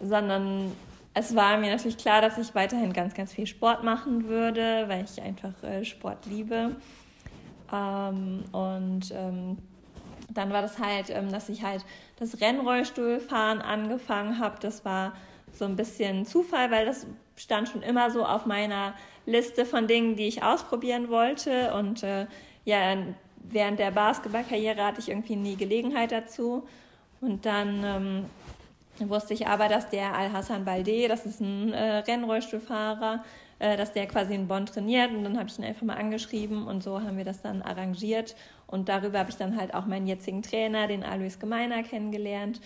sondern 0.01 0.73
es 1.13 1.35
war 1.35 1.59
mir 1.59 1.71
natürlich 1.71 1.99
klar, 1.99 2.21
dass 2.21 2.39
ich 2.39 2.55
weiterhin 2.55 2.93
ganz, 2.93 3.15
ganz 3.15 3.33
viel 3.33 3.47
Sport 3.47 3.85
machen 3.85 4.29
würde, 4.29 4.85
weil 4.89 5.05
ich 5.05 5.21
einfach 5.21 5.63
äh, 5.63 5.85
Sport 5.85 6.27
liebe. 6.27 6.77
Ähm, 7.73 8.45
und 8.53 9.13
ähm, 9.13 9.59
dann 10.31 10.53
war 10.53 10.63
das 10.63 10.79
halt, 10.79 11.11
ähm, 11.11 11.31
dass 11.31 11.49
ich 11.49 11.63
halt 11.63 11.85
das 12.19 12.41
Rennrollstuhlfahren 12.41 13.61
angefangen 13.61 14.39
habe. 14.39 14.57
Das 14.61 14.85
war 14.85 15.13
so 15.53 15.65
ein 15.65 15.77
bisschen 15.77 16.27
Zufall, 16.27 16.71
weil 16.71 16.87
das 16.87 17.07
stand 17.37 17.69
schon 17.69 17.83
immer 17.83 18.11
so 18.11 18.25
auf 18.25 18.47
meiner 18.47 18.95
Liste 19.27 19.65
von 19.65 19.87
Dingen, 19.87 20.17
die 20.17 20.27
ich 20.27 20.43
ausprobieren 20.43 21.09
wollte. 21.09 21.75
Und 21.75 22.03
äh, 22.03 22.27
ja, 22.65 22.97
während 23.43 23.79
der 23.79 23.91
Basketballkarriere 23.91 24.85
hatte 24.85 25.01
ich 25.01 25.09
irgendwie 25.09 25.37
nie 25.37 25.57
Gelegenheit 25.57 26.13
dazu. 26.13 26.67
Und 27.21 27.47
dann 27.47 28.29
ähm, 29.01 29.09
wusste 29.09 29.35
ich 29.35 29.47
aber, 29.47 29.69
dass 29.69 29.89
der 29.89 30.15
Al-Hassan 30.15 30.65
Balde, 30.65 31.09
das 31.09 31.27
ist 31.27 31.41
ein 31.41 31.73
äh, 31.73 31.99
Rennrollstuhlfahrer, 31.99 33.25
äh, 33.59 33.77
dass 33.77 33.93
der 33.93 34.07
quasi 34.07 34.35
in 34.35 34.49
Bonn 34.49 34.67
trainiert. 34.67 35.11
Und 35.11 35.25
dann 35.25 35.39
habe 35.39 35.49
ich 35.49 35.59
ihn 35.59 35.65
einfach 35.65 35.83
mal 35.83 35.97
angeschrieben 35.97 36.67
und 36.67 36.83
so 36.83 37.01
haben 37.01 37.17
wir 37.17 37.25
das 37.25 37.41
dann 37.41 37.63
arrangiert. 37.63 38.35
Und 38.66 38.88
darüber 38.88 39.20
habe 39.20 39.31
ich 39.31 39.37
dann 39.37 39.57
halt 39.57 39.74
auch 39.74 39.87
meinen 39.87 40.07
jetzigen 40.07 40.42
Trainer, 40.42 40.87
den 40.87 41.05
Alois 41.05 41.38
Gemeiner, 41.38 41.83
kennengelernt. 41.83 42.61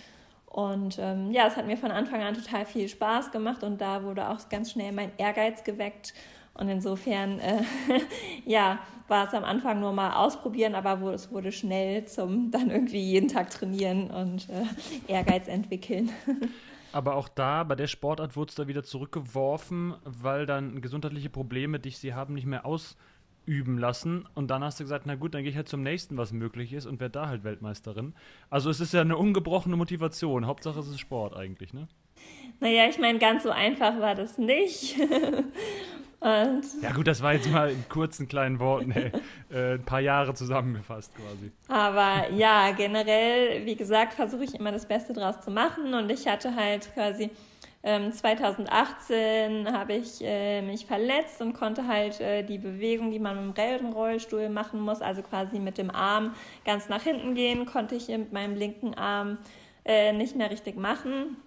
Und 0.45 0.97
ähm, 0.99 1.31
ja, 1.31 1.47
es 1.47 1.55
hat 1.55 1.67
mir 1.67 1.77
von 1.77 1.91
Anfang 1.91 2.23
an 2.23 2.33
total 2.33 2.65
viel 2.65 2.87
Spaß 2.89 3.31
gemacht 3.31 3.63
und 3.63 3.79
da 3.79 4.03
wurde 4.03 4.29
auch 4.29 4.49
ganz 4.49 4.71
schnell 4.71 4.91
mein 4.91 5.11
Ehrgeiz 5.17 5.63
geweckt. 5.63 6.13
Und 6.55 6.69
insofern, 6.69 7.39
äh, 7.39 7.61
ja, 8.45 8.79
war 9.07 9.27
es 9.27 9.33
am 9.33 9.43
Anfang 9.43 9.79
nur 9.79 9.93
mal 9.93 10.13
ausprobieren, 10.13 10.75
aber 10.75 11.01
es 11.13 11.31
wurde 11.31 11.51
schnell 11.51 12.05
zum 12.05 12.51
dann 12.51 12.69
irgendwie 12.69 13.01
jeden 13.01 13.27
Tag 13.27 13.49
trainieren 13.49 14.09
und 14.09 14.49
äh, 14.49 15.11
Ehrgeiz 15.11 15.47
entwickeln. 15.47 16.11
Aber 16.91 17.15
auch 17.15 17.29
da, 17.29 17.63
bei 17.63 17.75
der 17.75 17.85
Sportart, 17.85 18.35
wurde 18.35 18.49
es 18.49 18.55
da 18.55 18.67
wieder 18.67 18.83
zurückgeworfen, 18.83 19.93
weil 20.05 20.47
dann 20.47 20.81
gesundheitliche 20.81 21.29
Probleme, 21.29 21.79
die 21.79 21.91
sie 21.91 22.15
haben, 22.15 22.33
nicht 22.33 22.47
mehr 22.47 22.65
ausüben 23.49 23.77
lassen. 23.77 24.27
Und 24.35 24.49
dann 24.49 24.63
hast 24.63 24.79
du 24.79 24.83
gesagt, 24.83 25.05
na 25.05 25.15
gut, 25.15 25.33
dann 25.33 25.41
gehe 25.41 25.49
ich 25.49 25.55
halt 25.55 25.67
zum 25.67 25.81
nächsten, 25.81 26.17
was 26.17 26.31
möglich 26.31 26.73
ist 26.73 26.85
und 26.85 26.99
werde 26.99 27.13
da 27.13 27.27
halt 27.27 27.43
Weltmeisterin. 27.43 28.13
Also 28.49 28.69
es 28.69 28.79
ist 28.79 28.93
ja 28.93 29.01
eine 29.01 29.17
ungebrochene 29.17 29.75
Motivation. 29.75 30.45
Hauptsache 30.45 30.79
es 30.79 30.87
ist 30.87 30.99
Sport 30.99 31.35
eigentlich, 31.35 31.73
ne? 31.73 31.87
Naja, 32.59 32.87
ich 32.89 32.99
meine, 32.99 33.17
ganz 33.19 33.43
so 33.43 33.49
einfach 33.49 33.99
war 33.99 34.15
das 34.15 34.37
nicht. 34.37 34.97
Und 36.21 36.63
ja 36.81 36.91
gut, 36.91 37.07
das 37.07 37.23
war 37.23 37.31
jetzt 37.31 37.49
mal 37.49 37.71
in 37.71 37.87
kurzen 37.87 38.27
kleinen 38.27 38.59
Worten 38.59 38.91
ey, 38.91 39.09
äh, 39.49 39.75
ein 39.75 39.85
paar 39.85 40.01
Jahre 40.01 40.33
zusammengefasst 40.33 41.13
quasi. 41.15 41.49
Aber 41.69 42.29
ja, 42.33 42.71
generell, 42.71 43.65
wie 43.65 43.77
gesagt, 43.77 44.15
versuche 44.15 44.43
ich 44.43 44.53
immer 44.53 44.73
das 44.73 44.85
Beste 44.85 45.13
draus 45.13 45.39
zu 45.39 45.49
machen 45.49 45.93
und 45.93 46.11
ich 46.11 46.27
hatte 46.27 46.53
halt 46.55 46.93
quasi 46.93 47.29
ähm, 47.81 48.11
2018 48.11 49.71
habe 49.71 49.93
ich 49.93 50.21
äh, 50.21 50.61
mich 50.61 50.85
verletzt 50.85 51.41
und 51.41 51.53
konnte 51.53 51.87
halt 51.87 52.19
äh, 52.19 52.43
die 52.43 52.57
Bewegung, 52.57 53.11
die 53.11 53.19
man 53.19 53.47
mit 53.47 53.57
dem 53.57 53.63
Rennrollstuhl 53.63 54.49
machen 54.49 54.81
muss, 54.81 55.01
also 55.01 55.21
quasi 55.21 55.59
mit 55.59 55.77
dem 55.77 55.89
Arm 55.89 56.35
ganz 56.65 56.89
nach 56.89 57.03
hinten 57.03 57.35
gehen, 57.35 57.65
konnte 57.65 57.95
ich 57.95 58.09
mit 58.09 58.33
meinem 58.33 58.55
linken 58.55 58.95
Arm 58.95 59.37
äh, 59.85 60.11
nicht 60.11 60.35
mehr 60.35 60.51
richtig 60.51 60.75
machen 60.75 61.37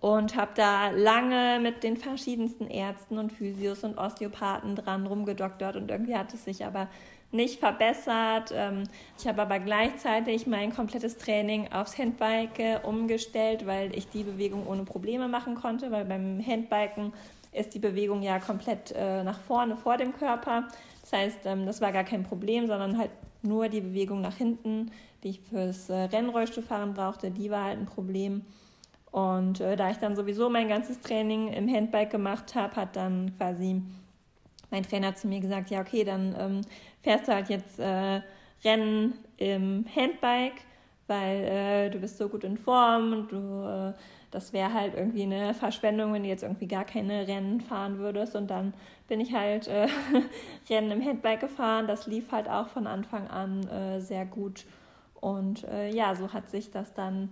und 0.00 0.36
habe 0.36 0.52
da 0.54 0.90
lange 0.90 1.58
mit 1.60 1.82
den 1.82 1.96
verschiedensten 1.96 2.68
Ärzten 2.68 3.16
und 3.16 3.32
Physios 3.32 3.82
und 3.82 3.96
Osteopathen 3.96 4.76
dran 4.76 5.06
rumgedoktert 5.06 5.76
und 5.76 5.90
irgendwie 5.90 6.16
hat 6.16 6.34
es 6.34 6.44
sich 6.44 6.66
aber 6.66 6.88
nicht 7.32 7.60
verbessert. 7.60 8.52
Ähm, 8.54 8.84
ich 9.18 9.26
habe 9.26 9.42
aber 9.42 9.58
gleichzeitig 9.58 10.46
mein 10.46 10.74
komplettes 10.74 11.18
Training 11.18 11.72
aufs 11.72 11.98
Handbike 11.98 12.84
umgestellt, 12.84 13.66
weil 13.66 13.96
ich 13.96 14.08
die 14.08 14.22
Bewegung 14.22 14.66
ohne 14.66 14.84
Probleme 14.84 15.28
machen 15.28 15.54
konnte, 15.54 15.90
weil 15.90 16.04
beim 16.04 16.44
Handbiken 16.44 17.12
ist 17.52 17.74
die 17.74 17.78
Bewegung 17.78 18.22
ja 18.22 18.38
komplett 18.38 18.92
äh, 18.92 19.24
nach 19.24 19.40
vorne 19.40 19.76
vor 19.76 19.96
dem 19.96 20.12
Körper. 20.12 20.68
Das 21.02 21.12
heißt, 21.12 21.38
ähm, 21.46 21.66
das 21.66 21.80
war 21.80 21.92
gar 21.92 22.04
kein 22.04 22.22
Problem, 22.22 22.66
sondern 22.66 22.98
halt 22.98 23.10
nur 23.42 23.68
die 23.68 23.80
Bewegung 23.80 24.20
nach 24.20 24.36
hinten, 24.36 24.90
die 25.22 25.30
ich 25.30 25.40
fürs 25.40 25.88
äh, 25.88 25.94
Rennrollstuhlfahren 25.94 26.94
brauchte, 26.94 27.30
die 27.30 27.50
war 27.50 27.64
halt 27.64 27.78
ein 27.78 27.86
Problem. 27.86 28.44
Und 29.10 29.60
äh, 29.60 29.76
da 29.76 29.90
ich 29.90 29.96
dann 29.96 30.14
sowieso 30.14 30.50
mein 30.50 30.68
ganzes 30.68 31.00
Training 31.00 31.48
im 31.48 31.72
Handbike 31.72 32.10
gemacht 32.10 32.54
habe, 32.54 32.76
hat 32.76 32.96
dann 32.96 33.32
quasi 33.38 33.82
mein 34.70 34.82
Trainer 34.82 35.14
zu 35.14 35.28
mir 35.28 35.40
gesagt, 35.40 35.70
ja 35.70 35.80
okay, 35.80 36.04
dann 36.04 36.34
ähm, 36.38 36.60
fährst 37.06 37.28
du 37.28 37.34
halt 37.34 37.48
jetzt 37.48 37.78
äh, 37.78 38.20
Rennen 38.64 39.14
im 39.36 39.84
Handbike, 39.94 40.60
weil 41.06 41.44
äh, 41.44 41.90
du 41.90 42.00
bist 42.00 42.18
so 42.18 42.28
gut 42.28 42.42
in 42.42 42.58
Form 42.58 43.12
und 43.12 43.30
du, 43.30 43.36
äh, 43.36 43.92
das 44.32 44.52
wäre 44.52 44.74
halt 44.74 44.94
irgendwie 44.96 45.22
eine 45.22 45.54
Verschwendung, 45.54 46.12
wenn 46.12 46.24
du 46.24 46.28
jetzt 46.28 46.42
irgendwie 46.42 46.66
gar 46.66 46.84
keine 46.84 47.28
Rennen 47.28 47.60
fahren 47.60 47.98
würdest. 47.98 48.34
Und 48.34 48.50
dann 48.50 48.74
bin 49.06 49.20
ich 49.20 49.32
halt 49.32 49.68
äh, 49.68 49.86
Rennen 50.68 50.90
im 50.90 51.04
Handbike 51.04 51.38
gefahren. 51.38 51.86
Das 51.86 52.08
lief 52.08 52.32
halt 52.32 52.48
auch 52.48 52.66
von 52.66 52.88
Anfang 52.88 53.28
an 53.28 53.68
äh, 53.68 54.00
sehr 54.00 54.26
gut. 54.26 54.64
Und 55.20 55.66
ja, 55.90 56.14
so 56.14 56.32
hat 56.32 56.50
sich 56.50 56.70
das 56.70 56.92
dann 56.94 57.30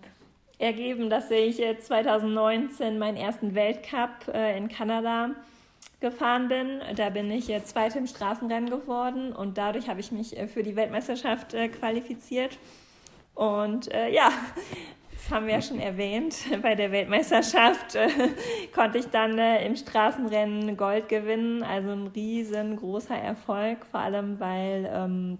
ergeben, 0.58 1.10
dass 1.10 1.30
ich 1.30 1.56
2019 1.56 2.98
meinen 2.98 3.16
ersten 3.16 3.54
Weltcup 3.54 4.26
äh, 4.32 4.56
in 4.56 4.68
Kanada 4.68 5.30
gefahren 6.00 6.48
bin. 6.48 6.80
Da 6.96 7.10
bin 7.10 7.30
ich 7.30 7.50
äh, 7.50 7.62
Zweite 7.64 7.98
im 7.98 8.06
Straßenrennen 8.06 8.70
geworden 8.70 9.32
und 9.32 9.58
dadurch 9.58 9.88
habe 9.88 10.00
ich 10.00 10.12
mich 10.12 10.36
äh, 10.36 10.46
für 10.46 10.62
die 10.62 10.76
Weltmeisterschaft 10.76 11.54
qualifiziert. 11.78 12.58
Und 13.34 13.92
äh, 13.92 14.10
ja, 14.10 14.30
das 15.24 15.30
haben 15.30 15.46
wir 15.46 15.54
ja 15.54 15.62
schon 15.62 15.80
erwähnt, 15.80 16.36
bei 16.62 16.74
der 16.74 16.92
Weltmeisterschaft 16.92 17.94
äh, 17.94 18.08
konnte 18.74 18.98
ich 18.98 19.06
dann 19.06 19.38
äh, 19.38 19.64
im 19.66 19.76
Straßenrennen 19.76 20.76
Gold 20.76 21.08
gewinnen. 21.08 21.62
Also 21.62 21.90
ein 21.90 22.08
riesengroßer 22.08 23.16
Erfolg, 23.16 23.86
vor 23.90 24.00
allem 24.00 24.38
weil 24.38 24.90
ähm, 24.92 25.38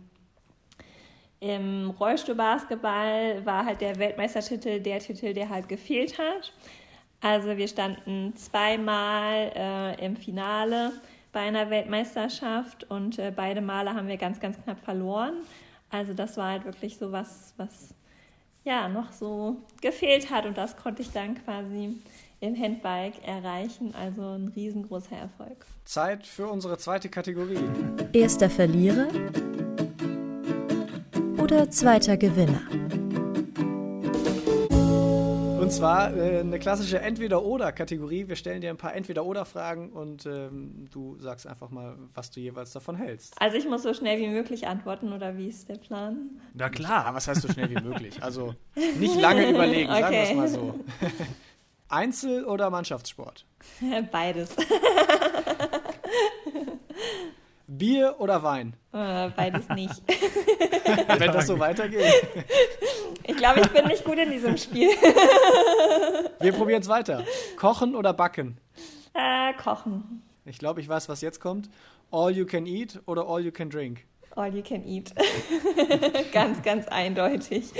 im 1.40 1.90
Rollstuhlbasketball 1.90 3.44
war 3.44 3.66
halt 3.66 3.82
der 3.82 3.98
Weltmeistertitel 3.98 4.80
der 4.80 5.00
Titel, 5.00 5.34
der 5.34 5.50
halt 5.50 5.68
gefehlt 5.68 6.18
hat. 6.18 6.55
Also 7.25 7.57
wir 7.57 7.68
standen 7.68 8.37
zweimal 8.37 9.51
äh, 9.57 10.05
im 10.05 10.14
Finale 10.14 10.93
bei 11.33 11.41
einer 11.41 11.70
Weltmeisterschaft 11.70 12.85
und 12.91 13.18
äh, 13.18 13.33
beide 13.35 13.62
Male 13.62 13.95
haben 13.95 14.09
wir 14.09 14.18
ganz, 14.18 14.41
ganz 14.41 14.62
knapp 14.62 14.79
verloren. 14.79 15.33
Also 15.89 16.12
das 16.12 16.37
war 16.37 16.51
halt 16.51 16.66
wirklich 16.66 16.99
so 16.99 17.12
was, 17.12 17.55
was 17.57 17.95
ja 18.64 18.89
noch 18.89 19.11
so 19.11 19.57
gefehlt 19.81 20.31
hat 20.31 20.45
und 20.45 20.59
das 20.59 20.77
konnte 20.77 21.01
ich 21.01 21.12
dann 21.12 21.43
quasi 21.43 21.97
im 22.41 22.61
Handbike 22.61 23.27
erreichen. 23.27 23.95
Also 23.99 24.20
ein 24.20 24.53
riesengroßer 24.55 25.16
Erfolg. 25.16 25.64
Zeit 25.87 26.27
für 26.27 26.49
unsere 26.49 26.77
zweite 26.77 27.09
Kategorie. 27.09 27.57
Erster 28.12 28.51
Verlierer 28.51 29.09
oder 31.39 31.70
zweiter 31.70 32.18
Gewinner? 32.18 32.61
Und 35.64 35.70
zwar 35.70 36.14
äh, 36.14 36.40
eine 36.40 36.58
klassische 36.58 37.00
Entweder-Oder-Kategorie. 37.00 38.28
Wir 38.28 38.36
stellen 38.36 38.60
dir 38.60 38.68
ein 38.68 38.76
paar 38.76 38.94
Entweder-Oder-Fragen 38.94 39.92
und 39.92 40.26
ähm, 40.26 40.88
du 40.92 41.16
sagst 41.18 41.46
einfach 41.46 41.70
mal, 41.70 41.96
was 42.12 42.30
du 42.30 42.40
jeweils 42.40 42.72
davon 42.72 42.96
hältst. 42.96 43.40
Also 43.40 43.56
ich 43.56 43.66
muss 43.66 43.82
so 43.82 43.94
schnell 43.94 44.18
wie 44.20 44.28
möglich 44.28 44.68
antworten 44.68 45.14
oder 45.14 45.38
wie 45.38 45.48
ist 45.48 45.70
der 45.70 45.76
Plan? 45.76 46.38
Na 46.52 46.68
klar, 46.68 47.14
was 47.14 47.28
heißt 47.28 47.40
so 47.40 47.48
schnell 47.48 47.70
wie 47.70 47.80
möglich? 47.80 48.22
Also 48.22 48.54
nicht 48.98 49.18
lange 49.18 49.48
überlegen, 49.48 49.90
okay. 49.90 50.00
sagen 50.02 50.14
wir 50.14 50.22
es 50.22 50.34
mal 50.34 50.48
so. 50.48 50.80
Einzel- 51.88 52.44
oder 52.44 52.68
Mannschaftssport? 52.68 53.46
Beides. 54.12 54.50
Bier 57.66 58.16
oder 58.18 58.42
Wein? 58.42 58.76
Äh, 58.92 59.30
beides 59.30 59.66
nicht. 59.70 60.02
Wenn 61.18 61.32
das 61.32 61.46
so 61.46 61.58
weitergeht. 61.58 62.04
Ich 63.45 63.53
glaube, 63.53 63.66
ich 63.66 63.72
bin 63.74 63.86
nicht 63.88 64.05
gut 64.07 64.16
in 64.16 64.30
diesem 64.30 64.57
Spiel. 64.57 64.88
Wir 66.40 66.53
probieren 66.53 66.80
es 66.80 66.88
weiter. 66.88 67.26
Kochen 67.59 67.95
oder 67.95 68.14
backen? 68.14 68.57
Äh, 69.12 69.53
kochen. 69.62 70.22
Ich 70.47 70.57
glaube, 70.57 70.80
ich 70.80 70.88
weiß, 70.88 71.11
was 71.11 71.20
jetzt 71.20 71.40
kommt. 71.40 71.68
All 72.11 72.30
you 72.30 72.47
can 72.47 72.64
eat 72.64 73.03
oder 73.05 73.26
all 73.26 73.42
you 73.42 73.53
can 73.53 73.68
drink? 73.68 74.07
All 74.34 74.49
you 74.49 74.62
can 74.62 74.82
eat. 74.82 75.12
ganz, 76.32 76.62
ganz 76.62 76.88
eindeutig. 76.88 77.70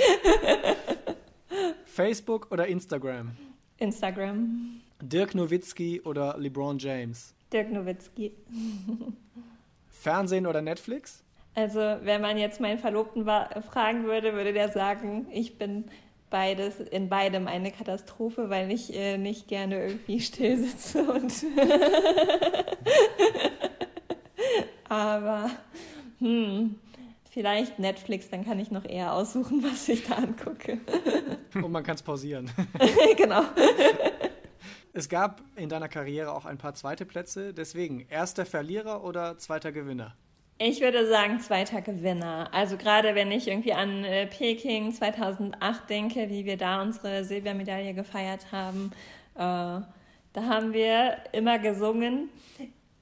Facebook 1.85 2.51
oder 2.51 2.67
Instagram? 2.67 3.35
Instagram. 3.77 4.81
Dirk 5.01 5.33
Nowitzki 5.33 5.99
oder 6.01 6.37
LeBron 6.37 6.77
James? 6.77 7.33
Dirk 7.51 7.71
Nowitzki. 7.71 8.33
Fernsehen 9.89 10.45
oder 10.45 10.61
Netflix? 10.61 11.23
Also, 11.55 11.79
wenn 11.79 12.21
man 12.21 12.37
jetzt 12.37 12.59
meinen 12.59 12.79
Verlobten 12.79 13.25
fragen 13.25 14.03
würde, 14.03 14.33
würde 14.33 14.51
der 14.51 14.69
sagen, 14.69 15.27
ich 15.31 15.57
bin 15.57 15.85
beides 16.29 16.81
in 16.81 17.07
beidem 17.07 17.47
eine 17.47 17.71
Katastrophe, 17.71 18.49
weil 18.49 18.69
ich 18.71 18.93
äh, 18.93 19.17
nicht 19.17 19.47
gerne 19.47 19.87
irgendwie 19.87 20.19
still 20.19 20.57
sitze 20.57 21.03
und 21.03 21.31
aber 24.89 25.49
hm, 26.19 26.75
vielleicht 27.31 27.79
Netflix, 27.79 28.29
dann 28.29 28.43
kann 28.43 28.59
ich 28.59 28.69
noch 28.71 28.83
eher 28.83 29.13
aussuchen, 29.13 29.63
was 29.63 29.87
ich 29.87 30.05
da 30.07 30.15
angucke. 30.15 30.79
Und 31.53 31.71
man 31.71 31.83
kann 31.83 31.95
es 31.95 32.01
pausieren. 32.01 32.51
genau. 33.17 33.43
Es 34.91 35.07
gab 35.07 35.41
in 35.55 35.69
deiner 35.69 35.87
Karriere 35.89 36.33
auch 36.33 36.45
ein 36.45 36.57
paar 36.57 36.73
zweite 36.73 37.05
Plätze, 37.05 37.53
deswegen 37.53 38.07
erster 38.09 38.45
Verlierer 38.45 39.03
oder 39.03 39.37
zweiter 39.37 39.71
Gewinner? 39.71 40.15
Ich 40.57 40.79
würde 40.79 41.05
sagen 41.07 41.41
zweiter 41.41 41.81
Gewinner. 41.81 42.47
Also 42.53 42.77
gerade 42.77 43.13
wenn 43.13 43.29
ich 43.31 43.47
irgendwie 43.47 43.73
an 43.73 44.05
äh, 44.05 44.25
Peking 44.25 44.93
2008 44.93 45.89
denke, 45.89 46.29
wie 46.29 46.45
wir 46.45 46.55
da 46.55 46.81
unsere 46.81 47.25
Silbermedaille 47.25 47.93
gefeiert 47.93 48.53
haben, 48.53 48.91
äh, 49.35 49.37
da 49.37 49.85
haben 50.35 50.71
wir 50.71 51.17
immer 51.33 51.59
gesungen, 51.59 52.29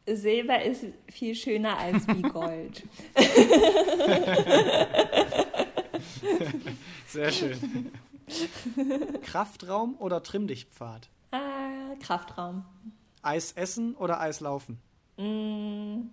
Silber 0.08 0.64
ist 0.64 0.86
viel 1.10 1.36
schöner 1.36 1.78
als 1.78 2.08
wie 2.08 2.22
Gold. 2.24 2.84
Sehr 7.08 7.32
schön. 7.32 7.92
Kraftraum 9.24 9.96
oder 10.00 10.24
Trimmdichtpfad? 10.24 11.08
Äh, 11.32 11.38
Kraftraum. 12.02 12.66
Eis 13.22 13.52
essen 13.54 13.96
oder 13.96 14.20
Eis 14.20 14.40
laufen? 14.40 14.80
Mm, 15.18 16.10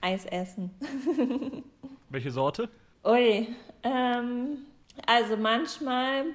Eis 0.00 0.26
essen. 0.26 0.70
Welche 2.08 2.30
Sorte? 2.30 2.68
Ui, 3.04 3.48
ähm, 3.82 4.58
also 5.06 5.36
manchmal 5.36 6.26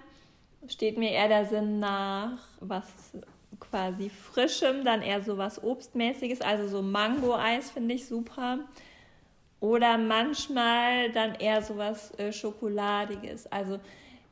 steht 0.68 0.98
mir 0.98 1.12
eher 1.12 1.28
der 1.28 1.46
Sinn 1.46 1.80
nach 1.80 2.40
was 2.60 2.88
quasi 3.60 4.10
frischem, 4.10 4.84
dann 4.84 5.02
eher 5.02 5.22
so 5.22 5.38
was 5.38 5.64
Obstmäßiges, 5.64 6.42
also 6.42 6.68
so 6.68 6.82
Mango-Eis 6.82 7.72
finde 7.72 7.96
ich 7.96 8.08
super. 8.08 8.60
Oder 9.60 9.98
manchmal 9.98 11.12
dann 11.12 11.36
eher 11.36 11.62
so 11.62 11.78
was 11.78 12.18
äh, 12.20 12.32
Schokoladiges. 12.32 13.48
Also 13.52 13.80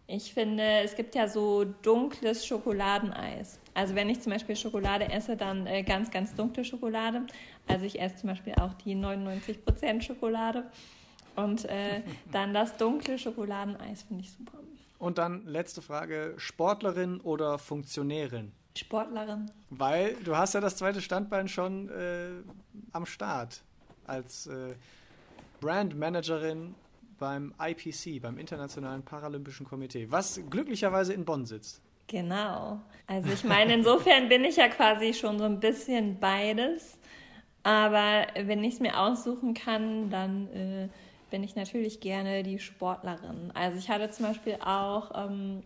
ich 0.08 0.34
finde, 0.34 0.64
es 0.84 0.96
gibt 0.96 1.16
ja 1.16 1.28
so 1.28 1.64
dunkles 1.64 2.46
Schokoladeneis. 2.46 3.60
Also 3.74 3.96
wenn 3.96 4.10
ich 4.10 4.22
zum 4.22 4.34
Beispiel 4.34 4.56
Schokolade 4.56 5.10
esse, 5.10 5.38
dann 5.38 5.66
äh, 5.66 5.84
ganz, 5.84 6.12
ganz 6.12 6.36
dunkle 6.36 6.66
Schokolade. 6.66 7.22
Also 7.68 7.86
ich 7.86 8.00
esse 8.00 8.18
zum 8.18 8.30
Beispiel 8.30 8.54
auch 8.56 8.74
die 8.74 8.96
99% 8.96 10.02
Schokolade. 10.02 10.66
Und 11.36 11.66
äh, 11.66 12.02
dann 12.32 12.54
das 12.54 12.78
dunkle 12.78 13.18
Schokoladeneis 13.18 14.04
finde 14.04 14.24
ich 14.24 14.32
super. 14.32 14.60
Und 15.00 15.18
dann 15.18 15.46
letzte 15.46 15.82
Frage, 15.82 16.34
Sportlerin 16.38 17.20
oder 17.22 17.58
Funktionärin? 17.58 18.52
Sportlerin. 18.78 19.52
Weil 19.70 20.16
du 20.24 20.36
hast 20.36 20.54
ja 20.54 20.62
das 20.62 20.78
zweite 20.78 21.02
Standbein 21.02 21.48
schon 21.48 21.90
äh, 21.90 22.30
am 22.92 23.06
Start 23.06 23.64
als 24.06 24.48
äh, 24.48 24.76
Brandmanagerin 25.60 26.76
beim 27.24 27.54
IPC, 27.58 28.22
beim 28.22 28.38
Internationalen 28.38 29.02
Paralympischen 29.02 29.66
Komitee, 29.66 30.12
was 30.12 30.42
glücklicherweise 30.50 31.14
in 31.14 31.24
Bonn 31.24 31.46
sitzt. 31.46 31.82
Genau. 32.08 32.82
Also 33.08 33.32
ich 33.32 33.46
meine, 33.46 33.76
insofern 33.76 34.28
bin 34.28 34.44
ich 34.44 34.58
ja 34.58 34.68
quasi 34.68 35.14
schon 35.14 35.40
so 35.40 35.46
ein 35.46 35.62
bisschen 35.62 36.20
beides. 36.20 37.00
Aber 37.64 38.28
wenn 38.36 38.62
ich 38.66 38.74
es 38.74 38.80
mir 38.82 39.00
aussuchen 39.00 39.54
kann, 39.54 40.10
dann 40.10 40.50
äh, 40.50 40.90
bin 41.32 41.46
ich 41.46 41.56
natürlich 41.56 42.02
gerne 42.02 42.44
die 42.44 42.60
Sportlerin. 42.60 43.52
Also 43.54 43.78
ich 43.78 43.90
hatte 43.90 44.10
zum 44.10 44.26
Beispiel 44.26 44.56
auch 44.56 45.12
ähm, 45.16 45.64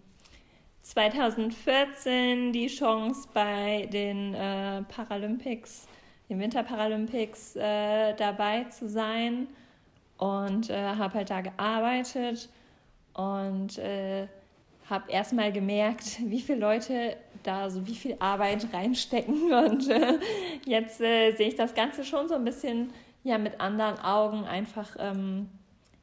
2014 0.83 2.53
die 2.53 2.67
Chance 2.67 3.27
bei 3.33 3.89
den 3.91 4.35
äh, 4.35 4.83
Paralympics, 4.83 5.87
den 6.29 6.39
Winterparalympics 6.39 7.55
äh, 7.55 8.13
dabei 8.13 8.65
zu 8.65 8.87
sein 8.87 9.47
und 10.17 10.69
äh, 10.69 10.95
habe 10.95 11.13
halt 11.15 11.29
da 11.29 11.41
gearbeitet 11.41 12.49
und 13.13 13.77
äh, 13.77 14.27
habe 14.89 15.11
erstmal 15.11 15.51
gemerkt, 15.51 16.19
wie 16.25 16.41
viele 16.41 16.59
Leute 16.59 17.17
da 17.43 17.69
so 17.69 17.85
wie 17.87 17.95
viel 17.95 18.15
Arbeit 18.19 18.67
reinstecken 18.73 19.53
und 19.53 19.89
äh, 19.89 20.19
jetzt 20.65 21.01
äh, 21.01 21.31
sehe 21.31 21.49
ich 21.49 21.55
das 21.55 21.73
Ganze 21.73 22.03
schon 22.03 22.27
so 22.27 22.35
ein 22.35 22.43
bisschen 22.43 22.91
ja 23.23 23.37
mit 23.37 23.59
anderen 23.59 23.99
Augen 23.99 24.45
einfach 24.45 24.95
ähm, 24.99 25.49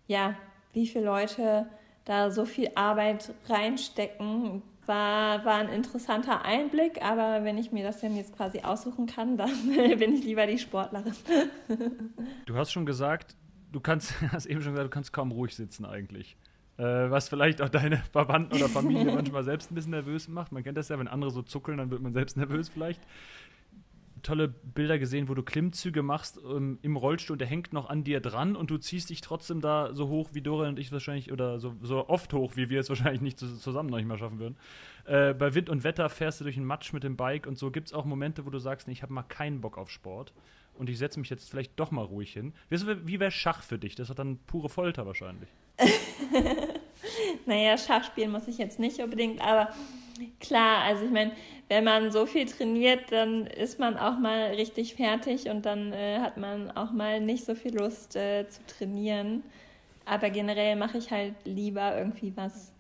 ja 0.07 0.35
wie 0.73 0.87
viele 0.87 1.05
Leute 1.05 1.67
da 2.05 2.31
so 2.31 2.45
viel 2.45 2.71
Arbeit 2.75 3.33
reinstecken 3.49 4.63
war, 4.87 5.45
war 5.45 5.55
ein 5.55 5.71
interessanter 5.71 6.45
Einblick, 6.45 7.03
aber 7.03 7.45
wenn 7.45 7.57
ich 7.57 7.73
mir 7.73 7.85
das 7.85 8.01
denn 8.01 8.17
jetzt 8.17 8.37
quasi 8.37 8.61
aussuchen 8.61 9.07
kann, 9.07 9.37
dann 9.39 9.51
bin 9.69 10.15
ich 10.15 10.25
lieber 10.25 10.47
die 10.47 10.59
Sportlerin. 10.59 11.15
Du 12.45 12.55
hast 12.55 12.73
schon 12.73 12.85
gesagt, 12.85 13.35
du 13.75 13.81
kannst, 13.81 14.15
hast 14.33 14.47
eben 14.47 14.63
schon 14.63 14.73
gesagt, 14.73 14.87
du 14.87 14.95
kannst 14.95 15.13
kaum 15.13 15.33
ruhig 15.33 15.55
sitzen 15.55 15.85
eigentlich. 15.85 16.37
Äh, 16.77 17.11
was 17.11 17.29
vielleicht 17.29 17.63
auch 17.63 17.69
deine 17.69 17.99
Verwandten 18.13 18.57
oder 18.57 18.69
Familie 18.69 19.05
manchmal 19.15 19.45
selbst 19.45 19.71
ein 19.71 19.75
bisschen 19.75 19.93
nervös 19.93 20.29
macht. 20.29 20.53
Man 20.53 20.65
kennt 20.65 20.79
das 20.79 20.89
ja, 20.89 20.99
wenn 20.99 21.09
andere 21.09 21.31
so 21.31 21.43
zuckeln, 21.43 21.79
dann 21.79 21.91
wird 21.91 22.03
man 22.03 22.13
selbst 22.13 22.37
nervös 22.37 22.69
vielleicht. 22.69 23.01
Tolle 24.23 24.49
Bilder 24.49 24.99
gesehen, 24.99 25.29
wo 25.29 25.35
du 25.35 25.43
Klimmzüge 25.43 26.03
machst 26.03 26.41
ähm, 26.43 26.79
im 26.81 26.97
Rollstuhl, 26.97 27.37
der 27.37 27.47
hängt 27.47 27.75
noch 27.75 27.91
an 27.91 28.05
dir 28.05 28.21
dran 28.21 28.57
und 28.57 28.71
du 28.71 28.79
ziehst 28.79 29.11
dich 29.11 29.21
trotzdem 29.21 29.61
da 29.61 29.93
so 29.93 30.09
hoch, 30.09 30.31
wie 30.33 30.41
Dorian 30.41 30.71
und 30.71 30.79
ich 30.79 30.91
wahrscheinlich, 30.91 31.31
oder 31.31 31.61
so, 31.61 31.75
so 31.83 32.09
oft 32.09 32.33
hoch, 32.33 32.57
wie 32.57 32.71
wir 32.71 32.81
es 32.81 32.89
wahrscheinlich 32.89 33.21
nicht 33.21 33.39
zusammen 33.39 33.91
noch 33.91 33.99
nicht 33.99 34.07
mal 34.07 34.17
schaffen 34.17 34.39
würden. 34.39 34.57
Äh, 35.05 35.35
bei 35.35 35.55
Wind 35.55 35.69
und 35.69 35.85
Wetter 35.85 36.09
fährst 36.09 36.41
du 36.41 36.45
durch 36.45 36.57
den 36.57 36.65
Matsch 36.65 36.95
mit 36.95 37.05
dem 37.05 37.17
Bike 37.17 37.47
und 37.47 37.59
so. 37.59 37.71
Gibt 37.71 37.89
es 37.89 37.93
auch 37.93 38.07
Momente, 38.07 38.47
wo 38.47 38.51
du 38.51 38.59
sagst, 38.59 38.89
nee, 38.89 38.95
ich 38.95 39.03
habe 39.03 39.13
mal 39.13 39.25
keinen 39.25 39.61
Bock 39.61 39.77
auf 39.77 39.91
Sport 39.91 40.33
und 40.77 40.89
ich 40.89 40.99
setze 40.99 41.21
mich 41.21 41.31
jetzt 41.31 41.51
vielleicht 41.51 41.79
doch 41.79 41.91
mal 41.91 42.05
ruhig 42.05 42.33
hin. 42.33 42.53
Wie, 42.69 43.21
wäre 43.21 43.31
Schach 43.31 43.63
für 43.63 43.79
dich? 43.79 43.95
Das 43.95 44.11
ist 44.11 44.19
dann 44.19 44.39
pure 44.47 44.69
Folter 44.69 45.07
wahrscheinlich. 45.07 45.49
naja, 47.47 47.77
Schach 47.79 48.05
spielen 48.05 48.31
muss 48.31 48.49
ich 48.49 48.59
jetzt 48.59 48.79
nicht 48.79 49.01
unbedingt, 49.01 49.41
aber 49.41 49.71
klar, 50.41 50.83
also 50.83 51.05
ich 51.05 51.11
meine, 51.11 51.33
wenn 51.69 51.85
man 51.85 52.13
so 52.13 52.27
viel 52.27 52.47
trainiert, 52.47 53.11
dann 53.11 53.47
ist 53.47 53.79
man 53.79 53.97
auch 53.97 54.19
mal 54.19 54.53
richtig 54.55 54.95
fertig 54.95 55.49
und 55.49 55.67
dann 55.67 55.93
äh, 55.93 56.19
hat 56.21 56.37
man 56.37 56.71
auch 56.73 56.93
mal 56.93 57.21
nicht 57.21 57.45
so 57.45 57.55
viel 57.55 57.77
Lust 57.77 58.17
äh, 58.17 58.49
zu 58.49 58.61
trainieren. 58.67 59.43
Aber 60.05 60.31
generell 60.31 60.77
mache 60.77 60.99
ich 60.99 61.11
halt 61.11 61.35
lieber 61.45 61.97
irgendwie 61.97 62.33
was 62.37 62.73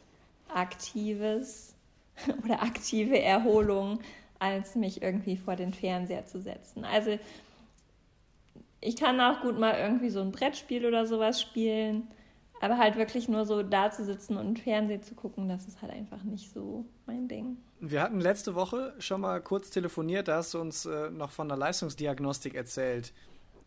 Aktives 0.48 1.74
oder 2.44 2.62
aktive 2.62 3.20
Erholung, 3.20 4.00
als 4.38 4.74
mich 4.74 5.02
irgendwie 5.02 5.36
vor 5.36 5.56
den 5.56 5.72
Fernseher 5.72 6.26
zu 6.26 6.40
setzen. 6.40 6.84
Also 6.84 7.18
ich 8.84 8.96
kann 8.96 9.20
auch 9.20 9.40
gut 9.40 9.58
mal 9.58 9.74
irgendwie 9.78 10.10
so 10.10 10.20
ein 10.20 10.30
Brettspiel 10.30 10.86
oder 10.86 11.06
sowas 11.06 11.40
spielen, 11.40 12.08
aber 12.60 12.78
halt 12.78 12.96
wirklich 12.96 13.28
nur 13.28 13.46
so 13.46 13.62
da 13.62 13.90
zu 13.90 14.04
sitzen 14.04 14.36
und 14.36 14.58
Fernsehen 14.58 15.02
zu 15.02 15.14
gucken, 15.14 15.48
das 15.48 15.66
ist 15.66 15.82
halt 15.82 15.92
einfach 15.92 16.22
nicht 16.22 16.52
so 16.52 16.84
mein 17.06 17.26
Ding. 17.26 17.56
Wir 17.80 18.02
hatten 18.02 18.20
letzte 18.20 18.54
Woche 18.54 18.94
schon 18.98 19.22
mal 19.22 19.40
kurz 19.40 19.70
telefoniert, 19.70 20.28
da 20.28 20.36
hast 20.36 20.54
du 20.54 20.60
uns 20.60 20.86
äh, 20.86 21.10
noch 21.10 21.30
von 21.30 21.48
der 21.48 21.56
Leistungsdiagnostik 21.56 22.54
erzählt. 22.54 23.12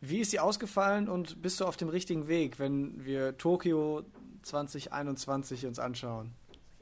Wie 0.02 0.20
ist 0.20 0.32
sie 0.32 0.40
ausgefallen 0.40 1.10
und 1.10 1.42
bist 1.42 1.60
du 1.60 1.66
auf 1.66 1.78
dem 1.78 1.90
richtigen 1.90 2.28
Weg, 2.28 2.60
wenn 2.60 3.04
wir 3.04 3.38
Tokio 3.38 4.04
2021 4.44 5.66
uns 5.66 5.80
anschauen 5.80 6.32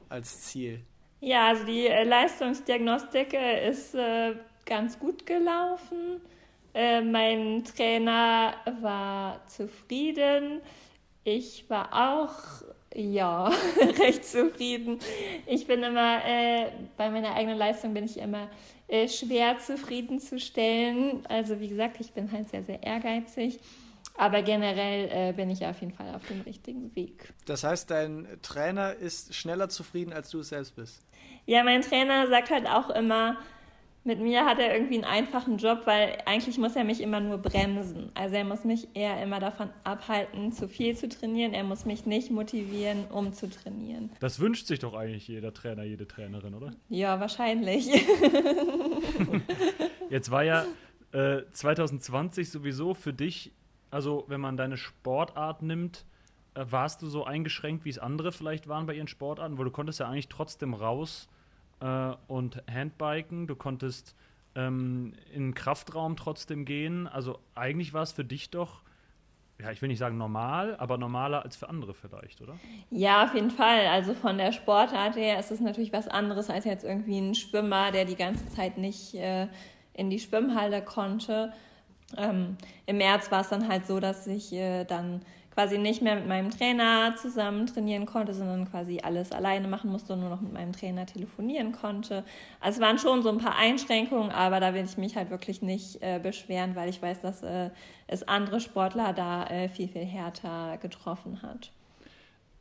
als 0.08 0.42
Ziel? 0.42 0.84
Ja, 1.20 1.48
also 1.48 1.64
die 1.64 1.86
äh, 1.86 2.04
Leistungsdiagnostik 2.04 3.32
äh, 3.32 3.68
ist 3.68 3.94
äh, 3.94 4.34
ganz 4.66 4.98
gut 4.98 5.24
gelaufen. 5.24 6.20
Äh, 6.76 7.00
mein 7.00 7.64
Trainer 7.64 8.52
war 8.82 9.40
zufrieden. 9.46 10.60
Ich 11.24 11.70
war 11.70 11.88
auch, 11.90 12.34
ja, 12.94 13.46
recht 13.98 14.26
zufrieden. 14.26 14.98
Ich 15.46 15.66
bin 15.66 15.82
immer, 15.82 16.22
äh, 16.22 16.66
bei 16.98 17.08
meiner 17.08 17.34
eigenen 17.34 17.56
Leistung 17.56 17.94
bin 17.94 18.04
ich 18.04 18.18
immer 18.18 18.50
äh, 18.88 19.08
schwer 19.08 19.58
zufriedenzustellen. 19.58 21.24
Also 21.30 21.60
wie 21.60 21.68
gesagt, 21.68 21.98
ich 21.98 22.12
bin 22.12 22.30
halt 22.30 22.50
sehr, 22.50 22.62
sehr 22.62 22.82
ehrgeizig. 22.82 23.58
Aber 24.18 24.42
generell 24.42 25.30
äh, 25.30 25.32
bin 25.32 25.48
ich 25.48 25.64
auf 25.64 25.80
jeden 25.80 25.94
Fall 25.94 26.14
auf 26.14 26.26
dem 26.26 26.42
richtigen 26.42 26.94
Weg. 26.94 27.32
Das 27.46 27.64
heißt, 27.64 27.90
dein 27.90 28.28
Trainer 28.42 28.94
ist 28.94 29.34
schneller 29.34 29.70
zufrieden, 29.70 30.12
als 30.12 30.28
du 30.28 30.40
es 30.40 30.50
selbst 30.50 30.76
bist? 30.76 31.00
Ja, 31.46 31.64
mein 31.64 31.80
Trainer 31.80 32.26
sagt 32.28 32.50
halt 32.50 32.66
auch 32.66 32.90
immer, 32.90 33.38
mit 34.06 34.20
mir 34.20 34.44
hat 34.46 34.58
er 34.58 34.72
irgendwie 34.74 34.94
einen 34.94 35.04
einfachen 35.04 35.58
Job, 35.58 35.82
weil 35.84 36.18
eigentlich 36.26 36.56
muss 36.58 36.76
er 36.76 36.84
mich 36.84 37.00
immer 37.00 37.20
nur 37.20 37.38
bremsen. 37.38 38.10
Also 38.14 38.36
er 38.36 38.44
muss 38.44 38.64
mich 38.64 38.88
eher 38.94 39.22
immer 39.22 39.40
davon 39.40 39.70
abhalten, 39.84 40.52
zu 40.52 40.68
viel 40.68 40.96
zu 40.96 41.08
trainieren. 41.08 41.52
Er 41.52 41.64
muss 41.64 41.84
mich 41.84 42.06
nicht 42.06 42.30
motivieren, 42.30 43.04
um 43.10 43.32
zu 43.32 43.50
trainieren. 43.50 44.10
Das 44.20 44.38
wünscht 44.40 44.66
sich 44.66 44.78
doch 44.78 44.94
eigentlich 44.94 45.28
jeder 45.28 45.52
Trainer, 45.52 45.82
jede 45.82 46.06
Trainerin, 46.06 46.54
oder? 46.54 46.70
Ja, 46.88 47.20
wahrscheinlich. 47.20 47.86
Jetzt 50.10 50.30
war 50.30 50.44
ja 50.44 50.64
äh, 51.12 51.42
2020 51.50 52.50
sowieso 52.50 52.94
für 52.94 53.12
dich, 53.12 53.52
also 53.90 54.24
wenn 54.28 54.40
man 54.40 54.56
deine 54.56 54.76
Sportart 54.76 55.62
nimmt, 55.62 56.04
äh, 56.54 56.64
warst 56.70 57.02
du 57.02 57.08
so 57.08 57.24
eingeschränkt, 57.24 57.84
wie 57.84 57.90
es 57.90 57.98
andere 57.98 58.32
vielleicht 58.32 58.68
waren 58.68 58.86
bei 58.86 58.94
ihren 58.94 59.08
Sportarten, 59.08 59.58
weil 59.58 59.64
du 59.64 59.70
konntest 59.70 60.00
ja 60.00 60.08
eigentlich 60.08 60.28
trotzdem 60.28 60.74
raus 60.74 61.28
äh, 61.80 62.12
und 62.28 62.62
Handbiken, 62.70 63.46
du 63.46 63.56
konntest 63.56 64.14
ähm, 64.54 65.12
in 65.32 65.42
den 65.42 65.54
Kraftraum 65.54 66.16
trotzdem 66.16 66.64
gehen. 66.64 67.06
Also 67.06 67.38
eigentlich 67.54 67.92
war 67.92 68.02
es 68.02 68.12
für 68.12 68.24
dich 68.24 68.50
doch, 68.50 68.82
ja, 69.60 69.70
ich 69.70 69.80
will 69.80 69.88
nicht 69.88 69.98
sagen 69.98 70.18
normal, 70.18 70.76
aber 70.76 70.98
normaler 70.98 71.42
als 71.42 71.56
für 71.56 71.68
andere 71.68 71.94
vielleicht, 71.94 72.40
oder? 72.40 72.58
Ja, 72.90 73.24
auf 73.24 73.34
jeden 73.34 73.50
Fall. 73.50 73.86
Also 73.86 74.14
von 74.14 74.38
der 74.38 74.52
Sportart 74.52 75.16
her 75.16 75.38
ist 75.38 75.50
es 75.50 75.60
natürlich 75.60 75.92
was 75.92 76.08
anderes 76.08 76.50
als 76.50 76.64
jetzt 76.64 76.84
irgendwie 76.84 77.18
ein 77.18 77.34
Schwimmer, 77.34 77.92
der 77.92 78.04
die 78.04 78.16
ganze 78.16 78.48
Zeit 78.48 78.78
nicht 78.78 79.14
äh, 79.14 79.48
in 79.92 80.10
die 80.10 80.18
Schwimmhalle 80.18 80.82
konnte. 80.82 81.52
Ähm, 82.16 82.56
Im 82.86 82.98
März 82.98 83.30
war 83.30 83.40
es 83.40 83.48
dann 83.48 83.68
halt 83.68 83.86
so, 83.86 83.98
dass 84.00 84.26
ich 84.26 84.52
äh, 84.52 84.84
dann 84.84 85.22
quasi 85.56 85.78
nicht 85.78 86.02
mehr 86.02 86.16
mit 86.16 86.28
meinem 86.28 86.50
Trainer 86.50 87.16
zusammen 87.16 87.66
trainieren 87.66 88.04
konnte, 88.04 88.34
sondern 88.34 88.70
quasi 88.70 89.00
alles 89.02 89.32
alleine 89.32 89.68
machen 89.68 89.90
musste 89.90 90.12
und 90.12 90.20
nur 90.20 90.28
noch 90.28 90.42
mit 90.42 90.52
meinem 90.52 90.74
Trainer 90.74 91.06
telefonieren 91.06 91.72
konnte. 91.72 92.24
Also 92.60 92.78
es 92.78 92.86
waren 92.86 92.98
schon 92.98 93.22
so 93.22 93.30
ein 93.30 93.38
paar 93.38 93.56
Einschränkungen, 93.56 94.30
aber 94.32 94.60
da 94.60 94.74
will 94.74 94.84
ich 94.84 94.98
mich 94.98 95.16
halt 95.16 95.30
wirklich 95.30 95.62
nicht 95.62 96.02
äh, 96.02 96.20
beschweren, 96.22 96.76
weil 96.76 96.90
ich 96.90 97.00
weiß, 97.00 97.22
dass 97.22 97.42
äh, 97.42 97.70
es 98.06 98.22
andere 98.28 98.60
Sportler 98.60 99.14
da 99.14 99.46
äh, 99.46 99.70
viel, 99.70 99.88
viel 99.88 100.04
härter 100.04 100.76
getroffen 100.76 101.40
hat. 101.40 101.72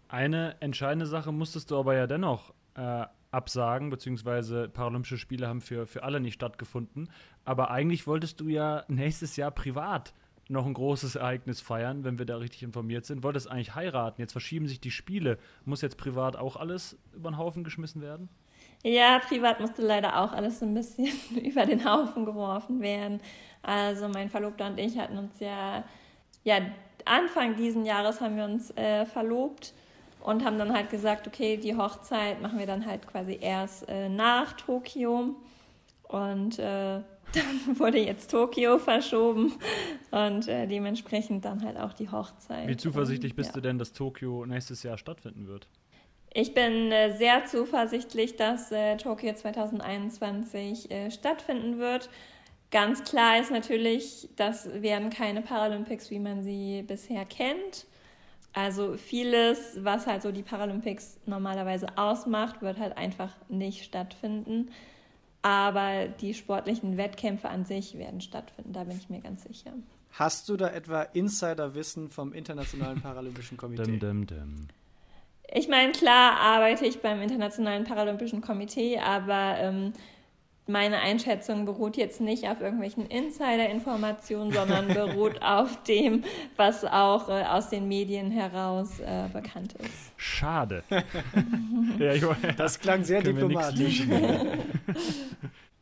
Eine 0.07 0.55
entscheidende 0.61 1.05
Sache 1.05 1.33
musstest 1.33 1.71
du 1.71 1.77
aber 1.77 1.95
ja 1.95 2.07
dennoch 2.07 2.53
äh, 2.75 3.03
absagen, 3.31 3.89
beziehungsweise 3.89 4.69
Paralympische 4.69 5.17
Spiele 5.17 5.49
haben 5.49 5.59
für, 5.59 5.85
für 5.85 6.03
alle 6.03 6.21
nicht 6.21 6.35
stattgefunden. 6.35 7.09
Aber 7.43 7.71
eigentlich 7.71 8.07
wolltest 8.07 8.39
du 8.39 8.47
ja 8.47 8.85
nächstes 8.87 9.35
Jahr 9.35 9.51
privat 9.51 10.13
noch 10.47 10.65
ein 10.65 10.73
großes 10.73 11.15
Ereignis 11.15 11.61
feiern, 11.61 12.03
wenn 12.03 12.19
wir 12.19 12.25
da 12.25 12.37
richtig 12.37 12.63
informiert 12.63 13.05
sind. 13.05 13.23
Wollte 13.23 13.37
es 13.37 13.47
eigentlich 13.47 13.75
heiraten. 13.75 14.21
Jetzt 14.21 14.31
verschieben 14.31 14.67
sich 14.67 14.79
die 14.79 14.91
Spiele. 14.91 15.37
Muss 15.65 15.81
jetzt 15.81 15.97
privat 15.97 16.35
auch 16.35 16.55
alles 16.55 16.97
über 17.13 17.31
den 17.31 17.37
Haufen 17.37 17.63
geschmissen 17.63 18.01
werden? 18.01 18.29
Ja, 18.83 19.19
privat 19.19 19.59
musste 19.59 19.81
leider 19.81 20.21
auch 20.21 20.31
alles 20.31 20.59
so 20.59 20.65
ein 20.65 20.73
bisschen 20.75 21.09
über 21.43 21.65
den 21.65 21.83
Haufen 21.83 22.25
geworfen 22.25 22.81
werden. 22.81 23.19
Also 23.63 24.07
mein 24.07 24.29
Verlobter 24.29 24.67
und 24.67 24.79
ich 24.79 24.97
hatten 24.99 25.17
uns 25.17 25.39
ja, 25.39 25.83
ja 26.43 26.59
Anfang 27.05 27.55
diesen 27.55 27.85
Jahres 27.85 28.21
haben 28.21 28.37
wir 28.37 28.45
uns 28.45 28.69
äh, 28.77 29.05
verlobt 29.07 29.73
und 30.19 30.43
haben 30.45 30.57
dann 30.59 30.73
halt 30.73 30.89
gesagt, 30.89 31.27
okay, 31.27 31.57
die 31.57 31.75
Hochzeit 31.75 32.41
machen 32.41 32.59
wir 32.59 32.67
dann 32.67 32.85
halt 32.85 33.07
quasi 33.07 33.37
erst 33.41 33.87
äh, 33.89 34.09
nach 34.09 34.53
Tokio. 34.53 35.35
Und 36.03 36.59
äh, 36.59 37.01
dann 37.35 37.79
wurde 37.79 37.99
jetzt 37.99 38.31
Tokio 38.31 38.79
verschoben 38.79 39.53
und 40.11 40.47
äh, 40.47 40.67
dementsprechend 40.67 41.45
dann 41.45 41.63
halt 41.63 41.77
auch 41.77 41.93
die 41.93 42.09
Hochzeit. 42.09 42.67
Wie 42.67 42.77
zuversichtlich 42.77 43.35
bist 43.35 43.49
ja. 43.49 43.53
du 43.55 43.61
denn, 43.61 43.77
dass 43.77 43.93
Tokio 43.93 44.45
nächstes 44.45 44.83
Jahr 44.83 44.97
stattfinden 44.97 45.47
wird? 45.47 45.67
Ich 46.33 46.53
bin 46.53 46.91
äh, 46.91 47.15
sehr 47.17 47.45
zuversichtlich, 47.45 48.35
dass 48.35 48.71
äh, 48.71 48.97
Tokio 48.97 49.33
2021 49.33 50.91
äh, 50.91 51.11
stattfinden 51.11 51.79
wird. 51.79 52.09
Ganz 52.71 53.05
klar 53.05 53.39
ist 53.39 53.51
natürlich, 53.51 54.27
das 54.35 54.69
werden 54.81 55.09
keine 55.09 55.41
Paralympics, 55.41 56.11
wie 56.11 56.19
man 56.19 56.43
sie 56.43 56.81
bisher 56.81 57.23
kennt. 57.23 57.85
Also 58.51 58.97
vieles, 58.97 59.77
was 59.83 60.07
halt 60.07 60.23
so 60.23 60.31
die 60.31 60.43
Paralympics 60.43 61.19
normalerweise 61.25 61.87
ausmacht, 61.97 62.61
wird 62.61 62.79
halt 62.79 62.97
einfach 62.97 63.33
nicht 63.47 63.83
stattfinden. 63.83 64.71
Aber 65.45 66.07
die 66.07 66.33
sportlichen 66.33 66.97
Wettkämpfe 66.97 67.49
an 67.49 67.65
sich 67.65 67.99
werden 67.99 68.19
stattfinden, 68.19 68.73
da 68.73 68.83
bin 68.83 68.97
ich 68.97 69.11
mir 69.11 69.19
ganz 69.19 69.43
sicher. 69.43 69.73
Hast 70.13 70.49
du 70.49 70.57
da 70.57 70.69
etwa 70.69 71.03
Insiderwissen 71.03 72.09
vom 72.09 72.33
Internationalen 72.33 72.99
Paralympischen 72.99 73.55
Komitee? 73.55 73.83
Dim, 73.83 73.99
dim, 73.99 74.25
dim. 74.25 74.67
Ich 75.53 75.67
meine, 75.67 75.91
klar 75.91 76.39
arbeite 76.39 76.87
ich 76.87 76.99
beim 76.99 77.21
Internationalen 77.21 77.83
Paralympischen 77.83 78.41
Komitee, 78.41 78.97
aber 78.97 79.57
ähm, 79.59 79.93
meine 80.67 80.99
Einschätzung 80.99 81.65
beruht 81.65 81.95
jetzt 81.95 82.19
nicht 82.21 82.47
auf 82.47 82.59
irgendwelchen 82.59 83.05
Insider-Informationen, 83.05 84.51
sondern 84.51 84.87
beruht 84.93 85.41
auf 85.41 85.83
dem, 85.83 86.23
was 86.55 86.83
auch 86.83 87.29
äh, 87.29 87.43
aus 87.43 87.69
den 87.69 87.87
Medien 87.87 88.31
heraus 88.31 88.99
äh, 88.99 89.27
bekannt 89.31 89.73
ist. 89.73 90.11
Schade. 90.17 90.83
ja, 91.99 92.35
das 92.57 92.79
klang 92.79 93.03
sehr 93.03 93.21
diplomatisch. 93.21 94.03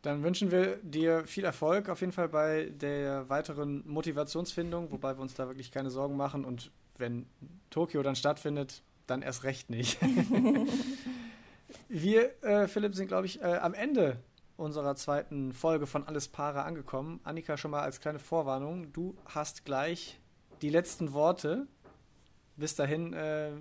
Dann 0.02 0.22
wünschen 0.22 0.52
wir 0.52 0.80
dir 0.84 1.24
viel 1.26 1.46
Erfolg 1.46 1.88
auf 1.88 2.02
jeden 2.02 2.12
Fall 2.12 2.28
bei 2.28 2.70
der 2.82 3.30
weiteren 3.30 3.84
Motivationsfindung, 3.88 4.92
wobei 4.92 5.16
wir 5.16 5.22
uns 5.22 5.34
da 5.34 5.48
wirklich 5.48 5.72
keine 5.72 5.90
Sorgen 5.90 6.18
machen. 6.18 6.44
Und 6.44 6.72
wenn 6.98 7.26
Tokio 7.70 8.04
dann 8.04 8.18
stattfindet, 8.18 8.84
dann 9.08 9.22
erst 9.22 9.46
recht 9.46 9.70
nicht. 9.70 9.98
wir, 11.88 12.44
äh, 12.44 12.68
Philipp, 12.68 12.96
sind, 12.96 13.08
glaube 13.08 13.28
ich, 13.28 13.42
äh, 13.42 13.46
am 13.46 13.74
Ende 13.74 14.18
unserer 14.64 14.96
zweiten 14.96 15.54
Folge 15.54 15.86
von 15.86 16.08
Alles 16.08 16.28
Paare 16.28 16.64
angekommen. 16.64 17.20
Annika, 17.24 17.58
schon 17.58 17.72
mal 17.72 17.82
als 17.82 18.00
kleine 18.00 18.20
Vorwarnung, 18.20 18.92
du 18.94 19.16
hast 19.26 19.66
gleich 19.66 20.20
die 20.62 20.70
letzten 20.70 21.14
Worte. 21.14 21.68
Bis 22.56 22.76
dahin, 22.76 23.14
äh, 23.14 23.52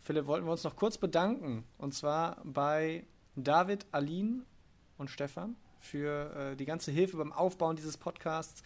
Philipp, 0.00 0.26
wollten 0.26 0.46
wir 0.46 0.52
uns 0.52 0.64
noch 0.64 0.76
kurz 0.76 0.98
bedanken. 0.98 1.64
Und 1.78 1.94
zwar 1.94 2.40
bei 2.44 3.06
David, 3.34 3.86
Aline 3.92 4.42
und 4.98 5.10
Stefan 5.10 5.56
für 5.80 6.34
äh, 6.34 6.56
die 6.56 6.64
ganze 6.64 6.90
Hilfe 6.90 7.16
beim 7.16 7.32
Aufbauen 7.32 7.76
dieses 7.76 7.96
Podcasts. 7.96 8.62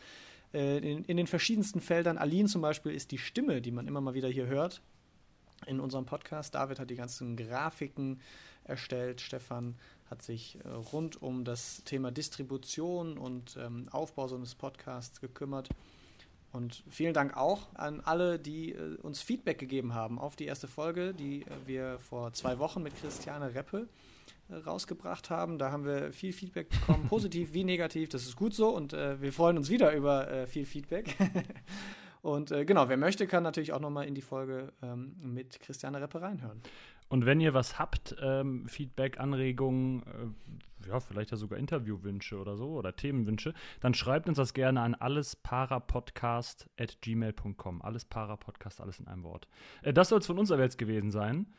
Äh, 0.52 0.78
in, 0.78 1.04
in, 1.04 1.16
den 1.16 1.26
verschiedensten 1.26 1.80
Feldern. 1.80 2.18
Aline 2.18 2.48
zum 2.48 2.62
Beispiel 2.62 2.92
ist 2.92 3.12
die 3.12 3.18
Stimme, 3.18 3.60
die 3.60 3.70
man 3.70 3.86
immer 3.86 4.00
mal 4.00 4.14
wieder 4.14 4.28
hier 4.28 4.46
hört 4.46 4.82
in 5.66 5.78
unserem 5.78 6.06
Podcast. 6.06 6.54
David 6.54 6.80
hat 6.80 6.90
die 6.90 6.96
ganzen 6.96 7.36
Grafiken 7.36 8.20
erstellt. 8.64 9.20
Stefan 9.20 9.76
hat 10.10 10.22
sich 10.22 10.58
äh, 10.64 10.68
rund 10.68 11.22
um 11.22 11.44
das 11.44 11.84
Thema 11.84 12.10
Distribution 12.10 13.16
und 13.16 13.56
ähm, 13.56 13.86
Aufbau 13.92 14.26
so 14.26 14.34
eines 14.34 14.56
Podcasts 14.56 15.20
gekümmert. 15.20 15.68
Und 16.52 16.82
vielen 16.88 17.14
Dank 17.14 17.36
auch 17.36 17.68
an 17.74 18.00
alle, 18.00 18.38
die 18.38 18.72
äh, 18.72 18.96
uns 19.02 19.22
Feedback 19.22 19.58
gegeben 19.58 19.94
haben 19.94 20.18
auf 20.18 20.34
die 20.34 20.46
erste 20.46 20.66
Folge, 20.66 21.14
die 21.14 21.42
äh, 21.42 21.46
wir 21.66 21.98
vor 22.00 22.32
zwei 22.32 22.58
Wochen 22.58 22.82
mit 22.82 22.96
Christiane 22.96 23.54
Reppe 23.54 23.88
äh, 24.48 24.56
rausgebracht 24.56 25.30
haben. 25.30 25.58
Da 25.58 25.70
haben 25.70 25.84
wir 25.84 26.12
viel 26.12 26.32
Feedback 26.32 26.70
bekommen, 26.70 27.06
positiv 27.08 27.52
wie 27.52 27.62
negativ. 27.62 28.08
Das 28.08 28.22
ist 28.24 28.34
gut 28.34 28.52
so 28.52 28.70
und 28.70 28.92
äh, 28.92 29.20
wir 29.20 29.32
freuen 29.32 29.58
uns 29.58 29.70
wieder 29.70 29.92
über 29.92 30.46
viel 30.48 30.66
Feedback. 30.66 31.16
und 32.22 32.52
genau, 32.66 32.88
wer 32.88 32.96
möchte, 32.96 33.28
kann 33.28 33.44
natürlich 33.44 33.72
auch 33.72 33.80
nochmal 33.80 34.06
in 34.06 34.16
die 34.16 34.22
Folge 34.22 34.72
ähm, 34.82 35.14
mit 35.22 35.60
Christiane 35.60 36.00
Reppe 36.00 36.20
reinhören. 36.20 36.60
Und 37.10 37.26
wenn 37.26 37.40
ihr 37.40 37.52
was 37.54 37.78
habt, 37.78 38.16
ähm, 38.22 38.66
Feedback, 38.68 39.18
Anregungen, 39.18 40.04
äh, 40.04 40.28
ja, 40.88 41.00
vielleicht 41.00 41.32
ja 41.32 41.36
sogar 41.36 41.58
Interviewwünsche 41.58 42.38
oder 42.38 42.56
so 42.56 42.70
oder 42.70 42.94
Themenwünsche, 42.94 43.52
dann 43.80 43.94
schreibt 43.94 44.28
uns 44.28 44.36
das 44.36 44.54
gerne 44.54 44.80
an 44.80 44.94
allesparapodcast.gmail.com. 44.94 47.82
Allesparapodcast, 47.82 48.80
alles 48.80 49.00
in 49.00 49.08
einem 49.08 49.24
Wort. 49.24 49.48
Äh, 49.82 49.92
das 49.92 50.10
soll 50.10 50.20
es 50.20 50.26
von 50.26 50.38
uns 50.38 50.52
aber 50.52 50.62
jetzt 50.62 50.78
gewesen 50.78 51.10
sein. 51.10 51.52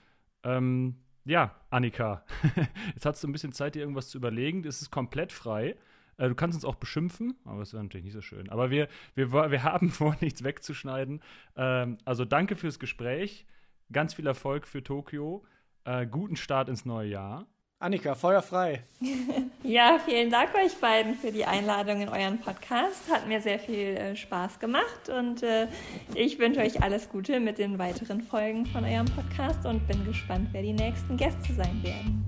Ähm, 0.44 0.96
ja, 1.26 1.54
Annika, 1.70 2.24
jetzt 2.94 3.06
hast 3.06 3.22
du 3.22 3.28
ein 3.28 3.34
bisschen 3.34 3.52
Zeit, 3.52 3.76
dir 3.76 3.82
irgendwas 3.82 4.10
zu 4.10 4.18
überlegen. 4.18 4.66
Es 4.66 4.82
ist 4.82 4.90
komplett 4.90 5.34
frei. 5.34 5.76
Äh, 6.16 6.30
du 6.30 6.36
kannst 6.36 6.56
uns 6.56 6.64
auch 6.64 6.76
beschimpfen, 6.76 7.36
aber 7.44 7.60
das 7.60 7.74
wäre 7.74 7.84
natürlich 7.84 8.06
nicht 8.06 8.14
so 8.14 8.22
schön. 8.22 8.50
Aber 8.50 8.70
wir, 8.70 8.88
wir, 9.16 9.34
wir 9.34 9.64
haben 9.64 9.90
vor, 9.90 10.16
nichts 10.22 10.46
wegzuschneiden. 10.46 11.22
Ähm, 11.58 11.98
also 12.06 12.24
danke 12.24 12.56
fürs 12.56 12.80
Gespräch. 12.80 13.46
Ganz 13.92 14.14
viel 14.14 14.28
Erfolg 14.28 14.68
für 14.68 14.84
Tokio. 14.84 15.44
Äh, 15.84 16.06
guten 16.06 16.36
Start 16.36 16.70
ins 16.70 16.86
neue 16.86 17.10
Jahr. 17.10 17.48
Annika, 17.80 18.14
Feuer 18.14 18.44
frei. 18.44 18.84
ja, 19.64 20.00
vielen 20.06 20.30
Dank 20.30 20.54
euch 20.54 20.76
beiden 20.80 21.16
für 21.16 21.32
die 21.32 21.46
Einladung 21.46 22.02
in 22.02 22.10
euren 22.10 22.38
Podcast. 22.38 23.12
Hat 23.12 23.28
mir 23.28 23.42
sehr 23.42 23.58
viel 23.58 23.98
äh, 23.98 24.16
Spaß 24.16 24.60
gemacht 24.60 25.10
und 25.10 25.42
äh, 25.42 25.68
ich 26.14 26.38
wünsche 26.38 26.60
euch 26.60 26.84
alles 26.84 27.10
Gute 27.10 27.40
mit 27.40 27.58
den 27.58 27.80
weiteren 27.80 28.22
Folgen 28.22 28.68
von 28.68 28.86
eurem 28.86 29.08
Podcast 29.08 29.66
und 29.66 29.88
bin 29.88 30.06
gespannt, 30.06 30.50
wer 30.52 30.62
die 30.62 30.74
nächsten 30.74 31.18
Gäste 31.18 31.54
sein 31.54 31.82
werden. 31.82 32.24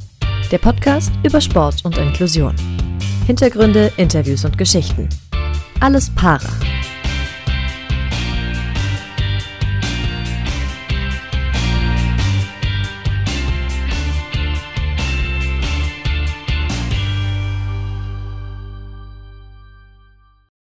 Der 0.52 0.58
Podcast 0.58 1.12
über 1.24 1.40
Sport 1.40 1.86
und 1.86 1.98
Inklusion. 1.98 2.56
Hintergründe, 3.28 3.92
Interviews 3.98 4.44
und 4.44 4.58
Geschichten. 4.58 5.08
Alles 5.80 6.10
para 6.16 6.50